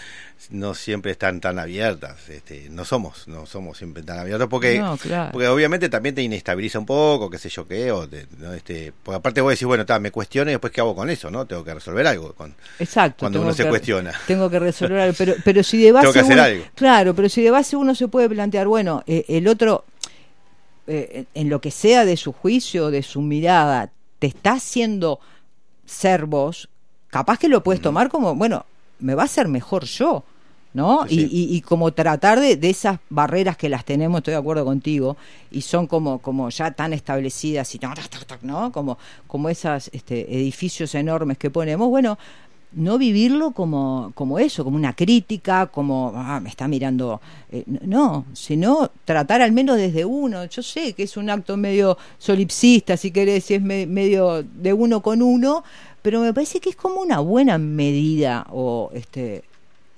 no 0.49 0.73
siempre 0.73 1.11
están 1.11 1.39
tan 1.39 1.59
abiertas. 1.59 2.27
Este, 2.29 2.67
no 2.69 2.83
somos, 2.83 3.27
no 3.27 3.45
somos 3.45 3.77
siempre 3.77 4.03
tan 4.03 4.19
abiertos 4.19 4.47
porque, 4.49 4.79
No, 4.79 4.97
claro. 4.97 5.31
porque 5.31 5.47
obviamente 5.47 5.87
también 5.89 6.15
te 6.15 6.21
inestabiliza 6.23 6.79
un 6.79 6.85
poco, 6.85 7.29
qué 7.29 7.37
sé 7.37 7.49
yo 7.49 7.67
qué, 7.67 7.91
o 7.91 8.07
te- 8.07 8.27
¿no? 8.39 8.53
este, 8.53 8.91
porque 9.03 9.17
aparte 9.17 9.41
vos 9.41 9.51
decís, 9.51 9.67
bueno, 9.67 9.85
ta, 9.85 9.99
me 9.99 10.11
cuestiono 10.11 10.49
y 10.49 10.53
después 10.53 10.73
qué 10.73 10.81
hago 10.81 10.95
con 10.95 11.09
eso, 11.09 11.29
¿no? 11.29 11.45
Tengo 11.45 11.63
que 11.63 11.73
resolver 11.73 12.05
algo 12.07 12.33
con 12.33 12.53
Exacto. 12.79 13.19
cuando 13.19 13.41
uno 13.41 13.53
se 13.53 13.67
cuestiona. 13.67 14.13
Tengo 14.27 14.49
que 14.49 14.59
resolver 14.59 14.99
algo. 14.99 15.15
Pero, 15.17 15.35
pero 15.43 15.63
si 15.63 15.81
de 15.81 15.91
base. 15.93 16.03
Tengo 16.03 16.13
que 16.13 16.19
hacer 16.19 16.33
uno- 16.33 16.43
algo. 16.43 16.63
Claro, 16.75 17.13
pero 17.15 17.29
si 17.29 17.41
de 17.41 17.51
base 17.51 17.75
uno 17.75 17.93
se 17.95 18.07
puede 18.07 18.27
plantear, 18.29 18.67
bueno, 18.67 19.03
eh, 19.07 19.25
el 19.27 19.47
otro, 19.47 19.85
eh, 20.87 21.25
en 21.33 21.49
lo 21.49 21.61
que 21.61 21.71
sea 21.71 22.03
de 22.05 22.17
su 22.17 22.33
juicio, 22.33 22.89
de 22.91 23.03
su 23.03 23.21
mirada, 23.21 23.91
te 24.19 24.27
está 24.27 24.53
haciendo 24.53 25.19
ser 25.85 26.25
vos, 26.25 26.69
capaz 27.09 27.37
que 27.37 27.47
lo 27.49 27.63
puedes 27.63 27.81
tomar 27.81 28.09
como, 28.09 28.33
bueno, 28.35 28.65
me 28.99 29.15
va 29.15 29.23
a 29.23 29.27
ser 29.27 29.47
mejor 29.47 29.85
yo. 29.85 30.23
¿No? 30.73 31.05
Sí, 31.07 31.27
Y, 31.31 31.53
y- 31.53 31.55
y 31.57 31.61
como 31.61 31.91
tratar 31.91 32.39
de, 32.39 32.55
de 32.55 32.69
esas 32.69 32.99
barreras 33.09 33.57
que 33.57 33.67
las 33.67 33.83
tenemos, 33.83 34.19
estoy 34.19 34.31
de 34.33 34.39
acuerdo 34.39 34.63
contigo, 34.63 35.17
y 35.51 35.61
son 35.61 35.85
como, 35.85 36.19
como 36.19 36.49
ya 36.49 36.71
tan 36.71 36.93
establecidas 36.93 37.75
y 37.75 37.79
no. 38.43 38.71
Como, 38.71 38.97
como 39.27 39.49
esos 39.49 39.89
este, 39.91 40.33
edificios 40.33 40.95
enormes 40.95 41.37
que 41.37 41.49
ponemos, 41.49 41.89
bueno, 41.89 42.17
no 42.73 42.97
vivirlo 42.97 43.51
como, 43.51 44.13
como 44.15 44.39
eso, 44.39 44.63
como 44.63 44.77
una 44.77 44.93
crítica, 44.93 45.67
como, 45.67 46.13
ah, 46.15 46.39
me 46.39 46.47
está 46.47 46.69
mirando. 46.69 47.19
eh, 47.51 47.65
no, 47.67 48.23
sino 48.31 48.89
tratar 49.03 49.41
al 49.41 49.51
menos 49.51 49.75
desde 49.75 50.05
uno. 50.05 50.45
Yo 50.45 50.63
sé 50.63 50.93
que 50.93 51.03
es 51.03 51.17
un 51.17 51.29
acto 51.29 51.57
medio 51.57 51.97
solipsista, 52.17 52.95
si 52.95 53.11
querés, 53.11 53.43
si 53.43 53.55
es 53.55 53.61
me- 53.61 53.85
medio 53.87 54.41
de 54.43 54.71
uno 54.71 55.01
con 55.01 55.21
uno, 55.21 55.65
pero 56.01 56.21
me 56.21 56.33
parece 56.33 56.61
que 56.61 56.69
es 56.69 56.77
como 56.77 57.01
una 57.01 57.19
buena 57.19 57.57
medida 57.57 58.47
o 58.51 58.89
este 58.93 59.43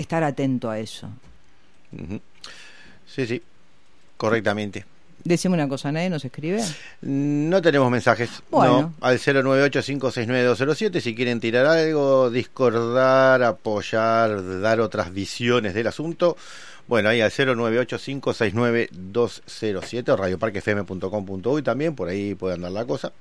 estar 0.04 0.24
atento 0.24 0.70
a 0.70 0.80
eso. 0.80 1.10
Sí, 3.08 3.28
sí, 3.28 3.42
correctamente. 4.18 4.86
Decime 5.24 5.56
una 5.56 5.70
cosa, 5.70 5.90
nadie 5.92 6.10
nos 6.10 6.26
escribe. 6.26 6.62
No 7.02 7.62
tenemos 7.62 7.90
mensajes. 7.90 8.30
Bueno. 8.52 8.82
No, 8.82 8.94
al 9.00 9.20
098-569-207. 9.20 11.00
Si 11.00 11.16
quieren 11.16 11.40
tirar 11.40 11.66
algo, 11.66 12.30
discordar, 12.30 13.42
apoyar, 13.42 14.60
dar 14.60 14.82
otras 14.82 15.14
visiones 15.14 15.74
del 15.74 15.88
asunto. 15.88 16.36
Bueno, 16.88 17.08
ahí 17.08 17.22
al 17.22 17.32
098-569-207 17.32 20.10
o 20.10 20.18
radioparquefm.com.uy 20.18 21.62
también, 21.62 21.96
por 21.96 22.10
ahí 22.10 22.36
puede 22.36 22.56
andar 22.56 22.74
la 22.74 22.84
cosa. 22.84 23.14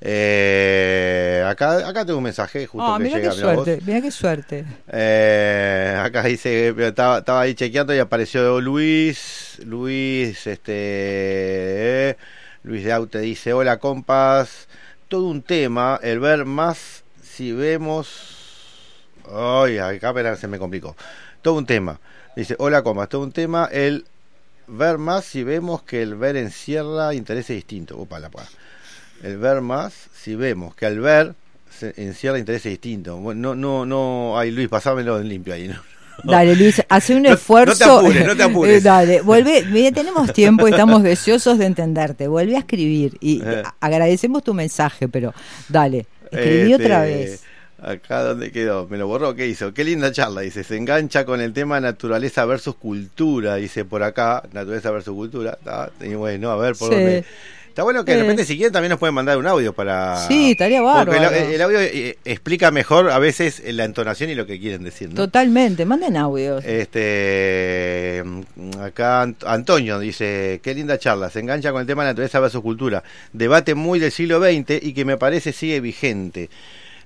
Eh, 0.00 1.42
acá, 1.46 1.88
acá 1.88 2.04
tengo 2.04 2.18
un 2.18 2.24
mensaje 2.24 2.66
justo 2.66 2.86
Ah, 2.94 2.98
que 2.98 3.04
llega. 3.04 3.16
qué 3.16 3.20
mirá 3.20 3.32
suerte, 3.32 3.78
mira 3.84 4.00
qué 4.00 4.10
suerte. 4.10 4.64
Eh, 4.88 5.96
acá 6.00 6.22
dice, 6.22 6.74
estaba, 6.78 7.18
estaba 7.18 7.40
ahí 7.40 7.54
chequeando 7.54 7.94
y 7.94 7.98
apareció 7.98 8.60
Luis, 8.60 9.58
Luis, 9.64 10.46
este, 10.46 12.16
Luis 12.62 12.84
de 12.84 12.92
Aute 12.92 13.18
dice, 13.20 13.52
hola 13.52 13.78
compas, 13.78 14.68
todo 15.08 15.24
un 15.26 15.42
tema, 15.42 15.98
el 16.02 16.20
ver 16.20 16.44
más 16.44 17.02
si 17.22 17.52
vemos, 17.52 18.96
ay, 19.32 19.78
acá 19.78 20.10
espera, 20.10 20.36
se 20.36 20.46
me 20.48 20.58
complicó, 20.58 20.96
todo 21.42 21.54
un 21.54 21.66
tema, 21.66 21.98
dice, 22.36 22.54
hola 22.58 22.82
compas, 22.82 23.08
todo 23.08 23.22
un 23.22 23.32
tema, 23.32 23.68
el 23.72 24.04
ver 24.68 24.98
más 24.98 25.24
si 25.24 25.42
vemos 25.42 25.82
que 25.82 26.02
el 26.02 26.14
ver 26.14 26.36
encierra 26.36 27.14
intereses 27.14 27.56
distintos, 27.56 27.96
opa, 27.98 28.20
la 28.20 28.28
pa. 28.30 28.44
El 29.22 29.38
ver 29.38 29.60
más 29.60 29.92
si 30.14 30.34
vemos 30.34 30.74
que 30.74 30.86
al 30.86 31.00
ver 31.00 31.34
se 31.76 31.94
encierra 31.96 32.38
intereses 32.38 32.70
distintos. 32.70 33.20
Bueno, 33.20 33.54
no, 33.54 33.84
no, 33.84 33.86
no, 34.32 34.38
ay 34.38 34.50
Luis, 34.50 34.68
pasámelo 34.68 35.20
en 35.20 35.28
limpio 35.28 35.54
ahí, 35.54 35.68
¿no? 35.68 35.80
Dale, 36.24 36.56
Luis, 36.56 36.82
hace 36.88 37.14
un 37.14 37.22
No- 37.22 37.28
no 37.30 37.34
te 37.36 37.40
esfuerzo. 37.40 37.98
apures, 38.00 38.26
no 38.26 38.36
te 38.36 38.42
apures. 38.50 38.78
Eh, 38.78 38.80
Dale, 38.80 39.20
vuelve. 39.20 39.64
Mira, 39.66 39.92
tenemos 39.92 40.32
tiempo 40.32 40.66
y 40.66 40.72
estamos 40.72 41.02
deseosos 41.04 41.58
de 41.58 41.66
entenderte. 41.66 42.26
Vuelve 42.26 42.56
a 42.56 42.60
escribir 42.60 43.16
y 43.20 43.40
Eh. 43.44 43.62
agradecemos 43.80 44.42
tu 44.42 44.52
mensaje, 44.54 45.06
pero 45.08 45.32
dale, 45.68 46.06
escribí 46.32 46.72
Este, 46.72 46.84
otra 46.84 47.02
vez. 47.02 47.42
Acá 47.80 48.24
donde 48.24 48.50
quedó, 48.50 48.88
me 48.88 48.98
lo 48.98 49.06
borró, 49.06 49.36
¿qué 49.36 49.46
hizo? 49.46 49.72
Qué 49.72 49.84
linda 49.84 50.10
charla, 50.10 50.40
dice, 50.40 50.64
se 50.64 50.76
engancha 50.76 51.24
con 51.24 51.40
el 51.40 51.52
tema 51.52 51.78
naturaleza 51.80 52.44
versus 52.44 52.74
cultura, 52.74 53.54
dice 53.54 53.84
por 53.84 54.02
acá, 54.02 54.42
naturaleza 54.52 54.90
versus 54.90 55.14
cultura, 55.14 55.56
y 56.00 56.14
bueno, 56.14 56.50
a 56.50 56.56
ver 56.56 56.74
por 56.74 56.88
Sí. 56.88 56.94
dónde. 56.96 57.24
Está 57.78 57.84
bueno 57.84 58.04
que 58.04 58.10
de 58.12 58.22
repente 58.22 58.44
si 58.44 58.56
quieren 58.56 58.72
también 58.72 58.90
nos 58.90 58.98
pueden 58.98 59.14
mandar 59.14 59.38
un 59.38 59.46
audio 59.46 59.72
para... 59.72 60.16
Sí, 60.26 60.50
estaría 60.50 60.82
Porque 60.82 61.14
el, 61.16 61.22
bárbaro. 61.22 61.36
el 61.36 61.62
audio 61.62 61.78
eh, 61.80 62.18
explica 62.24 62.72
mejor 62.72 63.08
a 63.08 63.20
veces 63.20 63.62
la 63.72 63.84
entonación 63.84 64.30
y 64.30 64.34
lo 64.34 64.46
que 64.46 64.58
quieren 64.58 64.82
decir, 64.82 65.10
¿no? 65.10 65.14
Totalmente, 65.14 65.84
manden 65.84 66.16
audios. 66.16 66.64
Este 66.64 68.20
mm, 68.24 68.80
acá 68.80 69.22
Ant- 69.24 69.44
Antonio 69.46 70.00
dice, 70.00 70.58
qué 70.60 70.74
linda 70.74 70.98
charla, 70.98 71.30
se 71.30 71.38
engancha 71.38 71.70
con 71.70 71.80
el 71.80 71.86
tema 71.86 72.02
de 72.02 72.10
naturaleza 72.10 72.40
versus 72.40 72.62
cultura, 72.62 73.04
debate 73.32 73.76
muy 73.76 74.00
del 74.00 74.10
siglo 74.10 74.40
XX 74.40 74.82
y 74.82 74.92
que 74.92 75.04
me 75.04 75.16
parece 75.16 75.52
sigue 75.52 75.78
vigente. 75.78 76.50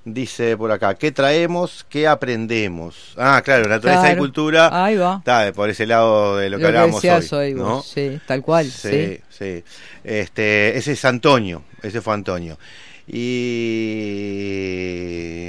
Dice 0.04 0.56
por 0.56 0.72
acá, 0.72 0.94
¿qué 0.96 1.12
traemos? 1.12 1.86
¿Qué 1.88 2.08
aprendemos? 2.08 3.14
Ah, 3.16 3.40
claro, 3.44 3.68
naturaleza 3.68 4.06
y 4.06 4.10
Claro. 4.10 4.18
cultura. 4.18 4.84
Ahí 4.84 4.96
va. 4.96 5.16
Está 5.18 5.52
por 5.52 5.70
ese 5.70 5.86
lado 5.86 6.38
de 6.38 6.50
lo 6.50 6.56
que 6.56 6.62
Lo 6.62 6.66
que 6.66 6.66
hablábamos 6.66 7.02
decías 7.02 7.32
hoy, 7.32 7.52
hoy 7.52 7.54
vos, 7.54 7.68
¿no? 7.68 7.82
sí, 7.82 8.20
tal 8.26 8.42
cual, 8.42 8.66
sí. 8.66 8.90
Sí, 8.90 9.20
sí. 9.30 9.64
Este, 10.02 10.76
ese 10.76 10.92
es 10.92 11.04
Antonio, 11.04 11.62
ese 11.82 12.00
fue 12.00 12.14
Antonio. 12.14 12.58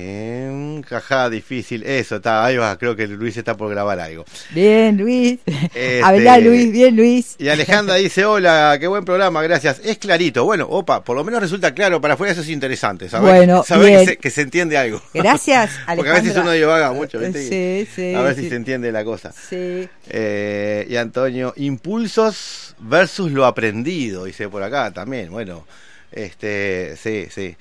Y 0.03 0.81
jaja, 0.87 1.29
difícil. 1.29 1.83
Eso, 1.83 2.17
está, 2.17 2.45
ahí 2.45 2.57
va, 2.57 2.77
creo 2.77 2.95
que 2.95 3.07
Luis 3.07 3.35
está 3.37 3.55
por 3.57 3.69
grabar 3.69 3.99
algo. 3.99 4.25
Bien, 4.51 4.97
Luis. 4.97 5.39
Este- 5.45 6.01
Habla, 6.03 6.37
Luis, 6.39 6.71
bien, 6.71 6.95
Luis. 6.95 7.35
Y 7.39 7.49
Alejandra 7.49 7.95
dice, 7.95 8.25
hola, 8.25 8.77
qué 8.79 8.87
buen 8.87 9.05
programa, 9.05 9.41
gracias. 9.41 9.81
Es 9.83 9.97
clarito. 9.97 10.43
Bueno, 10.45 10.67
opa, 10.69 11.03
por 11.03 11.15
lo 11.15 11.23
menos 11.23 11.41
resulta 11.41 11.73
claro, 11.73 11.99
para 12.01 12.13
afuera 12.15 12.33
eso 12.33 12.41
es 12.41 12.49
interesante. 12.49 13.09
Saber, 13.09 13.35
Bueno, 13.37 13.63
saber 13.63 13.99
que, 13.99 14.05
se, 14.05 14.17
que 14.17 14.29
se 14.29 14.41
entiende 14.41 14.77
algo. 14.77 15.01
Gracias, 15.13 15.71
Porque 15.95 16.09
a 16.09 16.13
veces 16.13 16.29
Alejandra. 16.29 16.41
uno 16.43 16.51
divaga 16.51 16.91
mucho, 16.93 17.19
¿viste? 17.19 17.47
Sí, 17.47 17.89
sí. 17.95 18.13
a 18.13 18.21
ver 18.21 18.35
sí. 18.35 18.43
si 18.43 18.49
se 18.49 18.55
entiende 18.55 18.91
la 18.91 19.03
cosa. 19.03 19.31
Sí. 19.31 19.87
Eh, 20.09 20.85
y 20.89 20.95
Antonio, 20.95 21.53
impulsos 21.57 22.75
versus 22.79 23.31
lo 23.31 23.45
aprendido, 23.45 24.25
dice 24.25 24.49
por 24.49 24.63
acá 24.63 24.91
también. 24.91 25.31
Bueno, 25.31 25.65
este, 26.13 26.95
sí, 26.97 27.27
sí, 27.31 27.55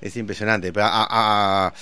es 0.00 0.16
impresionante. 0.16 0.72
Pero 0.72 0.86
a- 0.86 1.66
a- 1.68 1.72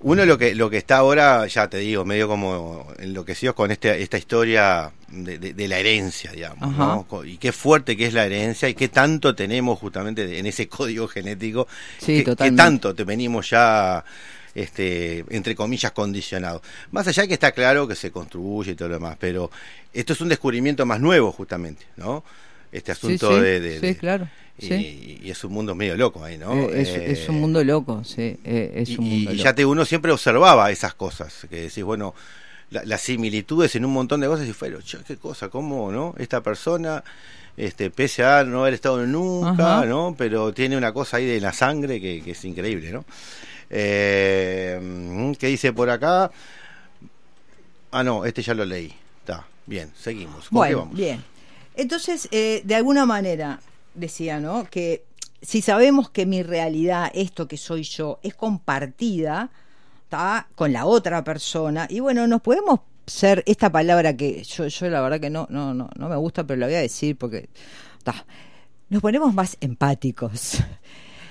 uno 0.00 0.26
lo 0.26 0.36
que 0.36 0.54
lo 0.54 0.68
que 0.68 0.76
está 0.76 0.98
ahora, 0.98 1.46
ya 1.46 1.68
te 1.68 1.78
digo, 1.78 2.04
medio 2.04 2.28
como 2.28 2.86
enloquecidos 2.98 3.54
con 3.54 3.70
este, 3.70 4.02
esta 4.02 4.18
historia 4.18 4.92
de, 5.08 5.38
de- 5.38 5.54
de 5.54 5.68
la 5.68 5.78
herencia, 5.78 6.32
digamos. 6.32 6.76
¿no? 6.76 7.24
Y 7.24 7.38
qué 7.38 7.50
fuerte 7.50 7.96
que 7.96 8.06
es 8.06 8.12
la 8.12 8.26
herencia 8.26 8.68
y 8.68 8.74
qué 8.74 8.88
tanto 8.88 9.34
tenemos 9.34 9.78
justamente 9.78 10.38
en 10.38 10.44
ese 10.44 10.68
código 10.68 11.08
genético, 11.08 11.66
Sí, 11.98 12.06
que, 12.08 12.18
que 12.18 12.24
totalmente. 12.24 12.62
tanto 12.62 12.94
te 12.94 13.04
venimos 13.04 13.48
ya 13.48 14.04
este, 14.54 15.24
entre 15.30 15.54
comillas, 15.54 15.92
condicionado. 15.92 16.62
Más 16.90 17.06
allá 17.08 17.22
de 17.22 17.28
que 17.28 17.34
está 17.34 17.52
claro 17.52 17.86
que 17.88 17.94
se 17.94 18.10
construye 18.10 18.72
y 18.72 18.74
todo 18.74 18.88
lo 18.88 18.94
demás, 18.94 19.16
pero 19.18 19.50
esto 19.92 20.12
es 20.12 20.20
un 20.20 20.28
descubrimiento 20.28 20.84
más 20.86 21.00
nuevo, 21.00 21.32
justamente, 21.32 21.86
¿no? 21.96 22.22
Este 22.76 22.92
asunto 22.92 23.28
sí, 23.30 23.34
sí, 23.36 23.40
de, 23.40 23.60
de- 23.60 23.80
sí, 23.80 23.86
de- 23.86 23.96
claro. 23.96 24.28
Y, 24.58 25.30
es 25.30 25.44
un 25.44 25.52
mundo 25.52 25.74
medio 25.74 25.96
loco 25.96 26.24
ahí, 26.24 26.38
¿no? 26.38 26.52
Eh, 26.70 26.80
es, 26.82 26.88
Eh, 26.88 27.12
es 27.12 27.28
un 27.28 27.40
mundo 27.40 27.62
loco, 27.64 28.02
sí. 28.04 28.38
eh, 28.44 28.72
es 28.76 28.88
y, 28.90 28.96
un 28.98 29.04
mundo 29.08 29.30
y 29.32 29.34
loco. 29.36 29.44
ya 29.44 29.54
te 29.54 29.64
uno 29.66 29.84
siempre 29.84 30.12
observaba 30.12 30.70
esas 30.70 30.94
cosas, 30.94 31.46
que 31.50 31.62
decís, 31.62 31.84
bueno, 31.84 32.14
la- 32.70 32.84
las 32.84 33.00
similitudes 33.02 33.74
en 33.76 33.84
un 33.84 33.92
montón 33.92 34.20
de 34.20 34.26
cosas 34.28 34.46
y 34.48 34.52
fueron, 34.52 34.82
"Che, 34.82 34.98
qué 35.06 35.16
cosa, 35.16 35.48
cómo, 35.50 35.92
¿no? 35.92 36.14
Esta 36.18 36.42
persona, 36.42 37.02
este, 37.56 37.90
pese 37.90 38.24
a 38.24 38.44
no 38.44 38.60
haber 38.62 38.74
estado 38.74 39.06
nunca, 39.06 39.78
Ajá. 39.78 39.86
¿no? 39.86 40.14
Pero 40.18 40.52
tiene 40.52 40.76
una 40.76 40.92
cosa 40.92 41.18
ahí 41.18 41.26
de 41.26 41.40
la 41.40 41.52
sangre 41.52 42.00
que, 42.00 42.22
que 42.22 42.30
es 42.32 42.44
increíble, 42.44 42.92
¿no? 42.92 43.04
Eh, 43.70 45.34
¿Qué 45.38 45.46
dice 45.48 45.72
por 45.72 45.90
acá? 45.90 46.30
Ah, 47.90 48.02
no, 48.04 48.24
este 48.24 48.42
ya 48.42 48.54
lo 48.54 48.64
leí. 48.64 48.92
Está. 49.20 49.46
Bien, 49.66 49.90
seguimos. 49.98 50.48
¿Con 50.48 50.50
qué 50.50 50.54
Bueno, 50.74 50.78
vamos? 50.80 50.96
bien. 50.96 51.22
Entonces, 51.76 52.28
eh, 52.30 52.62
de 52.64 52.74
alguna 52.74 53.06
manera, 53.06 53.60
decía, 53.94 54.40
¿no? 54.40 54.64
Que 54.70 55.04
si 55.42 55.62
sabemos 55.62 56.10
que 56.10 56.26
mi 56.26 56.42
realidad, 56.42 57.10
esto 57.14 57.46
que 57.46 57.56
soy 57.56 57.82
yo, 57.82 58.18
es 58.22 58.34
compartida 58.34 59.50
¿tá? 60.08 60.48
con 60.54 60.72
la 60.72 60.86
otra 60.86 61.22
persona, 61.22 61.86
y 61.90 62.00
bueno, 62.00 62.26
nos 62.26 62.40
podemos 62.40 62.80
ser 63.06 63.44
esta 63.46 63.70
palabra 63.70 64.16
que 64.16 64.42
yo, 64.42 64.66
yo 64.66 64.88
la 64.88 65.00
verdad 65.00 65.20
que 65.20 65.30
no, 65.30 65.46
no, 65.50 65.74
no, 65.74 65.88
no 65.96 66.08
me 66.08 66.16
gusta, 66.16 66.44
pero 66.44 66.58
la 66.58 66.66
voy 66.66 66.74
a 66.74 66.80
decir 66.80 67.16
porque 67.16 67.48
tá, 68.02 68.26
nos 68.88 69.02
ponemos 69.02 69.32
más 69.34 69.56
empáticos. 69.60 70.58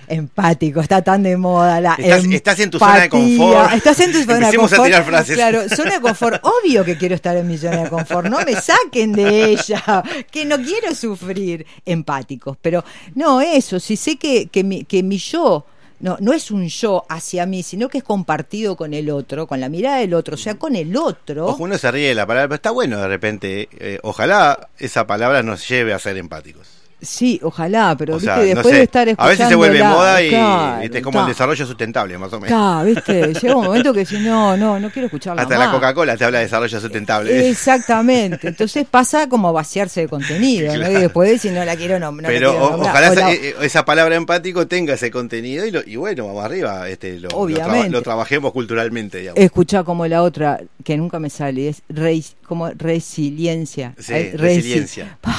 Empático, 0.08 0.80
está 0.82 1.02
tan 1.04 1.24
de 1.24 1.38
moda 1.38 1.80
la 1.82 1.94
Estás- 1.96 2.26
estás 2.26 2.60
en 2.60 2.70
tu 2.72 2.80
zona 2.80 2.96
de 3.00 3.04
empatía. 3.06 3.38
confort. 3.38 3.74
Estás 3.74 4.00
en 4.00 4.12
tu 4.12 4.20
zona 4.20 4.34
de 4.34 4.36
Empecemos 4.40 4.74
a 4.74 4.76
confort. 4.76 4.86
tirar 4.92 5.06
frases. 5.06 5.36
Claro, 5.36 5.70
zona 5.70 5.92
de 5.94 6.02
confort. 6.02 6.44
Obvio 6.46 6.84
que 6.86 6.98
quiero 6.98 7.16
estar 7.16 7.36
en 7.38 7.48
mi 7.48 7.58
zona 7.58 7.84
de 7.84 7.90
confort. 7.90 8.28
No 8.28 8.40
me 8.46 8.54
saquen 8.60 9.12
de 9.14 9.46
ella. 9.46 10.04
Que 10.32 10.46
no 10.46 10.58
quiero 10.58 10.94
sufrir. 10.96 11.66
Empáticos. 11.86 12.58
Pero 12.62 12.84
no, 13.16 13.42
eso. 13.42 13.80
Si 13.80 13.96
sé 13.96 14.18
que, 14.18 14.48
que, 14.48 14.64
mi, 14.64 14.84
que 14.84 15.04
mi 15.04 15.18
yo. 15.18 15.66
No, 15.98 16.18
no 16.20 16.34
es 16.34 16.52
un 16.52 16.68
yo 16.68 17.06
hacia 17.08 17.46
mí, 17.46 17.64
sino 17.64 17.88
que 17.88 18.00
es 18.00 18.04
compartido 18.04 18.76
con 18.76 18.94
el 18.94 19.10
otro, 19.10 19.48
con 19.48 19.62
la 19.62 19.70
mirada 19.70 20.00
del 20.00 20.14
otro, 20.14 20.36
o 20.36 20.38
sea, 20.38 20.56
con 20.56 20.76
el 20.76 20.96
otro. 20.98 21.48
Ojo, 21.48 21.64
uno 21.64 21.78
se 21.78 21.90
ríe 21.90 22.10
de 22.10 22.16
la 22.16 22.28
palabra, 22.28 22.50
pero 22.50 22.56
está 22.56 22.72
bueno 22.72 23.00
de 23.00 23.08
repente. 23.08 23.70
eh, 23.80 24.00
ojalá 24.04 24.68
esa 24.78 25.08
palabra 25.08 25.42
nos 25.42 25.66
lleve 25.70 25.94
a 25.94 26.00
ser 26.00 26.18
empáticos. 26.18 26.68
Sí, 27.02 27.40
ojalá, 27.44 27.96
pero 27.98 28.14
O 28.16 28.18
viste, 28.18 28.34
sea, 28.34 28.38
no 28.38 28.44
después 28.44 28.68
sé, 28.68 28.76
de 28.78 28.84
estar 28.84 29.08
a 29.08 29.12
escuchando. 29.12 29.30
veces 29.30 29.48
se 29.50 29.56
vuelve 29.56 29.84
moda 29.84 30.22
y 30.24 30.82
viste, 30.82 30.98
es 30.98 31.04
como 31.04 31.22
el 31.22 31.28
desarrollo 31.28 31.66
sustentable, 31.66 32.18
más 32.18 32.34
o 32.34 32.40
menos. 32.40 32.48
Claro, 32.58 32.86
viste, 32.86 33.34
llega 33.42 33.56
un 33.56 33.66
momento 33.66 33.94
que 33.94 34.06
si 34.06 34.18
no, 34.20 34.58
no, 34.58 34.80
no 34.80 34.90
quiero 34.90 35.06
escucharla 35.08 35.42
Hasta 35.44 35.58
la. 35.58 35.72
Coca-Cola 35.72 36.18
te 36.18 36.24
habla 36.26 36.40
de 36.40 36.46
desarrollo 36.46 36.80
sustentable. 36.80 37.50
Exactamente. 37.50 38.48
Entonces 38.48 38.88
pasa 38.90 39.28
como 39.30 39.50
a 39.50 39.52
vaciarse 39.52 40.02
de 40.02 40.08
contenido, 40.08 40.76
¿no? 40.78 40.90
Y 40.90 40.94
después 40.96 41.30
decir, 41.30 41.52
no 41.52 41.64
la 41.66 41.76
quiero 41.76 42.00
nombrar. 42.00 42.32
Pero 42.32 42.76
ojalá 42.80 43.08
esa, 43.14 43.32
eh, 43.34 43.56
esa 43.62 43.86
palabra 43.86 44.16
empático 44.16 44.66
tenga 44.68 44.94
ese 44.96 45.12
contenido 45.12 45.66
y, 45.66 45.72
lo- 45.72 45.84
y 45.86 45.98
bueno, 45.98 46.26
vamos 46.28 46.44
arriba, 46.46 46.90
este, 46.90 47.20
lo, 47.20 47.30
lo, 47.30 47.38
Obviamente. 47.38 47.90
lo 47.90 48.02
trabajemos 48.02 48.52
culturalmente, 48.52 49.20
digamos. 49.20 49.40
Escuchá 49.40 49.84
como 49.84 50.08
la 50.08 50.24
otra, 50.24 50.60
que 50.84 50.98
nunca 50.98 51.20
me 51.20 51.30
sale, 51.30 51.68
es 51.70 51.84
reis- 51.90 52.36
como 52.48 52.70
resiliencia. 52.70 53.94
Sí, 54.00 54.14
Ay, 54.14 54.32
resi- 54.34 54.38
resiliencia. 54.38 55.18
Bah, 55.22 55.36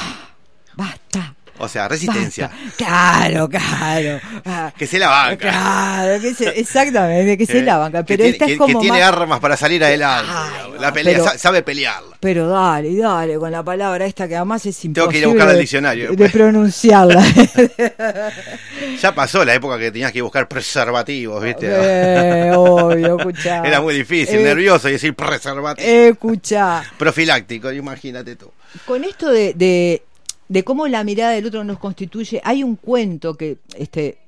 basta. 0.77 1.33
O 1.59 1.69
sea, 1.69 1.89
resistencia. 1.89 2.49
basta. 2.49 2.77
Claro, 2.77 3.49
claro. 3.49 4.21
Ah, 4.45 4.73
Que 4.77 4.87
se 4.87 4.99
la 4.99 5.09
banca. 5.09 5.49
Claro, 5.51 6.21
que 6.21 6.35
se- 6.35 6.59
exactamente, 6.61 7.39
que 7.39 7.47
se 7.47 7.59
Eh, 7.59 7.63
la 7.63 7.77
banca. 7.79 7.99
que 8.05 8.09
Pero 8.17 8.25
tiene, 8.25 8.31
esta 8.33 8.47
que- 8.47 8.53
es 8.53 8.59
como 8.59 8.79
que 8.79 8.83
tiene 8.83 8.99
más- 9.01 9.09
armas 9.09 9.41
para 9.41 9.57
salir 9.57 9.83
adelante. 9.85 10.31
Ay, 10.35 10.51
digamos. 10.53 10.75
no, 10.77 10.81
la 10.83 10.93
pelea, 10.93 11.19
pero- 11.25 11.39
sabe 11.39 11.63
pelearla. 11.63 12.17
Pero 12.21 12.49
dale, 12.49 12.97
dale, 12.97 13.37
con 13.39 13.51
la 13.53 13.63
palabra 13.63 14.05
esta 14.07 14.27
que 14.29 14.37
además 14.37 14.65
es 14.67 14.85
imposible 14.85 14.95
Tengo 14.95 15.09
que 15.11 15.19
ir 15.19 15.25
a 15.25 15.29
buscar 15.29 15.49
al 15.49 15.55
de- 15.55 15.61
diccionario 15.61 16.13
de, 16.13 16.29
pronunciarla. 16.31 17.25
Ya 19.01 19.15
pasó 19.15 19.45
la 19.45 19.55
época 19.55 19.79
que 19.79 19.91
tenías 19.91 20.13
que 20.13 20.23
buscar 20.23 20.49
preservativos, 20.49 21.43
¿viste? 21.43 21.67
Eh, 21.71 22.53
obvio, 22.55 23.17
escuchá. 23.19 23.63
Era 23.65 23.81
muy 23.81 23.95
difícil, 23.95 24.39
Eh, 24.41 24.43
nervioso 24.43 24.89
y 24.89 24.93
decir 24.93 25.15
preservativo. 25.15 25.87
Escuchá. 25.89 26.83
Profiláctico, 26.99 27.71
imagínate 27.73 28.37
tú. 28.37 28.51
Con 28.85 29.05
esto 29.05 29.31
de, 29.31 29.55
de, 29.55 30.03
de 30.49 30.65
cómo 30.65 30.87
la 30.89 31.05
mirada 31.05 31.33
del 31.33 31.47
otro 31.47 31.65
nos 31.65 31.79
constituye, 31.79 32.41
hay 32.45 32.63
un 32.63 32.77
cuento 32.77 33.35
que 33.35 33.59
este 33.77 34.19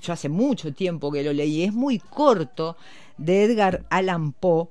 yo 0.00 0.12
hace 0.12 0.28
mucho 0.28 0.72
tiempo 0.72 1.10
que 1.10 1.22
lo 1.22 1.32
leí, 1.32 1.62
es 1.62 1.72
muy 1.72 1.98
corto, 1.98 2.76
de 3.16 3.44
Edgar 3.44 3.84
Allan 3.90 4.32
Poe, 4.32 4.68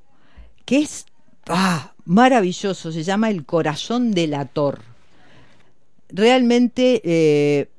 que 0.65 0.79
es 0.79 1.05
ah, 1.47 1.93
maravilloso, 2.05 2.91
se 2.91 3.03
llama 3.03 3.29
El 3.29 3.45
corazón 3.45 4.11
del 4.11 4.35
ator. 4.35 4.81
Realmente 6.09 7.01
eh, 7.03 7.69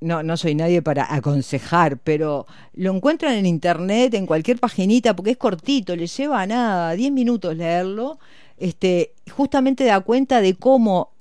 no, 0.00 0.22
no 0.22 0.36
soy 0.36 0.54
nadie 0.54 0.82
para 0.82 1.14
aconsejar, 1.14 1.96
pero 1.98 2.46
lo 2.74 2.94
encuentran 2.94 3.34
en 3.34 3.46
internet, 3.46 4.14
en 4.14 4.26
cualquier 4.26 4.58
paginita, 4.58 5.16
porque 5.16 5.30
es 5.30 5.36
cortito, 5.38 5.96
le 5.96 6.06
lleva 6.06 6.46
nada, 6.46 6.92
10 6.92 7.12
minutos 7.12 7.56
leerlo, 7.56 8.18
este, 8.58 9.12
justamente 9.30 9.84
da 9.84 10.00
cuenta 10.00 10.40
de 10.40 10.54
cómo 10.54 11.11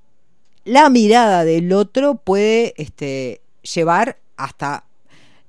la 0.66 0.89
mirada 0.89 1.43
del 1.43 1.72
otro 1.74 2.16
puede 2.16 2.74
este, 2.78 3.41
llevar 3.74 4.18
hasta 4.38 4.86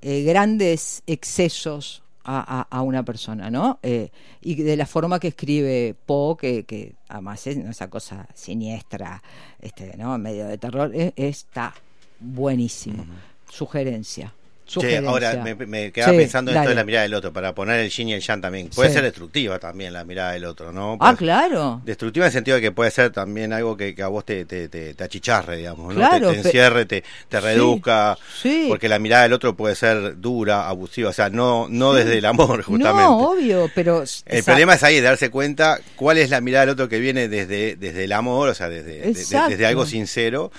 eh, 0.01 0.23
grandes 0.23 1.03
excesos 1.07 2.03
a, 2.25 2.61
a- 2.71 2.77
a 2.79 2.83
una 2.83 3.05
persona, 3.05 3.51
¿no? 3.51 3.79
Eh, 3.83 4.11
y 4.41 4.55
de 4.63 4.77
la 4.77 4.87
forma 4.87 5.19
que 5.21 5.29
escribe 5.29 5.95
Poe, 6.07 6.37
que, 6.37 6.65
que 6.65 6.95
además 7.09 7.47
es 7.47 7.57
esa 7.57 7.89
cosa 7.91 8.27
siniestra, 8.35 9.23
este, 9.61 9.97
¿no? 9.97 10.17
Medio 10.19 10.47
de 10.47 10.59
terror, 10.59 10.91
eh, 10.95 11.13
está 11.17 11.75
buenísimo. 12.21 13.05
Sugerencia. 13.51 14.33
Che, 14.81 14.99
ahora 14.99 15.35
me, 15.43 15.55
me 15.55 15.93
quedaba 15.93 16.13
Sí, 16.13 16.19
pensando 16.19 16.51
en 16.51 16.57
esto 16.57 16.69
de 16.71 16.75
dale. 16.75 16.81
la 16.81 16.85
mirada 16.85 17.03
del 17.03 17.15
otro, 17.15 17.33
para 17.33 17.55
poner 17.55 17.81
el 17.81 17.91
yin 17.91 18.09
y 18.09 18.15
el 18.15 18.21
yang 18.21 18.41
también. 18.41 18.69
Puede 18.69 18.89
Sí. 18.89 18.95
ser 18.95 19.03
destructiva 19.05 19.59
también 19.59 19.93
la 19.93 20.05
mirada 20.05 20.33
del 20.33 20.45
otro, 20.45 20.73
¿no? 20.73 20.95
Ah, 21.01 21.11
Puede- 21.13 21.17
claro. 21.19 21.81
Destructiva 21.85 22.27
en 22.27 22.29
el 22.29 22.33
sentido 22.33 22.55
de 22.57 22.61
que 22.63 22.73
puede 22.73 22.91
ser 22.91 23.11
también 23.11 23.53
algo 23.53 23.77
que, 23.77 23.95
que 23.95 24.03
a 24.03 24.09
vos 24.09 24.25
te, 24.25 24.45
te, 24.45 24.69
te, 24.69 24.95
te 24.95 25.05
achicharre, 25.05 25.59
digamos, 25.59 25.89
¿no? 25.95 26.01
Claro, 26.01 26.31
te, 26.31 26.39
encierre, 26.39 26.87
te, 26.87 27.05
te 27.29 27.41
reduzca, 27.41 28.17
sí. 28.41 28.67
porque 28.69 28.89
la 28.89 28.99
mirada 28.99 29.25
del 29.25 29.33
otro 29.35 29.55
puede 29.57 29.75
ser 29.75 30.21
dura, 30.21 30.69
abusiva, 30.69 31.11
o 31.11 31.13
sea, 31.13 31.29
no, 31.29 31.67
no 31.69 31.93
desde 31.93 32.19
el 32.19 32.25
amor, 32.25 32.63
justamente. 32.63 33.03
No, 33.03 33.19
obvio, 33.31 33.71
pero... 33.75 34.05
El 34.27 34.45
problema 34.45 34.75
es 34.75 34.83
ahí, 34.83 35.01
darse 35.01 35.31
cuenta 35.31 35.79
cuál 35.97 36.19
es 36.19 36.31
la 36.31 36.41
mirada 36.41 36.67
del 36.67 36.73
otro 36.75 36.89
que 36.89 36.99
viene 36.99 37.29
desde, 37.29 37.77
desde 37.77 38.05
el 38.05 38.13
amor, 38.13 38.49
o 38.49 38.55
sea, 38.55 38.69
desde, 38.69 39.01
de- 39.01 39.13
desde 39.49 39.67
algo 39.67 39.87
sincero, 39.87 40.51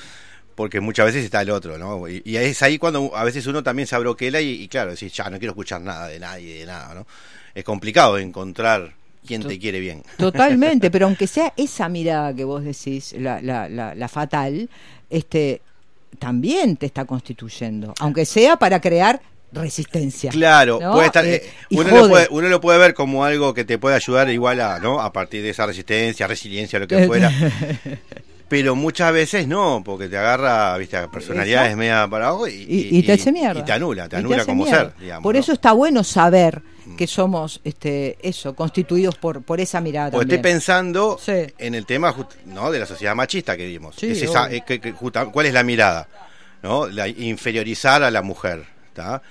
porque 0.56 0.80
muchas 0.80 1.08
veces 1.08 1.24
está 1.26 1.41
el 1.41 1.49
otro, 1.49 1.78
¿no? 1.78 2.08
Y, 2.08 2.22
y 2.26 2.38
es 2.38 2.62
ahí 2.62 2.78
cuando 2.78 3.16
a 3.16 3.24
veces 3.24 3.45
uno 3.47 3.64
también 3.64 3.88
se 3.88 3.95
abroquela 3.95 4.41
y, 4.41 4.64
y 4.64 4.68
claro, 4.68 4.91
decís, 4.91 5.14
ya 5.14 5.30
no 5.30 5.38
quiero 5.38 5.51
escuchar 5.51 5.82
nada 5.82 6.08
de 6.08 6.20
nadie, 6.20 6.60
de 6.60 6.66
nada, 6.66 6.93
¿no? 6.93 7.08
Es 7.54 7.64
complicado 7.64 8.18
encontrar 8.18 8.93
quien 9.26 9.43
te 9.43 9.58
quiere 9.60 9.80
bien. 9.80 10.04
Totalmente, 10.18 10.91
pero 10.91 11.06
aunque 11.06 11.28
sea 11.28 11.54
esa 11.56 11.89
mirada 11.89 12.34
que 12.34 12.43
vos 12.43 12.64
decís, 12.64 13.16
la, 13.18 13.41
la, 13.41 13.70
la, 13.70 13.95
la 13.95 14.08
fatal, 14.08 14.70
este 15.10 15.62
también 16.20 16.78
te 16.78 16.86
está 16.86 17.06
constituyendo, 17.06 17.93
aunque 17.99 18.26
sea 18.26 18.58
para 18.58 18.80
crear 18.80 19.22
resistencia. 19.51 20.32
Claro, 20.32 20.80
¿no? 20.82 20.93
puede 20.93 21.08
estar, 21.08 21.26
Eh, 21.26 21.36
eh, 21.36 21.51
uno, 21.72 21.89
lo 21.89 22.10
puede, 22.10 22.28
uno 22.30 22.49
lo 22.49 22.62
puede 22.62 22.80
ver 22.80 22.93
como 22.93 23.24
algo 23.24 23.54
que 23.54 23.66
te 23.66 23.78
puede 23.78 23.95
ayudar 23.95 24.30
igual 24.30 24.60
a, 24.62 24.80
¿no? 24.80 24.99
A 24.99 25.14
partir 25.14 25.43
de 25.43 25.49
esa 25.49 25.66
resistencia, 25.66 26.28
resiliencia, 26.28 26.80
lo 26.80 26.88
que 26.88 27.06
fuera. 27.06 27.32
Pero 28.56 28.76
muchas 28.76 29.12
veces 29.12 29.47
no, 29.47 29.82
porque 29.84 30.08
te 30.08 30.16
agarra, 30.18 30.78
viste, 30.78 30.95
a 30.95 31.10
personalidades 31.10 31.72
Exacto. 31.74 31.78
media 31.80 32.08
para 32.08 32.28
abajo 32.28 32.47
y, 32.47 32.51
y, 32.54 32.99
y 32.99 33.04
te 33.04 33.14
hace 33.14 33.32
mierda. 33.32 33.60
Y 33.60 33.66
te 33.66 33.72
anula, 33.72 34.08
te 34.08 34.18
anula 34.18 34.45
como 34.45 34.64
mierda. 34.66 34.80
ser, 34.91 34.93
digamos. 34.99 35.24
Por 35.24 35.34
¿no? 35.34 35.39
eso 35.41 35.54
está 35.54 35.72
bueno 35.72 36.04
saber 36.04 36.62
que 36.95 37.08
somos 37.08 37.62
este 37.64 38.18
eso, 38.22 38.54
constituidos 38.56 39.16
por, 39.16 39.41
por 39.41 39.60
esa 39.60 39.82
mirada 39.82 40.12
también. 40.12 40.30
estoy 40.30 40.51
pensando 40.51 41.18
Sí. 41.20 41.32
en 41.58 41.74
el 41.74 41.86
tema 41.88 42.14
¿no? 42.45 42.70
de 42.72 42.78
la 42.80 42.86
sociedad 42.86 43.16
machista 43.16 43.58
que 43.58 43.66
vimos. 43.66 43.95
Sí, 43.97 44.12
Es 44.12 44.22
esa- 44.22 44.49
que- 44.49 44.80
que 44.80 44.93
¿Cuál 44.93 45.45
es 45.47 45.54
la 45.54 45.64
mirada? 45.64 46.08
¿no? 46.62 46.88
La 46.88 47.08
inferiorizar 47.08 48.04
a 48.04 48.12
la 48.12 48.22
mujer. 48.22 48.66
¿tá? 48.93 49.24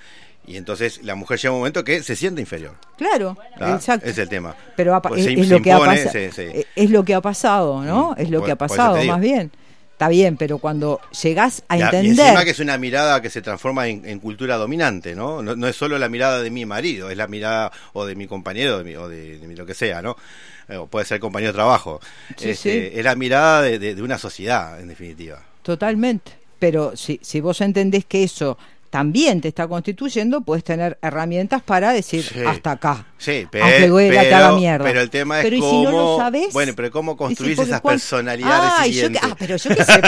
Y 0.45 0.57
entonces 0.57 1.01
la 1.03 1.15
mujer 1.15 1.39
llega 1.39 1.51
un 1.53 1.59
momento 1.59 1.83
que 1.83 2.03
se 2.03 2.15
siente 2.15 2.41
inferior. 2.41 2.75
Claro, 2.97 3.37
¿tá? 3.57 3.75
exacto. 3.75 4.09
Es 4.09 4.17
el 4.17 4.27
tema. 4.27 4.55
Pero 4.75 5.01
Pues 5.01 5.21
es, 5.21 5.25
se- 5.25 5.39
es 5.39 5.47
se 5.47 5.53
lo 5.53 5.61
que 5.61 5.71
ha 5.71 5.79
pasado. 5.79 6.09
se- 6.11 6.31
se- 6.31 6.67
Es 6.75 6.89
lo 6.89 7.03
que 7.05 7.13
ha 7.13 7.21
pasado, 7.21 7.81
¿no? 7.83 8.11
Mm, 8.11 8.21
es 8.21 8.29
lo 8.29 8.39
por- 8.39 8.45
que 8.47 8.51
ha 8.51 8.55
pasado, 8.57 9.03
más 9.05 9.21
bien. 9.21 9.51
Está 9.93 10.09
bien, 10.09 10.35
pero 10.37 10.57
cuando 10.57 10.99
llegás 11.21 11.63
a 11.69 11.75
a- 11.75 11.77
y 11.77 11.81
entender. 11.81 12.25
encima 12.25 12.43
que 12.43 12.49
es 12.49 12.59
una 12.59 12.77
mirada 12.77 13.21
que 13.21 13.29
se 13.29 13.41
transforma 13.41 13.87
en, 13.87 14.05
en 14.05 14.19
cultura 14.19 14.57
dominante, 14.57 15.15
¿no? 15.15 15.41
¿no? 15.41 15.55
no 15.55 15.67
es 15.67 15.75
solo 15.77 15.97
la 15.97 16.09
mirada 16.09 16.41
de 16.41 16.49
mi 16.49 16.65
marido, 16.65 17.09
es 17.09 17.15
la 17.15 17.27
mirada 17.27 17.71
o 17.93 18.05
de 18.05 18.15
mi 18.15 18.27
compañero 18.27 18.79
de 18.79 18.83
mi- 18.83 18.95
o 18.95 19.07
de, 19.07 19.37
de 19.39 19.47
mi- 19.47 19.55
lo 19.55 19.65
que 19.65 19.75
sea, 19.75 20.01
¿no? 20.01 20.17
Eh, 20.67 20.75
o 20.75 20.87
puede 20.87 21.05
ser 21.05 21.19
compañero 21.21 21.53
de 21.53 21.57
trabajo. 21.57 22.01
Sí, 22.35 22.49
Este, 22.49 22.89
sí. 22.89 22.97
Es 22.99 23.05
la 23.05 23.15
mirada 23.15 23.61
de, 23.61 23.79
de- 23.79 23.95
de 23.95 24.01
una 24.01 24.17
sociedad, 24.17 24.81
en 24.81 24.89
definitiva. 24.89 25.41
Totalmente. 25.61 26.33
Pero 26.59 26.97
si, 26.97 27.19
si 27.21 27.39
vos 27.39 27.61
entendés 27.61 28.03
que 28.05 28.23
eso 28.23 28.57
también 28.93 29.41
te 29.41 29.47
está 29.47 29.67
constituyendo, 29.67 30.41
puedes 30.41 30.63
tener 30.63 30.99
herramientas 31.01 31.63
para 31.63 31.91
decir 31.93 32.21
Sí. 32.23 32.41
hasta 32.45 32.73
acá. 32.73 33.05
Sí, 33.17 33.47
pe- 33.49 33.59
Aunque 33.59 33.87
duela, 33.87 34.21
te 34.21 34.27
pero, 34.27 34.37
haga 34.37 34.51
mierda. 34.55 34.85
pero 34.85 35.01
el 35.01 35.09
tema 35.09 35.39
es 35.39 35.45
Pero 35.45 35.55
¿y 35.55 35.59
cómo, 35.61 35.71
si 35.71 35.83
no 35.85 35.91
lo 35.91 36.17
sabés? 36.17 36.53
bueno, 36.53 36.73
pero 36.75 36.91
cómo 36.91 37.17
construís 37.17 37.57
esas 37.57 37.81
cuan- 37.81 37.95
personalidades 37.95 38.71
Ay, 38.77 38.91
yo 38.93 39.07
ah, 39.23 39.35
pero 39.39 39.55
yo 39.55 39.69
qué 39.75 39.83
sé. 39.83 40.01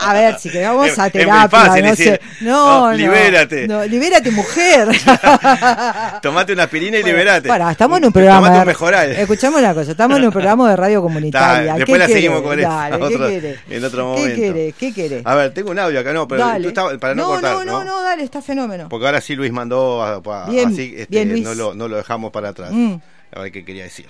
A 0.00 0.14
ver, 0.14 0.38
si 0.38 0.48
que 0.48 0.62
vamos 0.64 0.86
Es- 0.88 0.98
a 0.98 1.06
es 1.08 1.14
muy 1.14 1.20
terapia, 1.20 1.48
fácil 1.50 1.82
no 1.84 1.90
decir, 1.90 2.06
sé. 2.06 2.20
No, 2.40 2.50
no, 2.66 2.86
no, 2.86 2.92
libérate. 2.96 3.68
No, 3.68 3.84
libérate, 3.84 4.30
mujer. 4.30 4.88
Tomate 6.22 6.52
una 6.54 6.62
aspirina 6.62 6.96
y 6.98 7.02
Bueno, 7.02 7.18
liberate. 7.18 7.48
Pará, 7.48 7.70
estamos 7.72 7.98
en 7.98 8.06
un 8.06 8.12
programa. 8.12 8.38
Tomate 8.46 8.54
un 8.54 8.60
de- 8.60 8.66
mejoral. 8.66 9.10
Escuchamos 9.12 9.60
una 9.60 9.74
cosa, 9.74 9.90
estamos 9.90 10.18
en 10.18 10.24
un 10.24 10.30
programa 10.32 10.70
de 10.70 10.76
radio 10.76 11.02
comunitaria. 11.02 11.66
Ta, 11.66 11.72
¿Qué 11.74 11.78
después 11.80 11.98
la 11.98 12.06
querés? 12.06 12.22
seguimos 12.22 12.42
con 12.42 12.58
eso, 12.58 12.68
Dale, 12.70 12.96
¿qué 12.98 13.04
otro- 13.04 13.28
querés? 13.28 13.58
en 13.68 13.84
otro 13.84 13.98
¿Qué 14.14 14.20
momento. 14.20 14.40
querés? 14.40 14.74
¿Qué 14.78 14.94
querés? 14.94 15.22
A 15.26 15.34
ver, 15.34 15.52
tengo 15.52 15.70
un 15.72 15.78
audio 15.78 16.00
acá, 16.00 16.12
no, 16.14 16.26
pero 16.26 16.46
tú 16.62 16.68
estabas- 16.68 16.98
para 16.98 17.14
no, 17.14 17.22
no, 17.24 17.28
cortar, 17.28 17.52
no, 17.54 17.64
no, 17.64 17.84
no, 17.84 18.02
dale, 18.14 18.24
está 18.24 18.40
fenómeno. 18.42 18.88
Porque 18.88 19.06
ahora 19.06 19.20
sí 19.20 19.34
Luis 19.36 19.52
mandó, 19.52 20.02
a- 20.02 20.14
a- 20.24 20.50
Bien, 20.50 20.68
así 20.68 20.94
este, 20.96 21.06
bien, 21.10 21.30
Luis. 21.30 21.44
No, 21.44 21.54
lo, 21.54 21.74
no 21.74 21.88
lo 21.88 21.96
dejamos 21.96 22.30
para 22.32 22.50
atrás. 22.50 22.70
Mm. 22.72 22.94
A 23.32 23.40
ver 23.42 23.50
qué 23.52 23.64
quería 23.64 23.82
decir. 23.84 24.06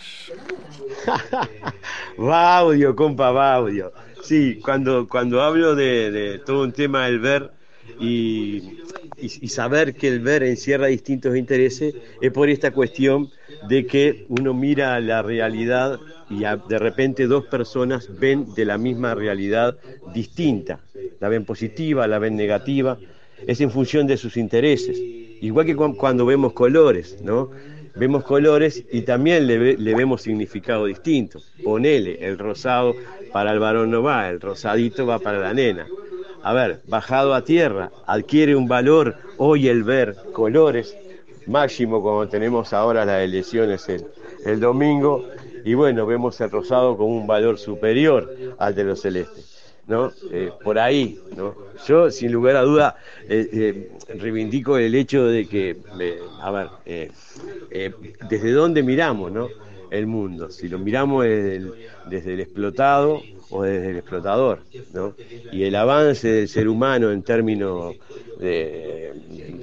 va 2.20 2.58
audio, 2.58 2.94
compa, 2.94 3.30
va 3.30 3.54
audio. 3.54 3.92
Sí, 4.22 4.60
cuando, 4.62 5.08
cuando 5.08 5.42
hablo 5.42 5.74
de, 5.74 6.10
de 6.10 6.38
todo 6.38 6.62
un 6.64 6.72
tema 6.72 7.06
del 7.06 7.20
ver 7.20 7.50
y, 8.00 8.56
y- 9.18 9.38
y 9.42 9.48
saber 9.48 9.94
que 9.94 10.08
el 10.08 10.20
ver 10.20 10.42
encierra 10.42 10.86
distintos 10.86 11.36
intereses, 11.36 11.94
es 12.20 12.32
por 12.32 12.48
esta 12.48 12.70
cuestión 12.70 13.30
de 13.68 13.86
que 13.86 14.26
uno 14.28 14.54
mira 14.54 14.98
la 15.00 15.22
realidad 15.22 15.98
y 16.30 16.44
a- 16.44 16.56
de 16.56 16.78
repente 16.78 17.26
dos 17.26 17.44
personas 17.46 18.08
ven 18.18 18.54
de 18.54 18.64
la 18.64 18.78
misma 18.78 19.14
realidad 19.14 19.76
distinta. 20.14 20.80
La 21.20 21.28
ven 21.28 21.44
positiva, 21.44 22.06
la 22.06 22.18
ven 22.18 22.36
negativa, 22.36 22.98
es 23.46 23.60
en 23.60 23.70
función 23.70 24.06
de 24.06 24.16
sus 24.16 24.36
intereses. 24.36 24.98
Igual 25.40 25.66
que 25.66 25.76
cu- 25.76 25.96
cuando 25.96 26.24
vemos 26.26 26.52
colores, 26.52 27.18
¿no? 27.22 27.50
Vemos 27.96 28.24
colores 28.24 28.84
y 28.90 29.02
también 29.02 29.46
le, 29.46 29.76
le 29.76 29.94
vemos 29.94 30.22
significado 30.22 30.86
distinto. 30.86 31.40
Ponele, 31.62 32.26
el 32.26 32.38
rosado 32.38 32.94
para 33.32 33.52
el 33.52 33.60
varón 33.60 33.90
no 33.90 34.02
va, 34.02 34.28
el 34.30 34.40
rosadito 34.40 35.06
va 35.06 35.18
para 35.18 35.38
la 35.38 35.54
nena. 35.54 35.86
A 36.42 36.52
ver, 36.52 36.82
bajado 36.88 37.34
a 37.34 37.44
tierra, 37.44 37.90
adquiere 38.06 38.56
un 38.56 38.66
valor 38.68 39.16
hoy 39.38 39.68
el 39.68 39.82
ver 39.84 40.16
colores, 40.32 40.96
máximo 41.46 42.02
como 42.02 42.26
tenemos 42.28 42.72
ahora 42.72 43.04
las 43.04 43.22
elecciones 43.22 43.88
el, 43.88 44.04
el 44.44 44.60
domingo, 44.60 45.24
y 45.64 45.74
bueno, 45.74 46.04
vemos 46.04 46.40
el 46.40 46.50
rosado 46.50 46.96
con 46.96 47.06
un 47.06 47.26
valor 47.26 47.58
superior 47.58 48.34
al 48.58 48.74
de 48.74 48.84
los 48.84 49.00
celestes. 49.00 49.53
¿No? 49.86 50.14
Eh, 50.30 50.52
por 50.62 50.78
ahí, 50.78 51.20
¿no? 51.30 51.58
Yo, 51.76 52.10
sin 52.10 52.32
lugar 52.32 52.56
a 52.56 52.62
duda, 52.62 52.96
eh, 53.26 53.48
eh, 53.52 53.88
reivindico 54.14 54.78
el 54.78 54.94
hecho 54.94 55.26
de 55.26 55.46
que, 55.48 55.76
a 56.38 56.50
ver, 56.50 56.72
desde 58.20 58.52
dónde 58.52 58.82
miramos, 58.82 59.30
¿no? 59.32 59.54
El 59.90 60.06
mundo, 60.06 60.50
si 60.50 60.68
lo 60.68 60.78
miramos 60.78 61.24
desde 61.24 62.32
el, 62.34 62.40
explotado 62.40 63.28
o 63.48 63.62
desde 63.62 63.90
el 63.90 63.96
explotador, 63.98 64.66
¿no? 64.88 65.16
Y 65.50 65.64
el 65.64 65.74
avance 65.76 66.28
del 66.28 66.48
ser 66.48 66.68
humano 66.68 67.10
en 67.12 67.22
términos 67.22 67.96
de, 68.34 69.12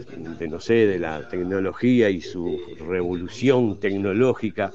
de- 0.08 0.48
no 0.48 0.60
sé, 0.60 0.74
de 0.88 1.00
la 1.00 1.24
tecnología 1.24 2.10
y 2.10 2.22
su 2.22 2.62
revolución 2.78 3.78
tecnológica 3.78 4.74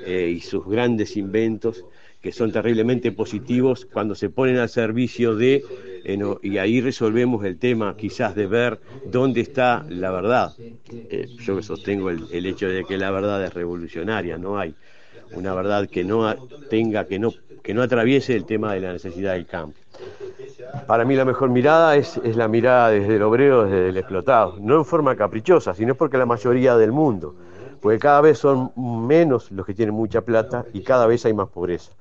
y 0.00 0.40
sus 0.40 0.66
grandes 0.66 1.16
inventos, 1.16 1.84
que 2.24 2.32
son 2.32 2.50
terriblemente 2.50 3.12
positivos 3.12 3.84
cuando 3.84 4.14
se 4.14 4.30
ponen 4.30 4.56
al 4.56 4.70
servicio 4.70 5.36
de, 5.36 5.62
eh, 6.04 6.18
y 6.40 6.56
ahí 6.56 6.80
resolvemos 6.80 7.44
el 7.44 7.58
tema 7.58 7.94
quizás 7.98 8.34
de 8.34 8.46
ver 8.46 8.80
dónde 9.04 9.42
está 9.42 9.84
la 9.90 10.10
verdad. 10.10 10.54
Eh, 10.90 11.28
yo 11.40 11.62
sostengo 11.62 12.08
el, 12.08 12.46
hecho 12.46 12.66
de 12.66 12.86
que 12.86 12.96
la 12.96 13.10
verdad 13.10 13.44
es 13.44 13.52
revolucionaria, 13.52 14.38
no 14.38 14.58
hay 14.58 14.74
una 15.32 15.52
verdad 15.52 15.86
que 15.86 16.02
no 16.02 16.34
tenga, 16.70 17.04
que 17.04 17.18
no, 17.18 17.30
que 17.62 17.74
no 17.74 17.82
atraviese 17.82 18.34
el 18.34 18.46
tema 18.46 18.72
de 18.72 18.80
la 18.80 18.94
necesidad 18.94 19.34
del 19.34 19.44
campo. 19.44 19.76
Para 20.86 21.04
mí 21.04 21.16
la 21.16 21.26
mejor 21.26 21.50
mirada 21.50 21.94
es, 21.94 22.18
es 22.24 22.36
la 22.36 22.48
mirada 22.48 22.88
desde 22.88 23.16
el 23.16 23.22
obrero, 23.22 23.64
desde 23.64 23.90
el 23.90 23.98
explotado, 23.98 24.56
no 24.60 24.78
en 24.78 24.86
forma 24.86 25.14
caprichosa, 25.14 25.74
sino 25.74 25.94
porque 25.94 26.16
la 26.16 26.24
mayoría 26.24 26.74
del 26.78 26.90
mundo, 26.90 27.34
porque 27.84 27.98
cada 27.98 28.22
vez 28.22 28.38
son 28.38 28.72
menos 28.76 29.50
los 29.50 29.66
que 29.66 29.74
tienen 29.74 29.94
mucha 29.94 30.22
plata 30.22 30.64
y 30.72 30.80
cada 30.80 31.06
vez 31.06 31.26
hay 31.26 31.34
más 31.34 31.50
pobreza. 31.50 31.92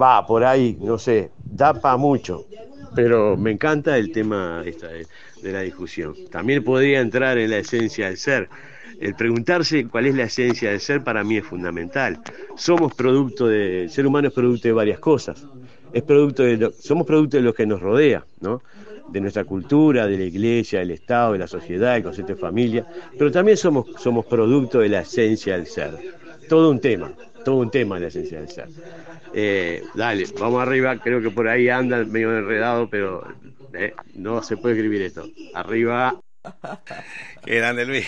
Va, 0.00 0.24
por 0.24 0.44
ahí, 0.44 0.78
no 0.80 0.98
sé, 0.98 1.32
da 1.44 1.74
para 1.74 1.96
mucho, 1.96 2.44
pero 2.94 3.36
me 3.36 3.50
encanta 3.50 3.98
el 3.98 4.12
tema 4.12 4.62
de, 4.62 5.04
de 5.42 5.52
la 5.52 5.62
discusión. 5.62 6.14
También 6.30 6.62
podría 6.62 7.00
entrar 7.00 7.38
en 7.38 7.50
la 7.50 7.58
esencia 7.58 8.06
del 8.06 8.18
ser. 8.18 8.48
El 9.00 9.16
preguntarse 9.16 9.88
cuál 9.88 10.06
es 10.06 10.14
la 10.14 10.22
esencia 10.22 10.70
del 10.70 10.78
ser 10.78 11.02
para 11.02 11.24
mí 11.24 11.38
es 11.38 11.44
fundamental. 11.44 12.20
Somos 12.54 12.94
producto 12.94 13.48
de, 13.48 13.82
el 13.82 13.90
ser 13.90 14.06
humano 14.06 14.28
es 14.28 14.32
producto 14.32 14.68
de 14.68 14.74
varias 14.74 15.00
cosas. 15.00 15.44
Es 15.96 16.02
producto 16.02 16.42
de 16.42 16.72
somos 16.78 17.06
producto 17.06 17.38
de 17.38 17.42
lo 17.42 17.54
que 17.54 17.64
nos 17.64 17.80
rodea, 17.80 18.22
¿no? 18.42 18.60
De 19.08 19.18
nuestra 19.18 19.44
cultura, 19.44 20.06
de 20.06 20.18
la 20.18 20.24
iglesia, 20.24 20.80
del 20.80 20.90
Estado, 20.90 21.32
de 21.32 21.38
la 21.38 21.46
sociedad, 21.46 21.96
el 21.96 22.02
concepto 22.02 22.34
de 22.34 22.38
familia, 22.38 22.86
pero 23.16 23.32
también 23.32 23.56
somos, 23.56 23.86
somos 23.98 24.26
producto 24.26 24.80
de 24.80 24.90
la 24.90 25.00
esencia 25.00 25.56
del 25.56 25.66
ser. 25.66 25.92
Todo 26.50 26.70
un 26.70 26.80
tema, 26.80 27.14
todo 27.46 27.56
un 27.56 27.70
tema 27.70 27.94
de 27.94 28.02
la 28.02 28.08
esencia 28.08 28.40
del 28.40 28.48
ser. 28.50 28.68
Eh, 29.32 29.84
dale, 29.94 30.26
vamos 30.38 30.60
arriba, 30.60 30.98
creo 30.98 31.22
que 31.22 31.30
por 31.30 31.48
ahí 31.48 31.70
anda 31.70 32.04
medio 32.04 32.36
enredado, 32.36 32.90
pero 32.90 33.26
eh, 33.72 33.94
no 34.16 34.42
se 34.42 34.58
puede 34.58 34.74
escribir 34.74 35.00
esto. 35.00 35.24
Arriba. 35.54 36.20
Qué 37.44 37.56
grande 37.56 37.84
Luis. 37.86 38.06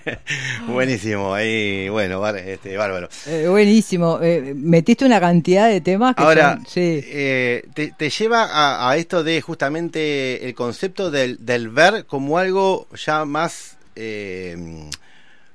Buenísimo, 0.68 1.34
ahí, 1.34 1.88
bueno, 1.88 2.26
este, 2.28 2.76
bárbaro. 2.76 3.08
Eh, 3.26 3.46
buenísimo. 3.48 4.18
Eh, 4.22 4.54
metiste 4.56 5.04
una 5.04 5.20
cantidad 5.20 5.68
de 5.68 5.80
temas 5.80 6.14
que 6.16 6.22
Ahora, 6.22 6.54
son- 6.56 6.66
sí. 6.66 7.00
eh, 7.04 7.64
te, 7.74 7.92
te 7.92 8.10
lleva 8.10 8.44
a, 8.44 8.90
a 8.90 8.96
esto 8.96 9.22
de 9.22 9.40
justamente 9.40 10.46
el 10.48 10.54
concepto 10.54 11.10
del, 11.10 11.44
del 11.44 11.68
ver 11.68 12.06
como 12.06 12.38
algo 12.38 12.86
ya 12.96 13.24
más 13.24 13.76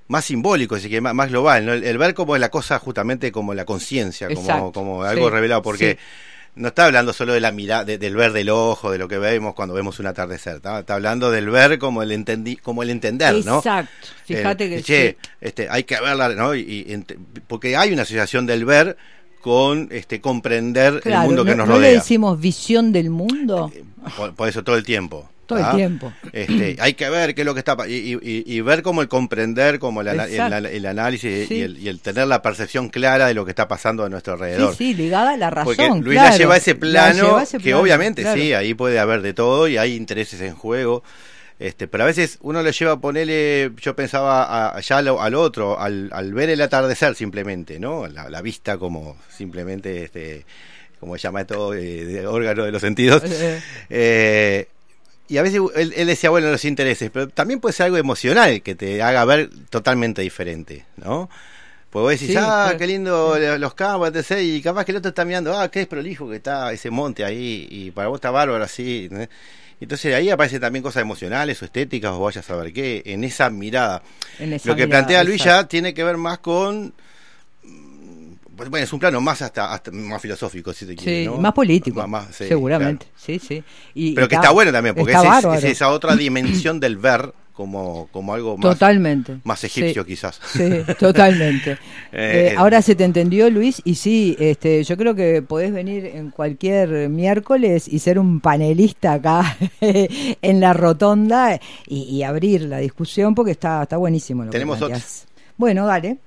más 0.10 0.26
simbólico, 0.26 0.76
así 0.76 0.90
que 0.90 1.02
más, 1.02 1.14
más 1.14 1.30
global, 1.30 1.66
¿no? 1.66 1.74
el, 1.74 1.84
el 1.84 1.98
ver 1.98 2.14
como 2.14 2.38
la 2.38 2.50
cosa 2.50 2.80
justamente 2.80 3.32
como 3.32 3.54
la 3.54 3.66
conciencia, 3.66 4.30
como, 4.34 5.04
algo 5.04 5.28
sí, 5.28 5.34
revelado, 5.34 5.62
porque 5.62 5.92
sí. 5.94 5.98
No 6.58 6.68
está 6.70 6.86
hablando 6.86 7.14
solo 7.14 7.34
de 7.34 7.40
la 7.40 7.52
mirada, 7.52 7.86
de- 7.86 7.98
del 7.98 8.16
ver 8.16 8.34
del 8.34 8.50
ojo, 8.50 8.92
de 8.92 8.98
lo 8.98 9.08
que 9.08 9.18
vemos 9.18 9.54
cuando 9.54 9.74
vemos 9.74 10.00
un 10.00 10.08
atardecer, 10.08 10.58
está, 10.58 10.80
está 10.80 10.96
hablando 10.96 11.32
del 11.32 11.50
ver 11.50 11.80
como 11.80 12.04
el 12.04 12.12
entendi, 12.12 12.56
como 12.58 12.84
el 12.84 12.90
entender, 12.90 13.34
¿no? 13.46 13.58
Exacto. 13.60 13.92
Fíjate 14.26 14.66
El, 14.66 14.70
que 14.72 14.84
che, 14.84 15.10
sí. 15.22 15.30
este, 15.42 15.68
hay 15.70 15.84
que 15.84 16.00
verla, 16.02 16.30
¿no? 16.30 16.54
Y, 16.56 17.04
porque 17.48 17.78
hay 17.78 17.94
una 17.94 18.02
asociación 18.02 18.46
del 18.46 18.66
ver 18.66 18.98
con 19.42 19.88
este 19.92 20.20
comprender 20.20 21.00
Claro, 21.02 21.22
el 21.22 21.28
mundo 21.28 21.46
que 21.46 21.52
no, 21.52 21.58
nos 21.58 21.68
¿no 21.68 21.74
le 21.76 21.80
rodea. 21.88 22.00
decimos 22.00 22.40
visión 22.40 22.92
del 22.92 23.10
mundo? 23.10 23.72
Por, 24.18 24.34
por 24.36 24.50
eso 24.50 24.64
todo 24.64 24.76
el 24.76 24.84
tiempo. 24.84 25.30
Todo 25.48 25.58
el 25.60 25.66
¿ah? 25.66 25.72
tiempo. 25.76 26.14
Este, 26.32 26.76
hay 26.80 26.94
que 26.94 27.10
ver 27.10 27.34
qué 27.34 27.42
es 27.42 27.46
lo 27.46 27.54
que 27.56 27.60
está 27.62 27.76
y, 27.88 28.20
y- 28.22 28.62
ver 28.62 28.84
como 28.84 29.02
el 29.02 29.08
comprender, 29.08 29.80
como 29.80 30.02
el, 30.02 30.08
análisis 30.86 31.48
Sí. 31.48 31.56
y, 31.56 31.62
el, 31.62 31.78
y 31.80 31.88
el 31.88 32.00
tener 32.02 32.28
la 32.28 32.42
percepción 32.42 32.90
clara 32.90 33.28
de 33.28 33.34
lo 33.34 33.46
que 33.46 33.52
está 33.52 33.68
pasando 33.68 34.04
a 34.06 34.10
nuestro 34.10 34.34
alrededor. 34.34 34.76
Sí, 34.76 34.92
sí, 34.92 34.94
ligada 34.94 35.32
a 35.32 35.38
la 35.38 35.50
razón. 35.50 35.76
Porque 35.76 35.90
Luis 36.02 36.20
claro. 36.20 36.30
la 36.32 36.38
lleva 36.38 36.54
a 36.54 36.58
ese 36.58 36.74
La 36.74 36.80
plano 36.80 37.24
lleva 37.24 37.40
a 37.40 37.44
ese 37.44 37.58
que 37.58 37.64
plano, 37.64 37.80
obviamente 37.80 38.22
claro. 38.22 38.40
sí, 38.42 38.54
ahí 38.54 38.74
puede 38.74 39.00
haber 39.00 39.22
de 39.22 39.34
todo 39.34 39.68
y 39.68 39.78
hay 39.78 39.96
intereses 39.96 40.42
en 40.42 40.54
juego. 40.54 41.04
Este, 41.60 41.88
pero 41.88 42.04
a 42.04 42.08
veces 42.08 42.38
uno 42.42 42.62
le 42.62 42.72
lleva 42.72 42.92
a 42.92 43.00
ponerle, 43.00 43.72
yo 43.82 43.96
pensaba 43.96 44.44
a- 44.44 44.78
allá 44.78 44.98
al, 44.98 45.08
al 45.08 45.34
otro, 45.34 45.80
al, 45.80 46.10
al 46.14 46.34
ver 46.34 46.52
el 46.52 46.62
atardecer 46.62 47.16
simplemente, 47.16 47.80
¿no? 47.80 48.06
La, 48.08 48.30
la 48.30 48.42
vista 48.44 48.78
como 48.78 49.18
simplemente, 49.36 50.04
este, 50.04 50.46
como 51.00 51.16
se 51.18 51.24
llama 51.24 51.42
esto, 51.42 51.74
eh, 51.74 52.06
de 52.06 52.28
órgano 52.28 52.64
de 52.64 52.72
los 52.72 52.82
sentidos. 52.82 53.24
Eh, 53.32 53.60
Eh, 53.90 54.68
y 55.28 55.38
a 55.38 55.42
veces 55.44 55.62
él, 55.76 55.94
él 55.96 56.08
decía, 56.08 56.30
bueno, 56.30 56.50
los 56.52 56.64
intereses, 56.66 57.10
pero 57.12 57.28
también 57.28 57.60
puede 57.60 57.74
ser 57.74 57.86
algo 57.88 57.98
emocional 57.98 58.62
que 58.62 58.76
te 58.76 59.02
haga 59.02 59.26
ver 59.26 59.50
totalmente 59.70 60.22
diferente, 60.22 60.86
¿no? 60.98 61.30
Pues 61.90 62.02
vos 62.04 62.12
decís, 62.12 62.28
Sí, 62.28 62.36
ah, 62.38 62.66
claro. 62.66 62.78
qué 62.78 62.88
lindo 62.88 63.38
los 63.58 63.74
campos, 63.74 64.12
etc. 64.14 64.40
Y 64.42 64.62
capaz 64.62 64.84
que 64.86 64.92
el 64.92 64.98
otro 64.98 65.10
está 65.10 65.24
mirando, 65.26 65.58
ah, 65.58 65.70
qué 65.72 65.82
es 65.82 65.88
prolijo 65.88 66.30
que 66.30 66.36
está 66.38 66.72
ese 66.74 66.90
monte 66.90 67.24
ahí, 67.24 67.68
y 67.70 67.92
para 67.92 68.10
vos 68.10 68.18
está 68.18 68.30
bárbaro 68.32 68.64
así. 68.64 69.08
¿no? 69.10 69.26
Entonces 69.80 70.14
ahí 70.14 70.30
aparecen 70.30 70.60
también 70.60 70.84
cosas 70.84 71.02
emocionales 71.02 71.62
o 71.62 71.66
estéticas, 71.66 72.12
o 72.12 72.20
vaya 72.20 72.42
a 72.42 72.44
saber 72.44 72.74
qué, 72.74 73.04
en 73.06 73.24
esa 73.24 73.50
mirada. 73.50 74.02
en 74.40 74.54
esa 74.54 74.70
Lo 74.70 74.76
que 74.76 74.86
mirada, 74.86 75.06
plantea 75.06 75.24
Luis 75.24 75.42
exacto. 75.42 75.62
ya 75.64 75.68
tiene 75.70 75.94
que 75.94 76.04
ver 76.04 76.18
más 76.18 76.40
con. 76.40 76.94
Pues, 78.58 78.70
Bueno, 78.70 78.84
es 78.84 78.92
un 78.92 79.00
plano 79.00 79.22
más 79.22 79.42
hasta, 79.42 79.72
hasta 79.74 79.92
más 79.92 80.22
filosófico, 80.22 80.74
si 80.74 80.86
te 80.86 80.92
Sí, 80.94 80.98
quieres. 80.98 81.28
¿no? 81.28 81.38
más 81.38 81.54
político, 81.54 82.00
Más- 82.02 82.10
más, 82.10 82.36
sí, 82.36 82.46
seguramente. 82.48 83.06
Sí, 83.16 83.40
sí. 83.40 83.64
Y, 83.94 84.14
pero 84.14 84.26
y 84.26 84.30
que 84.30 84.36
está 84.36 84.52
bueno 84.52 84.72
también, 84.74 84.96
porque 84.96 85.14
está 85.14 85.40
es, 85.56 85.64
esa 85.64 85.90
otra 85.92 86.16
dimensión 86.18 86.80
del 86.80 86.98
ver 86.98 87.34
como, 87.54 88.08
como 88.12 88.36
algo 88.36 88.56
más, 88.56 88.74
Totalmente. 88.78 89.40
más 89.44 89.64
egipio, 89.64 90.04
Sí. 90.04 90.08
quizás. 90.10 90.40
Sí, 90.46 90.70
totalmente. 91.00 91.78
Eh, 92.12 92.52
Eh, 92.52 92.56
ahora 92.58 92.82
se 92.82 92.96
te 92.96 93.04
entendió, 93.04 93.50
Luis, 93.50 93.82
y 93.84 93.96
sí, 93.96 94.36
este, 94.40 94.84
yo 94.84 94.96
creo 94.98 95.14
que 95.16 95.42
podés 95.42 95.72
venir 95.74 96.06
en 96.06 96.30
cualquier 96.32 97.10
miércoles 97.10 97.88
y 97.88 98.00
ser 98.00 98.18
un 98.20 98.40
panelista 98.42 99.14
acá 99.14 99.58
en 99.82 100.60
la 100.60 100.74
rotonda 100.74 101.60
y, 101.88 102.04
y 102.04 102.24
abrir 102.24 102.62
la 102.64 102.78
discusión 102.78 103.34
porque 103.36 103.52
está, 103.52 103.84
está 103.84 103.98
buenísimo 103.98 104.44
lo 104.46 104.52
Tenemos 104.52 104.78
que. 104.80 104.96
Bueno, 105.58 105.86
dale. 105.88 106.18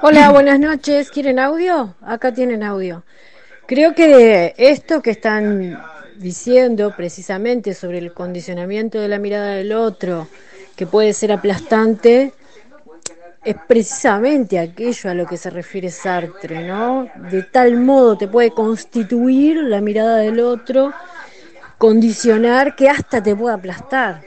Hola, 0.00 0.30
buenas 0.30 0.60
noches. 0.60 1.10
¿Quieren 1.10 1.40
audio? 1.40 1.96
Acá 2.02 2.32
tienen 2.32 2.62
audio. 2.62 3.02
Creo 3.66 3.96
que 3.96 4.54
esto 4.56 5.02
que 5.02 5.10
están 5.10 5.82
diciendo 6.18 6.94
precisamente 6.96 7.74
sobre 7.74 7.98
el 7.98 8.12
condicionamiento 8.12 9.00
de 9.00 9.08
la 9.08 9.18
mirada 9.18 9.54
del 9.54 9.72
otro, 9.72 10.28
que 10.76 10.86
puede 10.86 11.12
ser 11.12 11.32
aplastante, 11.32 12.32
es 13.44 13.56
precisamente 13.66 14.60
aquello 14.60 15.10
a 15.10 15.14
lo 15.14 15.26
que 15.26 15.36
se 15.36 15.50
refiere 15.50 15.90
Sartre, 15.90 16.64
¿no? 16.64 17.08
De 17.16 17.42
tal 17.42 17.76
modo 17.76 18.16
te 18.16 18.28
puede 18.28 18.52
constituir 18.52 19.56
la 19.56 19.80
mirada 19.80 20.18
del 20.18 20.38
otro, 20.38 20.92
condicionar 21.76 22.76
que 22.76 22.88
hasta 22.88 23.20
te 23.20 23.34
pueda 23.34 23.56
aplastar. 23.56 24.20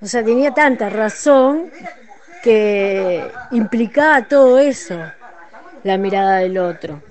O 0.00 0.06
sea, 0.06 0.22
tenía 0.22 0.52
tanta 0.54 0.88
razón 0.88 1.68
que 2.46 3.24
implicaba 3.50 4.22
todo 4.28 4.60
eso, 4.60 4.96
la 5.82 5.98
mirada 5.98 6.36
del 6.38 6.58
otro, 6.58 7.02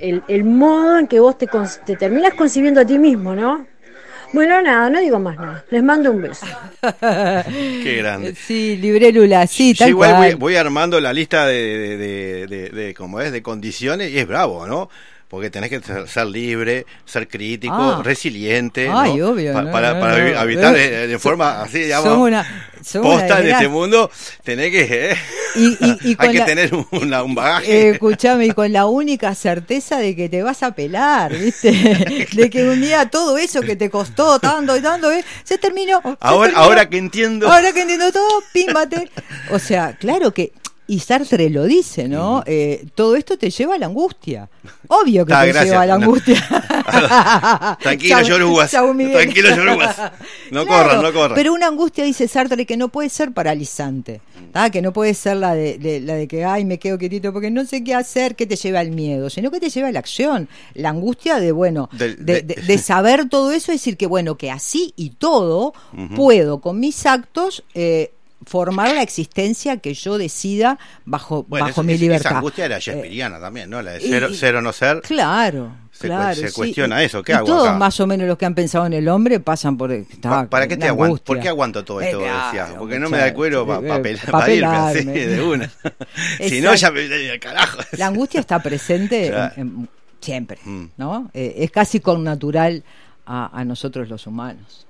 el, 0.00 0.22
el 0.28 0.44
modo 0.44 1.00
en 1.00 1.08
que 1.08 1.18
vos 1.18 1.36
te, 1.36 1.48
con- 1.48 1.66
te 1.84 1.96
terminas 1.96 2.34
concibiendo 2.34 2.80
a 2.80 2.84
ti 2.84 2.96
mismo, 2.96 3.34
¿no? 3.34 3.66
Bueno, 4.32 4.62
nada, 4.62 4.88
no 4.90 5.00
digo 5.00 5.18
más 5.18 5.36
nada. 5.36 5.64
Les 5.70 5.82
mando 5.82 6.10
un 6.12 6.22
beso. 6.22 6.46
Qué 7.00 7.96
grande. 7.98 8.34
Sí, 8.34 8.76
Librélula, 8.76 9.46
sí, 9.46 9.72
Yo 9.74 9.78
tal 9.84 9.88
igual 9.90 10.10
voy, 10.14 10.18
cual. 10.26 10.36
voy 10.36 10.56
armando 10.56 11.00
la 11.00 11.12
lista 11.12 11.46
de, 11.46 11.56
de, 11.56 11.96
de, 11.96 12.46
de- 12.46 12.68
de- 12.70 12.94
¿cómo 12.94 13.20
es? 13.20 13.32
de 13.32 13.42
condiciones 13.42 14.10
y 14.12 14.18
es 14.18 14.26
bravo, 14.28 14.66
¿no? 14.66 14.88
Porque 15.28 15.50
tenés 15.50 15.70
que 15.70 15.80
ser, 15.80 16.06
ser 16.08 16.26
libre, 16.28 16.86
ser 17.04 17.26
crítico, 17.26 17.74
Ah. 17.76 18.00
resiliente, 18.04 18.88
Ay, 18.92 19.16
¿no? 19.16 19.30
obvio, 19.30 19.52
Pa- 19.52 19.62
no, 19.62 19.72
para 19.72 19.94
no, 19.94 20.00
para 20.00 20.40
habitar 20.40 20.72
de, 20.72 21.08
de 21.08 21.18
forma 21.18 21.62
así, 21.62 21.80
digamos, 21.80 22.10
Somos 22.10 22.28
una, 22.28 22.70
somos 22.84 23.14
posta 23.20 23.40
en 23.40 23.48
este 23.48 23.66
mundo, 23.66 24.08
tenés 24.44 24.70
que, 24.70 25.10
eh, 25.10 25.16
Y, 25.56 25.66
y- 25.84 25.98
y 26.12 26.16
hay 26.16 26.30
que 26.30 26.38
la- 26.38 26.44
tener 26.44 26.72
un, 26.72 26.86
una- 26.92 27.24
un 27.24 27.32
Eh, 27.32 27.34
bagaje. 27.34 27.90
escuchame, 27.90 28.46
y 28.46 28.50
con 28.52 28.72
la 28.72 28.86
única 28.86 29.34
certeza 29.34 29.98
de 29.98 30.14
que 30.14 30.28
te 30.28 30.44
vas 30.44 30.62
a 30.62 30.76
pelar, 30.76 31.32
¿viste? 31.36 31.72
De 32.32 32.48
que 32.48 32.62
un 32.62 32.80
día 32.80 33.06
todo 33.10 33.36
eso 33.36 33.62
que 33.62 33.74
te 33.74 33.90
costó 33.90 34.38
tanto 34.38 34.76
y 34.76 34.80
tanto, 34.80 35.10
¿eh? 35.10 35.24
se 35.42 35.58
terminó. 35.58 36.00
se 36.04 36.16
ahora, 36.20 36.50
terminó. 36.50 36.58
ahora 36.64 36.88
que 36.88 36.98
entiendo, 36.98 37.50
Ahora 37.52 37.72
que 37.72 37.80
entiendo 37.82 38.12
todo, 38.12 38.42
pímbate. 38.52 39.10
O 39.50 39.58
sea, 39.58 39.94
claro 39.98 40.32
que. 40.32 40.52
Y 40.88 41.00
Sartre 41.00 41.50
lo 41.50 41.64
dice, 41.64 42.06
¿no? 42.08 42.44
Eh, 42.46 42.86
todo 42.94 43.16
esto 43.16 43.36
te 43.36 43.50
lleva 43.50 43.74
a 43.74 43.78
la 43.78 43.86
angustia. 43.86 44.48
Obvio 44.88 45.26
que 45.26 45.32
Ah, 45.34 45.40
te 45.42 45.48
gracias. 45.48 45.64
lleva 45.72 45.82
a 45.82 45.86
la 45.86 45.98
No. 45.98 46.04
angustia. 46.04 46.36
Tranquilo, 47.80 48.94
Miguel. 48.94 49.12
Tranquilo, 49.12 49.56
Yorugas. 49.56 49.96
No 50.52 50.64
Claro, 50.64 50.88
corran, 50.90 51.02
no 51.02 51.12
corran. 51.12 51.34
Pero 51.34 51.52
una 51.52 51.66
angustia, 51.66 52.04
dice 52.04 52.28
Sartre, 52.28 52.64
que 52.66 52.76
no 52.76 52.88
puede 52.88 53.08
ser 53.08 53.32
paralizante. 53.32 54.20
¿tá? 54.52 54.70
Que 54.70 54.80
no 54.80 54.92
puede 54.92 55.12
ser 55.14 55.36
la 55.38 55.54
de, 55.54 55.76
de- 55.78 56.00
la 56.00 56.14
de 56.14 56.28
que, 56.28 56.44
ay, 56.44 56.64
me 56.64 56.78
quedo 56.78 56.98
quietito 56.98 57.32
porque 57.32 57.50
no 57.50 57.64
sé 57.64 57.82
qué 57.82 57.94
hacer, 57.94 58.36
que 58.36 58.46
te 58.46 58.54
lleva 58.56 58.78
al 58.80 58.90
miedo, 58.92 59.28
sino 59.28 59.50
que 59.50 59.58
te 59.58 59.70
lleva 59.70 59.88
a 59.88 59.92
la 59.92 59.98
acción. 59.98 60.48
La 60.74 60.90
angustia 60.90 61.40
de, 61.40 61.50
bueno, 61.52 61.88
Del- 61.92 62.24
de, 62.24 62.42
de- 62.42 62.54
de- 62.54 62.62
de 62.62 62.78
saber 62.78 63.28
todo 63.28 63.50
eso, 63.50 63.72
es 63.72 63.80
decir, 63.80 63.96
que, 63.96 64.06
bueno, 64.06 64.36
que 64.38 64.50
así 64.52 64.92
y 64.96 65.10
todo 65.10 65.74
puedo 66.14 66.60
con 66.60 66.78
mis 66.78 67.04
actos. 67.06 67.64
eh, 67.74 68.12
formar 68.44 68.94
la 68.94 69.02
existencia 69.02 69.78
que 69.78 69.94
yo 69.94 70.18
decida 70.18 70.78
bajo, 71.04 71.44
Bueno, 71.48 71.66
bajo 71.66 71.82
mi 71.82 71.94
es- 71.94 72.00
libertad. 72.00 72.30
Esa 72.32 72.38
angustia 72.38 72.64
era 72.66 72.76
Eh, 72.76 72.80
shakespeariana 72.80 73.40
también, 73.40 73.70
¿no? 73.70 73.80
La 73.82 73.92
de 73.92 74.06
y- 74.06 74.10
ser, 74.10 74.28
y- 74.30 74.34
ser 74.34 74.56
o 74.56 74.62
no 74.62 74.72
ser. 74.72 75.00
Claro, 75.00 75.72
Se 75.90 76.06
claro. 76.06 76.34
sí. 76.34 76.54
cuestiona 76.54 77.02
eso, 77.02 77.22
¿qué 77.22 77.32
Y 77.32 77.34
hago 77.34 77.46
Todos 77.46 77.68
acá? 77.68 77.78
más 77.78 77.98
o 77.98 78.06
menos 78.06 78.28
los 78.28 78.36
que 78.36 78.44
han 78.44 78.54
pensado 78.54 78.84
en 78.86 78.92
el 78.92 79.08
hombre 79.08 79.40
pasan 79.40 79.76
por... 79.78 79.90
está 79.90 80.28
Pa- 80.28 80.46
¿Para 80.48 80.68
qué 80.68 80.76
te 80.76 80.86
aguanto? 80.86 81.24
¿Por 81.24 81.40
qué 81.40 81.48
aguanto 81.48 81.82
todo 81.84 82.00
esto? 82.02 82.20
Eh, 82.20 82.24
claro, 82.24 82.44
decías? 82.46 82.70
Porque 82.78 82.98
no 82.98 83.08
me 83.08 83.16
da 83.18 83.28
el 83.28 83.34
cuero 83.34 83.66
para 83.66 83.80
pa- 83.80 84.02
pa 84.30 84.50
irme 84.50 84.66
así, 84.76 85.04
de 85.04 85.42
una. 85.42 85.70
si 86.46 86.60
no, 86.60 86.74
ya 86.74 86.90
me 86.90 87.38
carajo. 87.40 87.78
La 87.92 88.06
angustia 88.08 88.40
está 88.40 88.58
presente 88.62 89.28
Claro. 89.28 89.54
en- 89.56 89.62
en- 89.68 89.88
siempre, 90.20 90.58
Mm. 90.64 90.84
¿no? 90.98 91.30
Eh, 91.34 91.54
es 91.58 91.70
casi 91.70 92.00
con 92.00 92.22
natural 92.24 92.82
a, 93.26 93.50
a 93.58 93.64
nosotros 93.64 94.08
los 94.08 94.26
humanos. 94.26 94.85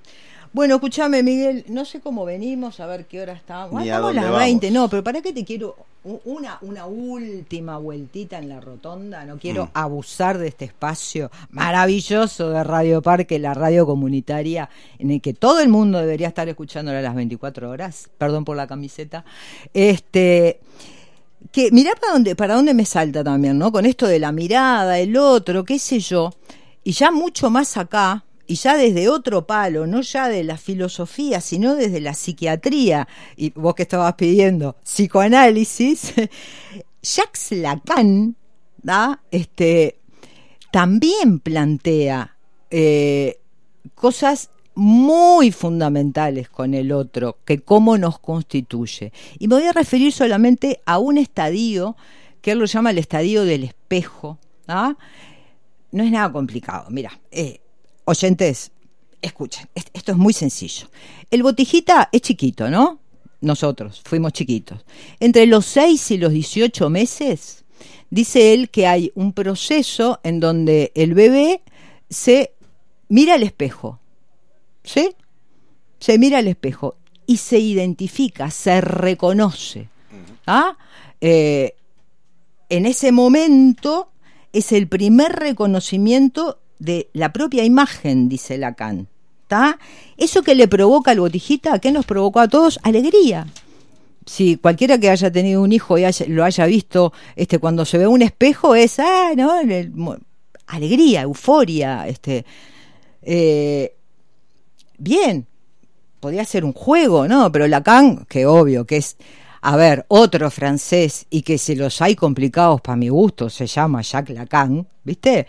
Bueno, 0.57 0.77
escúchame, 0.77 1.23
Miguel, 1.23 1.67
no 1.69 1.85
sé 1.85 2.01
cómo 2.01 2.25
venimos, 2.25 2.81
a 2.81 2.87
ver 2.87 3.05
qué 3.05 3.21
hora 3.21 3.35
estamos. 3.35 3.79
Ah, 3.79 3.85
estamos 3.85 4.15
las 4.15 4.25
vamos. 4.25 4.39
20, 4.39 4.71
no, 4.71 4.89
pero 4.89 5.05
¿para 5.05 5.21
qué 5.21 5.35
te 5.35 5.45
quiero 5.45 5.77
una, 6.25 6.57
una 6.63 6.87
última 6.87 7.77
vueltita 7.77 8.39
en 8.39 8.49
la 8.49 8.59
rotonda? 8.59 9.27
No 9.27 9.37
quiero 9.39 9.67
Mm. 9.67 9.71
abusar 9.75 10.39
de 10.39 10.49
este 10.49 10.65
espacio 10.65 11.31
maravilloso 11.51 12.49
de 12.49 12.65
Radio 12.65 13.03
Parque, 13.03 13.39
la 13.39 13.53
radio 13.53 13.85
comunitaria, 13.85 14.71
en 14.99 15.11
el 15.11 15.21
que 15.21 15.35
todo 15.35 15.61
el 15.61 15.69
mundo 15.69 15.99
debería 15.99 16.29
estar 16.29 16.49
escuchándola 16.49 17.01
a 17.01 17.03
las 17.03 17.15
24 17.15 17.69
horas. 17.69 18.09
Perdón 18.17 18.47
por 18.47 18.57
la 18.57 18.67
camiseta. 18.67 19.27
Este 19.75 20.61
que 21.53 21.71
mirá 21.71 21.91
para 22.01 22.15
dónde, 22.15 22.35
para 22.35 22.55
dónde 22.55 22.73
me 22.73 22.87
salta 22.87 23.23
también, 23.23 23.59
¿no? 23.59 23.71
Con 23.71 23.85
esto 23.85 24.07
de 24.07 24.19
la 24.19 24.33
mirada, 24.33 24.99
el 24.99 25.19
otro, 25.19 25.65
qué 25.67 25.79
sé 25.79 26.01
yo, 26.01 26.33
y 26.83 26.93
ya 26.93 27.11
mucho 27.11 27.51
más 27.51 27.77
acá, 27.77 28.25
y 28.47 28.55
ya 28.55 28.77
desde 28.77 29.09
otro 29.09 29.47
palo, 29.47 29.87
no 29.87 30.01
ya 30.01 30.29
de 30.29 30.45
la 30.45 30.57
filosofía, 30.57 31.41
sino 31.41 31.75
desde 31.75 32.01
la 32.01 32.15
psiquiatría, 32.15 33.09
y 33.37 33.51
vos 33.51 33.75
que 33.75 33.83
estabas 33.83 34.15
pidiendo 34.15 34.77
psicoanálisis, 34.85 36.15
Jacques 37.03 37.53
Lacan, 37.53 38.37
¿da? 38.83 39.23
Este, 39.31 39.99
también 40.71 41.41
plantea 41.41 42.37
eh, 42.71 43.41
cosas 43.95 44.51
muy 44.75 45.53
fundamentales 45.53 46.51
con 46.51 46.75
el 46.75 46.93
otro, 46.93 47.39
que 47.45 47.61
cómo 47.61 47.97
nos 47.97 48.19
constituye. 48.19 49.13
Y 49.39 49.49
me 49.49 49.57
voy 49.57 49.65
a 49.65 49.73
referir 49.73 50.13
solamente 50.13 50.81
a 50.85 50.99
un 50.99 51.17
estadio 51.17 51.97
que 52.43 52.53
él 52.53 52.59
lo 52.59 52.67
llama 52.67 52.91
el 52.91 52.99
estadio 52.99 53.45
del 53.45 53.65
espejo. 53.65 54.39
¿ah? 54.69 54.97
No 55.93 56.05
es 56.05 56.11
nada 56.11 56.31
complicado. 56.31 56.87
Mira, 56.91 57.19
eh, 57.31 57.61
oyentes, 58.07 58.73
escuchen, 59.23 59.69
es- 59.75 59.85
esto 59.93 60.13
es 60.13 60.19
muy 60.19 60.33
sencillo. 60.33 60.89
El 61.31 61.43
botijita 61.43 62.09
es 62.13 62.23
chiquito, 62.23 62.71
¿no? 62.71 62.99
Nosotros 63.43 64.01
fuimos 64.05 64.33
chiquitos. 64.33 64.85
Entre 65.21 65.47
los 65.47 65.67
6 65.67 66.11
y 66.13 66.19
los 66.19 66.33
18 66.33 66.89
meses, 66.89 67.65
dice 68.11 68.55
él 68.55 68.71
que 68.71 68.87
hay 68.87 69.13
un 69.15 69.33
proceso 69.33 70.21
en 70.23 70.41
donde 70.41 70.91
el 70.95 71.13
bebé 71.15 71.61
se 72.09 72.53
mira 73.09 73.35
al 73.35 73.43
espejo, 73.43 74.01
¿sí? 74.83 75.11
Se 76.01 76.19
mira 76.19 76.39
al 76.39 76.49
espejo 76.49 76.97
y 77.27 77.37
se 77.39 77.59
identifica, 77.59 78.51
se 78.51 78.81
reconoce. 78.81 79.89
¿ah? 80.47 80.77
Eh, 81.21 81.75
en 82.69 82.87
ese 82.87 83.13
momento 83.13 84.11
es 84.53 84.73
el 84.73 84.87
primer 84.89 85.33
reconocimiento 85.33 86.61
de 86.79 87.09
la 87.13 87.33
propia 87.33 87.65
imagen, 87.65 88.29
dice 88.29 88.59
Lacan. 88.59 89.09
¿tá? 89.47 89.79
Eso 90.17 90.43
que 90.43 90.55
le 90.55 90.69
provoca 90.69 91.11
al 91.11 91.21
botijita, 91.21 91.79
¿qué 91.79 91.93
nos 91.93 92.07
provocó 92.07 92.41
a 92.41 92.49
todos? 92.49 92.79
Alegría. 92.83 93.47
Si 94.25 94.57
cualquiera 94.57 94.99
que 94.99 95.09
haya 95.09 95.31
tenido 95.31 95.63
un 95.63 95.73
hijo 95.73 95.99
y 95.99 96.05
lo 96.29 96.45
haya 96.45 96.67
visto, 96.67 97.13
este, 97.37 97.59
cuando 97.59 97.85
se 97.85 97.99
ve 97.99 98.07
un 98.07 98.23
espejo 98.23 98.75
es, 98.75 98.99
ah, 98.99 99.31
¿no? 99.37 99.53
Alegría, 100.67 101.23
euforia, 101.23 102.09
este, 102.09 102.45
eh, 103.23 103.95
bien, 104.99 105.47
podría 106.19 106.45
ser 106.45 106.65
un 106.65 106.73
juego, 106.73 107.29
¿no? 107.29 107.53
Pero 107.53 107.69
Lacan, 107.69 108.25
que 108.29 108.47
obvio, 108.47 108.85
que 108.85 108.97
es, 108.97 109.17
a 109.61 109.77
ver, 109.77 110.07
otro 110.09 110.51
francés 110.51 111.27
y 111.31 111.43
que 111.43 111.57
si 111.57 111.77
los 111.77 112.03
hay 112.03 112.17
complicados 112.17 112.81
para 112.81 112.97
mi 112.97 113.09
gusto, 113.09 113.49
se 113.49 113.69
llama 113.69 114.03
Jacques 114.03 114.37
Lacan, 114.37 114.89
¿viste? 115.05 115.47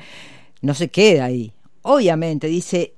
No 0.67 0.73
se 0.73 0.89
queda 0.89 1.25
ahí. 1.25 1.53
Obviamente, 1.83 2.47
dice, 2.47 2.93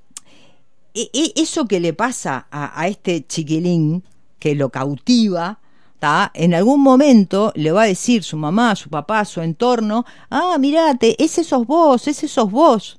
e- 0.92 1.10
e- 1.12 1.32
eso 1.36 1.66
que 1.66 1.78
le 1.78 1.92
pasa 1.92 2.48
a, 2.50 2.88
este 2.88 3.24
chiquilín, 3.24 4.02
que 4.40 4.56
lo 4.56 4.70
cautiva, 4.70 5.60
¿tá? 6.00 6.32
en 6.34 6.52
algún 6.54 6.80
momento 6.80 7.52
le 7.54 7.70
va 7.70 7.82
a 7.82 7.86
decir 7.86 8.24
su 8.24 8.36
mamá, 8.36 8.74
su 8.74 8.90
papá, 8.90 9.24
su 9.24 9.40
entorno, 9.40 10.04
ah, 10.30 10.56
mirate, 10.58 11.14
ese 11.22 11.44
sos 11.44 11.64
vos, 11.64 12.08
ese 12.08 12.26
sos 12.26 12.50
vos 12.50 12.98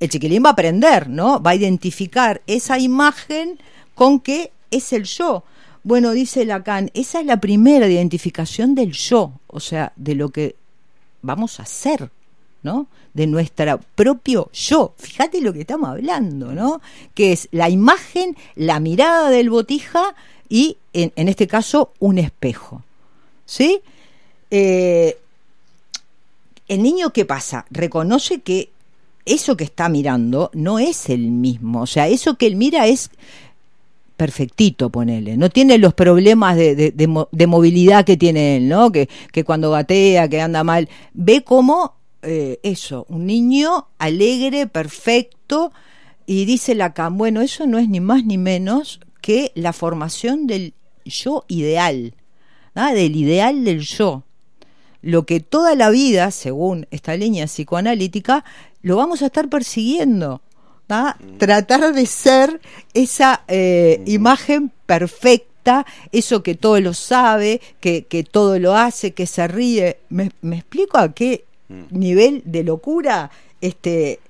el 0.00 0.08
chiquilín 0.08 0.42
va 0.44 0.48
a 0.48 0.52
aprender, 0.52 1.08
¿no? 1.08 1.40
Va 1.40 1.52
a 1.52 1.54
identificar 1.54 2.42
esa 2.48 2.78
imagen 2.80 3.58
con 3.94 4.18
que 4.18 4.50
es 4.72 4.92
el 4.92 5.04
yo. 5.04 5.44
Bueno, 5.84 6.10
dice 6.10 6.44
Lacan, 6.44 6.90
esa 6.92 7.20
es 7.20 7.26
la 7.26 7.40
primera 7.40 7.86
identificación 7.86 8.74
del 8.74 8.90
yo, 8.92 9.32
o 9.46 9.60
sea, 9.60 9.92
de 9.94 10.16
lo 10.16 10.30
que 10.30 10.56
vamos 11.22 11.60
a 11.60 11.62
hacer, 11.62 12.10
De 13.14 13.26
nuestro 13.26 13.80
propio 13.94 14.50
yo. 14.52 14.92
Fíjate 14.98 15.40
lo 15.40 15.52
que 15.52 15.60
estamos 15.60 15.88
hablando, 15.88 16.52
¿no? 16.52 16.80
Que 17.14 17.32
es 17.32 17.48
la 17.50 17.70
imagen, 17.70 18.36
la 18.56 18.78
mirada 18.80 19.30
del 19.30 19.48
botija 19.50 20.14
y, 20.48 20.76
en, 20.92 21.28
este 21.28 21.46
caso, 21.46 21.92
un 21.98 22.18
espejo. 22.18 22.82
¿Sí? 23.46 23.80
Eh, 24.50 25.16
el 26.68 26.82
niño, 26.82 27.10
¿qué 27.12 27.24
pasa? 27.24 27.64
Reconoce 27.70 28.40
que 28.40 28.68
eso 29.24 29.56
que 29.56 29.64
está 29.64 29.88
mirando 29.88 30.50
no 30.52 30.78
es 30.78 31.08
el 31.08 31.30
mismo. 31.30 31.82
O 31.82 31.86
sea, 31.86 32.08
eso 32.08 32.36
que 32.36 32.46
él 32.46 32.56
mira 32.56 32.86
es 32.86 33.10
perfectito, 34.16 34.90
ponele. 34.90 35.36
No 35.36 35.50
tiene 35.50 35.78
los 35.78 35.94
problemas 35.94 36.56
de, 36.56 36.74
de- 36.74 36.90
de 36.90 37.06
mo- 37.06 37.28
de 37.32 37.46
movilidad 37.46 38.04
que 38.04 38.16
tiene 38.16 38.56
él, 38.56 38.68
¿no? 38.68 38.90
Que, 38.90 39.08
que 39.32 39.44
cuando 39.44 39.70
gatea, 39.70 40.28
que 40.28 40.40
anda 40.40 40.64
mal. 40.64 40.88
Ve 41.12 41.42
como 41.44 41.94
eh, 42.26 42.60
eso, 42.62 43.06
un 43.08 43.26
niño 43.26 43.88
alegre, 43.98 44.66
perfecto. 44.66 45.72
Y 46.26 46.44
dice 46.44 46.74
Lacan, 46.74 47.16
bueno, 47.16 47.40
eso 47.40 47.66
no 47.66 47.78
es 47.78 47.88
ni 47.88 48.00
más 48.00 48.24
ni 48.24 48.36
menos 48.36 49.00
que 49.20 49.52
la 49.54 49.72
formación 49.72 50.46
del 50.46 50.74
yo 51.04 51.44
ideal, 51.48 52.14
¿ah? 52.74 52.92
del 52.92 53.16
ideal 53.16 53.64
del 53.64 53.80
yo 53.80 54.24
lo 55.02 55.24
que 55.24 55.38
toda 55.38 55.76
la 55.76 55.90
vida, 55.90 56.32
según 56.32 56.88
esta 56.90 57.16
línea 57.16 57.46
psicoanalítica, 57.46 58.44
lo 58.82 58.96
vamos 58.96 59.22
a 59.22 59.26
estar 59.26 59.48
persiguiendo. 59.48 60.42
¿tá? 60.88 61.16
Tratar 61.38 61.92
de 61.92 62.06
ser 62.06 62.60
esa 62.92 63.44
eh, 63.46 64.02
imagen 64.06 64.72
perfecta 64.84 65.86
eso 66.12 66.42
que 66.42 66.54
todo 66.54 66.80
lo 66.80 66.94
sabe, 66.94 67.60
que, 67.80 68.04
que 68.04 68.24
todo 68.24 68.58
lo 68.58 68.76
hace, 68.76 69.12
que 69.12 69.26
se 69.26 69.46
ríe. 69.48 69.98
¿Me, 70.08 70.30
me 70.40 70.56
explico 70.56 70.98
a 70.98 71.12
qué. 71.12 71.44
Nivel 71.90 72.42
de 72.44 72.62
locura 72.64 73.30
este, 73.60 74.20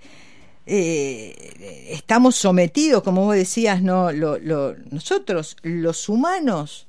eh, 0.67 1.87
estamos 1.91 2.35
sometidos, 2.37 3.03
como 3.03 3.25
vos 3.25 3.35
decías, 3.37 3.83
no, 3.83 4.11
lo- 4.13 4.39
lo- 4.39 4.75
nosotros, 4.91 5.57
los 5.63 6.09
humanos. 6.09 6.87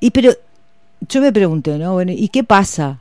Y 0.00 0.10
pero 0.10 0.32
yo 1.08 1.20
me 1.20 1.32
pregunté, 1.32 1.78
¿no? 1.78 1.92
Bueno, 1.94 2.12
¿y 2.12 2.28
qué 2.28 2.44
pasa? 2.44 3.00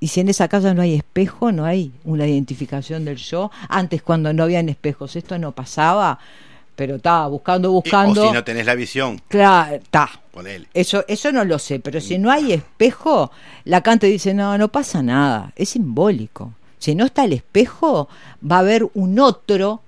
Y 0.00 0.08
si 0.08 0.20
en 0.20 0.28
esa 0.28 0.48
casa 0.48 0.74
no 0.74 0.82
hay 0.82 0.94
espejo, 0.94 1.50
no 1.52 1.64
hay 1.64 1.92
una 2.04 2.26
identificación 2.26 3.04
del 3.04 3.16
yo. 3.16 3.50
Antes 3.68 4.02
cuando 4.02 4.32
no 4.32 4.42
habían 4.42 4.68
espejos, 4.68 5.16
esto 5.16 5.38
no 5.38 5.52
pasaba, 5.52 6.18
pero 6.76 6.96
estaba 6.96 7.26
buscando, 7.28 7.68
Y- 7.68 7.72
buscando. 7.72 8.22
O 8.24 8.28
si 8.28 8.32
no 8.32 8.44
tenés 8.44 8.66
la 8.66 8.74
visión, 8.74 9.20
Claro, 9.28 9.76
está. 9.76 10.10
Eso, 10.74 11.04
eso 11.06 11.30
no 11.30 11.44
lo 11.44 11.58
sé, 11.60 11.78
pero 11.78 12.00
si 12.00 12.18
no 12.18 12.30
hay 12.30 12.52
espejo, 12.52 13.30
Lacan 13.64 13.98
te 14.00 14.08
dice, 14.08 14.34
no, 14.34 14.58
no 14.58 14.68
pasa 14.68 15.02
nada, 15.02 15.52
es 15.54 15.68
simbólico. 15.70 16.52
Si 16.78 16.94
no 16.94 17.04
está 17.06 17.24
el 17.24 17.32
espejo, 17.34 18.08
va 18.42 18.56
a 18.56 18.60
haber 18.60 18.86
un 18.94 19.18
otro, 19.20 19.80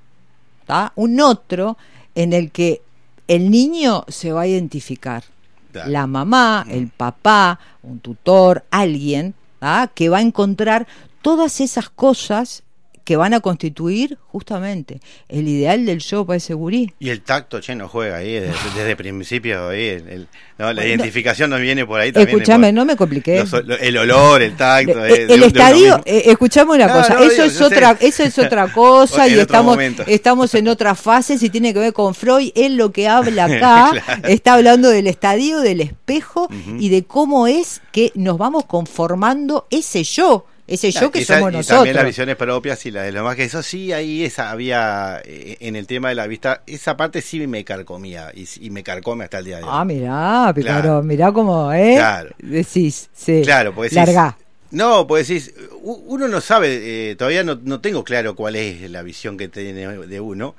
¿tá? 0.66 0.93
un 0.95 1.20
otro 1.20 1.76
en 2.14 2.32
el 2.32 2.51
que 2.53 2.80
el 3.28 3.51
niño 3.51 4.05
se 4.09 4.32
va 4.32 4.43
a 4.43 4.47
identificar. 4.47 5.24
La 5.72 6.07
mamá, 6.07 6.64
el 6.70 6.89
papá, 6.89 7.59
un 7.82 7.99
tutor, 8.01 8.64
alguien, 8.70 9.34
¿tá? 9.59 9.91
que 9.95 10.09
va 10.09 10.18
a 10.18 10.22
encontrar 10.22 10.87
todas 11.20 11.61
esas 11.61 11.91
cosas 11.91 12.62
que 13.07 13.15
van 13.17 13.33
a 13.35 13.41
constituir 13.41 14.19
justamente 14.27 15.01
el 15.29 15.47
ideal 15.47 15.87
del 15.87 16.01
yo 16.01 16.27
para 16.27 16.39
ese 16.39 16.55
gurí. 16.55 16.93
Y 16.99 17.11
el 17.11 17.21
tacto, 17.23 17.61
che, 17.61 17.77
no 17.77 17.89
juega 17.89 18.17
ahí 18.17 18.33
desde, 18.33 18.53
desde 18.75 18.97
principio. 18.97 19.69
Ahí, 19.69 19.85
el- 19.87 20.09
el- 20.09 20.29
no, 20.59 20.67
la 20.67 20.73
Bueno, 20.75 20.83
identificación 20.89 21.51
nos 21.51 21.61
viene 21.61 21.87
por 21.87 22.01
ahí 22.01 22.11
también. 22.11 22.31
Escúchame, 22.37 22.67
por- 22.69 22.75
no 22.75 22.85
me 22.85 22.97
compliqué. 22.97 23.39
los- 23.39 23.53
lo- 23.65 23.79
el 23.79 23.97
olor, 23.97 24.43
el 24.43 24.57
tacto. 24.57 25.05
Eh, 25.07 25.23
eh, 25.23 25.27
de- 25.29 25.35
el 25.35 25.41
de 25.41 25.47
estadio, 25.47 26.01
eh, 26.05 26.25
escuchame 26.27 26.73
una 26.75 26.89
No, 26.89 26.95
cosa, 26.95 27.15
no, 27.15 27.21
eso 27.21 27.31
digo, 27.31 27.45
es 27.45 27.53
sé. 27.55 27.65
otra, 27.65 27.97
eso 28.01 28.23
es 28.25 28.39
otra 28.41 28.67
cosa 28.73 29.29
y 29.29 29.35
estamos, 29.39 29.77
momento. 29.77 30.03
estamos 30.09 30.53
en 30.57 30.67
otra 30.67 30.97
fase, 30.97 31.39
si 31.39 31.49
tiene 31.49 31.73
que 31.73 31.79
ver 31.79 31.93
con 31.93 32.13
Freud, 32.13 32.51
él 32.57 32.77
lo 32.77 32.91
que 32.91 33.07
habla 33.07 33.45
acá, 33.45 33.91
Claro. 33.93 34.23
está 34.29 34.55
hablando 34.55 34.91
del 34.91 35.07
estadio, 35.07 35.61
del 35.61 35.81
espejo 35.81 36.49
y 36.81 36.89
de 36.89 37.05
cómo 37.05 37.47
es 37.47 37.81
que 37.93 38.11
nos 38.17 38.37
vamos 38.37 38.65
conformando 38.65 39.69
ese 39.71 40.03
yo, 40.03 40.47
ese 40.67 40.91
yo 40.91 41.11
que 41.11 41.21
Esa- 41.21 41.37
somos 41.39 41.53
y 41.53 41.57
nosotros. 41.57 41.79
también 41.79 41.97
las 41.97 42.05
visiones 42.07 42.37
propias 42.37 42.85
y 42.87 42.91
las 42.91 43.05
de 43.05 43.12
los 43.12 43.21
demás, 43.21 43.37
que 43.37 43.45
eso 43.45 43.62
sí, 43.62 43.93
ahí 43.93 44.25
esa 44.25 44.51
había, 44.51 45.21
eh, 45.25 45.57
en 45.61 45.77
el 45.77 45.87
tema 45.87 46.09
de 46.09 46.14
la 46.17 46.27
vista, 46.27 46.62
esa 46.67 46.97
parte 46.97 47.23
sí 47.23 47.47
me 47.47 47.64
carcomía 47.64 48.33
y, 48.35 48.49
y 48.61 48.71
me 48.71 48.83
carcome 48.83 49.25
hasta 49.25 49.39
el 49.39 49.45
día 49.45 49.59
de 49.59 49.62
hoy. 49.64 49.71
Ah, 49.73 49.85
mirá, 49.85 50.53
Picaro, 50.55 50.83
Claro. 50.83 51.03
mirá 51.03 51.33
cómo, 51.33 51.73
¿eh? 51.73 51.95
Claro. 51.97 52.31
Decís, 52.39 53.09
sí. 53.14 53.43
Claro, 53.45 53.75
pues 53.75 53.93
decís- 53.93 54.07
Largá. 54.07 54.37
No, 54.73 55.07
pues 55.07 55.29
decís, 55.29 55.55
uno 55.83 56.27
no 56.27 56.41
sabe, 56.41 57.11
eh, 57.11 57.17
todavía 57.17 57.45
no, 57.45 57.59
no 57.62 57.81
tengo 57.81 58.03
claro 58.03 58.35
cuál 58.35 58.57
es 58.57 58.91
la 58.91 59.03
visión 59.03 59.37
que 59.37 59.47
tiene 59.49 59.87
de 59.87 60.21
uno. 60.21 60.57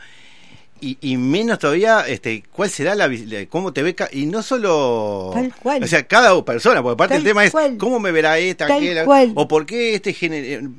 Y, 0.79 0.97
y 1.01 1.17
menos 1.17 1.59
todavía, 1.59 2.01
este, 2.07 2.43
cuál 2.51 2.69
será 2.69 2.93
la, 2.95 3.07
vis- 3.07 3.25
la- 3.31 3.45
cómo 3.47 3.73
te 3.73 3.81
ve, 3.83 3.95
y 4.11 4.25
no 4.27 4.43
solo, 4.43 5.31
Tal 5.33 5.53
cual. 5.55 5.83
o 5.83 5.87
sea, 5.87 6.03
cada 6.07 6.43
persona, 6.45 6.81
porque 6.83 6.93
aparte 6.93 7.15
Tal 7.15 7.21
el 7.23 7.27
tema 7.27 7.43
es 7.45 7.51
cual. 7.51 7.77
cómo 7.77 7.99
me 7.99 8.11
verá 8.11 8.37
esta, 8.39 8.67
Tal 8.67 8.77
aquella, 8.77 9.03
o 9.35 9.47
por 9.47 9.65
qué 9.65 9.95
este 9.95 10.13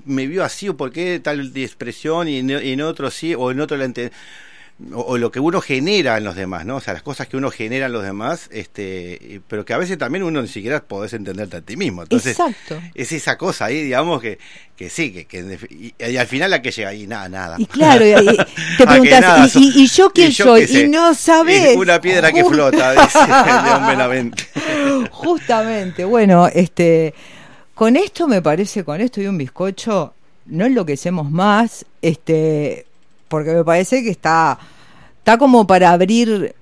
me 0.05 0.27
vio 0.27 0.45
así, 0.45 0.69
o 0.69 0.77
por 0.77 0.93
qué 0.93 1.21
tal 1.21 1.53
de 1.53 1.65
expresión 1.65 2.29
y 2.29 2.39
en, 2.39 2.51
otro 2.81 3.11
sí, 3.11 3.35
o 3.35 3.51
en 3.51 3.61
otro 3.61 3.77
la 3.77 4.11
o, 4.95 5.01
o 5.01 5.19
lo 5.19 5.33
que 5.33 5.41
uno 5.41 5.61
genera 5.61 6.17
en 6.19 6.25
los 6.25 6.37
demás, 6.37 6.65
¿no? 6.65 6.77
O 6.77 6.81
sea, 6.81 6.95
las 6.95 7.03
cosas 7.03 7.27
que 7.27 7.37
uno 7.37 7.51
genera 7.51 7.87
en 7.87 7.93
los 7.93 8.05
demás, 8.05 8.49
este, 8.53 9.41
pero 9.49 9.65
que 9.65 9.73
a 9.73 9.79
veces 9.79 9.99
también 9.99 10.23
uno 10.23 10.41
ni 10.41 10.47
siquiera 10.49 10.81
podés 10.81 11.13
entenderte 11.15 11.57
a 11.57 11.61
ti 11.63 11.77
mismo. 11.77 12.03
Entonces, 12.03 12.39
Exacto. 12.39 12.81
es 12.95 13.11
esa 13.11 13.37
cosa 13.37 13.65
ahí, 13.65 13.83
digamos, 13.83 14.23
que, 14.23 14.39
que 14.77 14.89
sí, 14.89 15.13
que, 15.13 15.25
que 15.25 15.59
y, 15.71 15.95
y 15.99 16.17
al 16.17 16.27
final 16.29 16.51
la 16.53 16.63
que 16.63 16.71
llega 16.71 16.91
ahí, 16.91 17.09
nada, 17.09 17.29
nada. 17.29 17.57
Y 17.59 17.67
claro, 17.67 18.05
y- 18.07 18.37
te 18.37 18.37
que 18.79 18.87
preguntas, 18.87 19.21
nada, 19.21 19.47
¿y, 19.47 19.49
so- 19.51 19.59
y- 19.61 19.87
yo 19.89 20.11
quién 20.11 20.31
yo 20.31 20.45
soy? 20.45 20.67
sé. 20.69 20.83
Y 20.85 20.89
no 20.89 21.13
sabes. 21.15 21.75
Y 21.75 21.77
Una 21.77 22.01
piedra 22.01 22.31
que 22.31 22.45
flota, 22.49 22.93
dice 22.93 23.19
León 23.65 23.87
Benavente. 23.87 24.45
Justamente, 25.11 26.05
bueno, 26.05 26.47
este, 26.47 27.15
con 27.75 27.97
esto 27.97 28.29
me 28.29 28.43
parece, 28.43 28.85
con 28.85 29.01
esto 29.01 29.21
y 29.21 29.27
un 29.27 29.39
bizcocho, 29.39 30.15
no 30.47 30.65
enloquecemos 30.67 31.31
más, 31.31 31.85
este, 32.01 32.87
porque 33.29 33.53
me 33.53 33.65
parece 33.65 34.03
que 34.03 34.11
está, 34.11 34.59
está 35.19 35.39
como 35.39 35.67
para 35.67 35.91
abrir, 35.91 36.55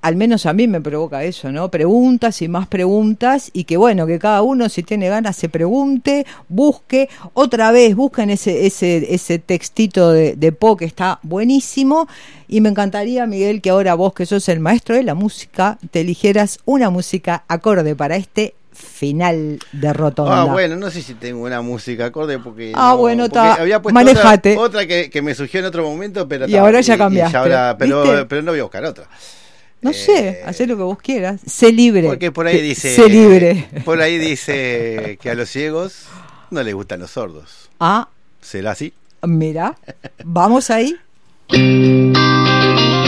al 0.00 0.16
menos 0.16 0.46
a 0.46 0.52
mí 0.52 0.68
me 0.68 0.80
provoca 0.80 1.24
eso, 1.24 1.50
¿no? 1.50 1.70
Preguntas 1.70 2.40
y 2.42 2.48
más 2.48 2.68
preguntas 2.68 3.50
y 3.52 3.64
que 3.64 3.76
bueno, 3.76 4.06
que 4.06 4.18
cada 4.18 4.42
uno 4.42 4.68
si 4.68 4.82
tiene 4.82 5.08
ganas 5.08 5.36
se 5.36 5.48
pregunte, 5.48 6.24
busque, 6.48 7.08
otra 7.34 7.72
vez 7.72 7.96
busquen 7.96 8.30
ese, 8.30 8.66
ese, 8.66 9.14
ese 9.14 9.38
textito 9.38 10.12
de, 10.12 10.36
de 10.36 10.52
Po 10.52 10.76
que 10.76 10.84
está 10.84 11.18
buenísimo 11.22 12.08
y 12.46 12.60
me 12.60 12.68
encantaría, 12.68 13.26
Miguel, 13.26 13.60
que 13.60 13.70
ahora 13.70 13.94
vos 13.94 14.14
que 14.14 14.26
sos 14.26 14.48
el 14.48 14.60
maestro 14.60 14.94
de 14.94 15.02
la 15.02 15.14
música, 15.14 15.78
te 15.90 16.00
eligieras 16.00 16.60
una 16.64 16.90
música 16.90 17.44
acorde 17.48 17.94
para 17.96 18.16
este 18.16 18.54
final 18.78 19.58
de 19.72 19.92
Rotonda. 19.92 20.42
Ah, 20.42 20.44
bueno, 20.44 20.76
no 20.76 20.90
sé 20.90 21.02
si 21.02 21.14
tengo 21.14 21.42
una 21.44 21.60
música 21.62 22.06
acorde 22.06 22.38
porque. 22.38 22.72
Ah, 22.74 22.90
no, 22.92 22.98
bueno, 22.98 23.28
ta, 23.28 23.54
había 23.54 23.82
puesto 23.82 23.94
manejate. 23.94 24.52
Otra, 24.52 24.62
otra 24.64 24.86
que, 24.86 25.10
que 25.10 25.20
me 25.22 25.34
surgió 25.34 25.60
en 25.60 25.66
otro 25.66 25.82
momento, 25.82 26.26
pero. 26.28 26.46
Y 26.48 26.52
ta, 26.52 26.60
ahora 26.60 26.80
ya 26.80 26.96
cambiaste, 26.96 27.36
ahora- 27.36 27.76
pero, 27.78 28.26
pero 28.28 28.42
no 28.42 28.52
voy 28.52 28.60
a 28.60 28.64
buscar 28.64 28.84
otra. 28.84 29.08
No 29.80 29.90
Eh, 29.90 29.94
sé, 29.94 30.42
haz 30.44 30.58
lo 30.60 30.76
que 30.76 30.82
vos 30.82 30.98
quieras. 30.98 31.40
Sé 31.46 31.70
libre. 31.72 32.06
Porque 32.08 32.32
por 32.32 32.46
ahí 32.46 32.60
dice. 32.60 32.94
Sé 32.96 33.08
libre. 33.08 33.68
Por 33.84 34.00
ahí 34.00 34.18
dice 34.18 35.18
que 35.22 35.30
a 35.30 35.34
los 35.34 35.48
ciegos 35.48 36.06
no 36.50 36.62
les 36.62 36.74
gustan 36.74 37.00
los 37.00 37.12
sordos. 37.12 37.68
Ah, 37.78 38.08
¿Será 38.40 38.72
así? 38.72 38.92
mira, 39.22 39.76
vamos 40.24 40.70
ahí. 40.70 40.96